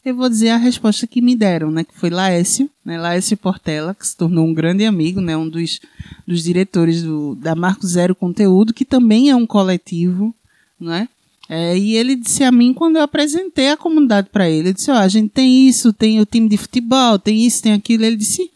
eu 0.09 0.17
vou 0.17 0.29
dizer 0.29 0.51
a 0.51 0.57
resposta 0.57 1.07
que 1.07 1.21
me 1.21 1.37
deram, 1.37 1.71
né? 1.71 1.85
Que 1.85 1.95
foi 1.95 2.11
Laécio, 2.11 2.69
né? 2.85 2.99
Laécio 2.99 3.37
Portela, 3.37 3.95
que 3.95 4.07
se 4.07 4.17
tornou 4.17 4.47
um 4.47 4.55
grande 4.55 4.85
amigo, 4.85 5.21
né? 5.21 5.37
Um 5.37 5.49
dos, 5.49 5.81
dos 6.27 6.43
diretores 6.43 7.03
do, 7.03 7.35
da 7.35 7.55
Marco 7.55 7.87
Zero 7.87 8.15
Conteúdo, 8.15 8.75
que 8.75 8.85
também 8.85 9.31
é 9.31 9.37
um 9.37 9.47
coletivo, 9.47 10.35
né? 10.81 11.09
É, 11.49 11.77
e 11.77 11.95
ele 11.95 12.15
disse 12.15 12.45
a 12.45 12.53
mim 12.53 12.75
quando 12.75 12.97
eu 12.97 13.03
apresentei 13.03 13.71
a 13.71 13.77
comunidade 13.77 14.29
para 14.31 14.51
ele, 14.51 14.69
ele 14.69 14.75
disse, 14.75 14.91
ó, 14.91 14.95
oh, 14.95 14.99
a 14.99 15.09
gente 15.09 15.31
tem 15.31 15.67
isso, 15.67 15.95
tem 15.95 16.21
o 16.21 16.27
time 16.27 16.47
de 16.49 16.59
futebol, 16.59 17.19
tem 17.19 17.47
isso, 17.47 17.63
tem 17.63 17.73
aquilo. 17.73 18.05
Ele 18.05 18.17
disse, 18.17 18.51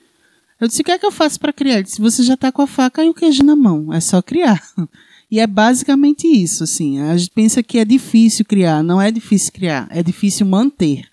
eu 0.61 0.69
disse, 0.69 0.83
o 0.83 0.85
que 0.85 0.93
é 0.93 0.99
que 0.99 1.07
eu 1.07 1.11
faço 1.11 1.41
para 1.41 1.53
criar? 1.53 1.77
Ele 1.77 1.85
disse, 1.85 2.01
você 2.01 2.23
já 2.23 2.35
está 2.35 2.53
com 2.53 2.63
a 2.63 2.67
faca 2.67 3.03
e 3.03 3.09
o 3.09 3.15
queijo 3.15 3.43
na 3.43 3.57
mão, 3.57 3.93
é 3.93 4.01
só 4.01 4.21
criar. 4.21 4.63
E 5.31 5.41
é 5.41 5.47
basicamente 5.47 6.27
isso, 6.29 6.63
assim. 6.63 7.01
A 7.01 7.17
gente 7.17 7.31
pensa 7.31 7.63
que 7.63 7.79
é 7.79 7.87
difícil 7.87 8.45
criar, 8.45 8.83
não 8.83 9.01
é 9.01 9.11
difícil 9.11 9.51
criar, 9.51 9.89
é 9.91 10.03
difícil 10.03 10.45
manter 10.45 11.07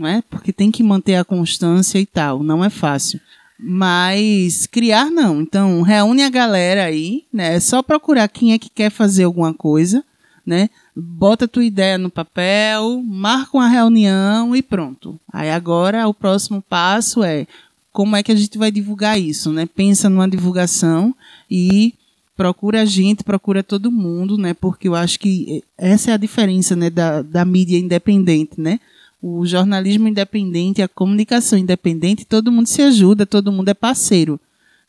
não 0.00 0.08
é? 0.08 0.22
Porque 0.30 0.52
tem 0.52 0.70
que 0.70 0.82
manter 0.82 1.16
a 1.16 1.24
constância 1.24 1.98
e 1.98 2.06
tal, 2.06 2.42
não 2.42 2.64
é 2.64 2.70
fácil. 2.70 3.20
Mas 3.58 4.66
criar 4.66 5.10
não. 5.10 5.42
Então, 5.42 5.82
reúne 5.82 6.22
a 6.22 6.30
galera 6.30 6.84
aí, 6.84 7.24
né? 7.30 7.56
É 7.56 7.60
só 7.60 7.82
procurar 7.82 8.26
quem 8.28 8.54
é 8.54 8.58
que 8.58 8.70
quer 8.70 8.90
fazer 8.90 9.24
alguma 9.24 9.52
coisa, 9.52 10.02
né? 10.46 10.70
Bota 10.96 11.44
a 11.44 11.48
tua 11.48 11.64
ideia 11.64 11.98
no 11.98 12.08
papel, 12.08 13.02
marca 13.04 13.58
uma 13.58 13.68
reunião 13.68 14.56
e 14.56 14.62
pronto. 14.62 15.20
Aí 15.30 15.50
agora 15.50 16.08
o 16.08 16.14
próximo 16.14 16.64
passo 16.66 17.22
é 17.22 17.46
como 17.92 18.16
é 18.16 18.22
que 18.22 18.32
a 18.32 18.36
gente 18.36 18.56
vai 18.56 18.70
divulgar 18.70 19.20
isso, 19.20 19.52
né? 19.52 19.66
Pensa 19.66 20.08
numa 20.08 20.28
divulgação 20.28 21.14
e 21.50 21.92
procura 22.34 22.80
a 22.80 22.84
gente, 22.86 23.22
procura 23.22 23.62
todo 23.62 23.92
mundo, 23.92 24.38
né? 24.38 24.54
Porque 24.54 24.88
eu 24.88 24.94
acho 24.94 25.20
que 25.20 25.62
essa 25.76 26.12
é 26.12 26.14
a 26.14 26.16
diferença, 26.16 26.74
né, 26.74 26.88
da, 26.88 27.20
da 27.20 27.44
mídia 27.44 27.76
independente, 27.76 28.58
né? 28.58 28.80
O 29.22 29.44
jornalismo 29.44 30.08
independente, 30.08 30.82
a 30.82 30.88
comunicação 30.88 31.58
independente, 31.58 32.24
todo 32.24 32.52
mundo 32.52 32.66
se 32.66 32.82
ajuda, 32.82 33.26
todo 33.26 33.52
mundo 33.52 33.68
é 33.68 33.74
parceiro. 33.74 34.40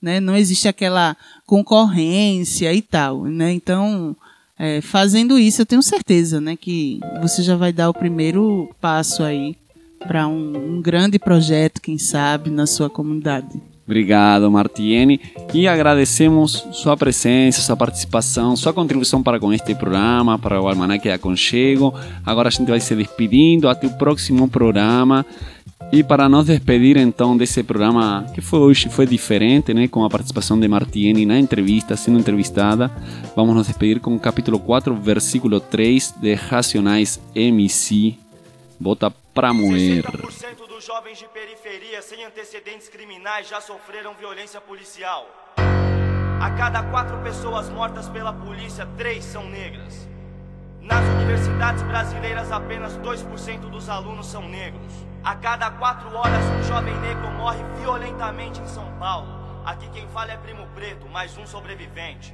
Né? 0.01 0.19
Não 0.19 0.35
existe 0.35 0.67
aquela 0.67 1.15
concorrência 1.45 2.73
e 2.73 2.81
tal. 2.81 3.25
Né? 3.25 3.51
Então, 3.51 4.15
é, 4.57 4.79
fazendo 4.81 5.37
isso, 5.37 5.61
eu 5.61 5.65
tenho 5.65 5.83
certeza 5.83 6.39
né, 6.39 6.55
que 6.55 6.99
você 7.21 7.43
já 7.43 7.55
vai 7.55 7.73
dar 7.73 7.89
o 7.89 7.93
primeiro 7.93 8.69
passo 8.79 9.23
aí 9.23 9.55
para 9.99 10.27
um, 10.27 10.75
um 10.77 10.81
grande 10.81 11.19
projeto, 11.19 11.81
quem 11.81 11.97
sabe, 11.97 12.49
na 12.49 12.65
sua 12.65 12.89
comunidade. 12.89 13.61
Obrigado, 13.85 14.49
Martiene. 14.49 15.19
E 15.53 15.67
agradecemos 15.67 16.65
sua 16.71 16.95
presença, 16.95 17.61
sua 17.61 17.75
participação, 17.75 18.55
sua 18.55 18.71
contribuição 18.71 19.21
para 19.21 19.39
com 19.39 19.51
este 19.51 19.75
programa, 19.75 20.39
para 20.39 20.61
o 20.61 20.67
Almanac 20.67 21.03
de 21.03 21.11
Aconchego. 21.11 21.93
Agora 22.25 22.47
a 22.47 22.51
gente 22.51 22.69
vai 22.69 22.79
se 22.79 22.95
despedindo. 22.95 23.67
Até 23.67 23.87
o 23.87 23.97
próximo 23.97 24.47
programa. 24.47 25.25
E 25.91 26.03
para 26.03 26.29
nos 26.29 26.45
despedir 26.45 26.95
então 26.95 27.35
desse 27.35 27.63
programa 27.63 28.25
que 28.33 28.39
foi 28.39 28.59
hoje 28.59 28.87
foi 28.87 29.05
diferente, 29.05 29.73
né, 29.73 29.89
com 29.89 30.05
a 30.05 30.09
participação 30.09 30.57
de 30.57 30.65
Martiene 30.65 31.25
na 31.25 31.37
entrevista, 31.37 31.97
sendo 31.97 32.17
entrevistada, 32.17 32.89
vamos 33.35 33.53
nos 33.53 33.67
despedir 33.67 33.99
com 33.99 34.15
o 34.15 34.19
capítulo 34.19 34.57
4, 34.57 34.95
versículo 34.95 35.59
3 35.59 36.15
de 36.21 36.33
Racionais 36.33 37.19
MC. 37.35 38.15
Bota 38.79 39.11
pra 39.33 39.53
moer 39.53 40.05
jovens 40.83 41.19
de 41.19 41.27
periferia 41.27 42.01
sem 42.01 42.23
antecedentes 42.23 42.89
criminais 42.89 43.47
já 43.47 43.61
sofreram 43.61 44.15
violência 44.15 44.59
policial. 44.59 45.27
A 46.41 46.49
cada 46.57 46.81
quatro 46.83 47.17
pessoas 47.19 47.69
mortas 47.69 48.09
pela 48.09 48.33
polícia, 48.33 48.87
três 48.97 49.23
são 49.23 49.47
negras. 49.47 50.09
Nas 50.81 51.05
universidades 51.05 51.83
brasileiras, 51.83 52.51
apenas 52.51 52.97
2% 52.97 53.69
dos 53.69 53.89
alunos 53.89 54.25
são 54.25 54.49
negros. 54.49 54.91
A 55.23 55.35
cada 55.35 55.69
quatro 55.69 56.15
horas, 56.15 56.43
um 56.45 56.63
jovem 56.63 56.97
negro 56.99 57.29
morre 57.31 57.63
violentamente 57.79 58.59
em 58.59 58.67
São 58.67 58.91
Paulo. 58.97 59.61
Aqui 59.63 59.87
quem 59.91 60.07
fala 60.07 60.31
é 60.31 60.37
Primo 60.37 60.65
Preto, 60.73 61.07
mais 61.07 61.37
um 61.37 61.45
sobrevivente. 61.45 62.33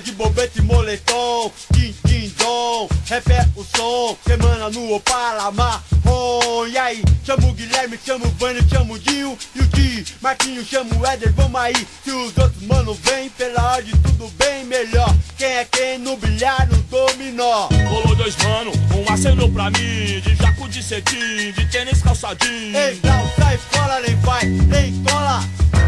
De 0.00 0.12
bobete 0.12 0.58
e 0.58 0.62
moletom, 0.62 1.52
din, 1.72 1.94
din, 2.04 2.32
dom. 2.38 2.88
Rap 3.08 3.30
é 3.30 3.46
o 3.56 3.64
som, 3.64 4.16
semana 4.26 4.70
no 4.70 4.94
Opala 4.94 5.50
marrom. 5.50 6.66
E 6.68 6.78
aí, 6.78 7.02
chamo 7.24 7.48
o 7.48 7.52
Guilherme, 7.52 7.98
chamo 8.04 8.26
o 8.26 8.30
Vânio, 8.30 8.66
chamo 8.68 8.94
o 8.94 8.98
Dinho 8.98 9.36
e 9.54 9.60
o 9.60 9.66
Di. 9.66 10.04
Marquinho, 10.20 10.64
chamo 10.64 10.98
o 10.98 11.06
Éder, 11.06 11.32
vamos 11.34 11.60
aí. 11.60 11.86
Se 12.04 12.10
os 12.10 12.36
outros 12.38 12.62
mano 12.62 12.94
vem, 12.94 13.28
pela 13.30 13.74
ordem 13.74 13.92
tudo 14.02 14.28
bem 14.38 14.64
melhor. 14.64 15.14
Quem 15.36 15.48
é 15.48 15.64
quem 15.64 15.98
no 15.98 16.16
bilhar, 16.16 16.68
no 16.68 16.76
dominó. 16.84 17.68
Rolou 17.88 18.16
dois 18.16 18.36
mano, 18.36 18.72
um 18.94 19.12
acenou 19.12 19.50
pra 19.50 19.70
mim 19.70 20.20
De 20.20 20.34
jaco 20.36 20.68
de 20.68 20.82
cetim, 20.82 21.52
de 21.52 21.66
tênis 21.66 22.02
calçadinho 22.02 22.76
Ei, 22.76 23.00
não 23.02 23.30
sai 23.36 23.58
fora, 23.70 24.00
nem 24.00 24.16
vai, 24.16 24.44
nem 24.44 25.02
cola. 25.04 25.42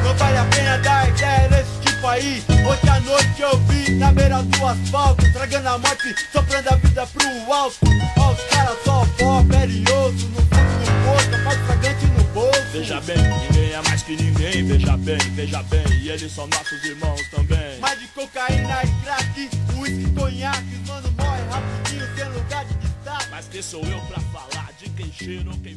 Não 0.05 0.15
vale 0.17 0.39
a 0.39 0.45
pena 0.47 0.79
dar 0.79 1.02
beira 4.33 4.43
do 4.43 4.67
asfalto, 4.67 5.33
tragando 5.33 5.69
a 5.69 5.79
morte, 5.79 6.15
soprando 6.33 6.69
a 6.69 6.77
vida 6.77 7.07
pro 7.07 7.53
alto. 7.53 7.79
Ó, 8.19 8.33
os 8.33 8.41
caras 8.45 8.79
só 8.85 9.07
pó, 9.19 9.45
perioso, 9.45 10.29
no 10.29 10.41
fundo 10.41 10.79
do 10.81 10.93
poço, 11.05 11.45
faz 11.45 11.59
fragante 11.67 12.07
no 12.07 12.25
bolso. 12.33 12.63
Veja 12.73 13.01
bem, 13.03 13.17
ninguém 13.19 13.73
é 13.73 13.83
mais 13.83 14.03
que 14.03 14.17
ninguém 14.17 14.65
Veja 14.65 14.97
bem, 14.97 15.19
veja 15.35 15.63
bem, 15.65 15.85
e 16.01 16.09
eles 16.09 16.33
são 16.33 16.47
nossos 16.47 16.83
irmãos 16.85 17.21
também 17.31 17.79
Mais 17.81 18.01
de 18.01 18.07
cocaína 18.09 18.83
e 18.83 19.05
crack, 19.05 19.51
uísque, 19.77 20.11
conhaque, 20.13 20.81
mano 20.87 21.13
morre 21.19 21.43
rapidinho, 21.51 22.17
sem 22.17 22.29
lugar 22.29 22.65
de 22.65 22.75
destaque. 22.75 23.27
Mas 23.31 23.49
quem 23.49 23.63
sou 23.63 23.85
eu 23.85 24.01
pra 24.01 24.21
falar 24.21 24.73
de 24.79 24.89
quem 24.91 25.13
cheira 25.13 25.51
ou 25.51 25.59
quem 25.59 25.77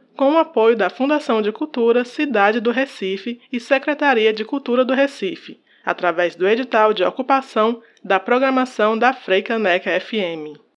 com 0.21 0.33
o 0.33 0.37
apoio 0.37 0.75
da 0.75 0.87
Fundação 0.87 1.41
de 1.41 1.51
Cultura 1.51 2.05
Cidade 2.05 2.59
do 2.59 2.69
Recife 2.69 3.41
e 3.51 3.59
Secretaria 3.59 4.31
de 4.31 4.45
Cultura 4.45 4.85
do 4.85 4.93
Recife, 4.93 5.59
através 5.83 6.35
do 6.35 6.47
edital 6.47 6.93
de 6.93 7.03
ocupação 7.03 7.81
da 8.03 8.19
programação 8.19 8.95
da 8.95 9.13
Freicaneca 9.13 9.99
FM. 9.99 10.60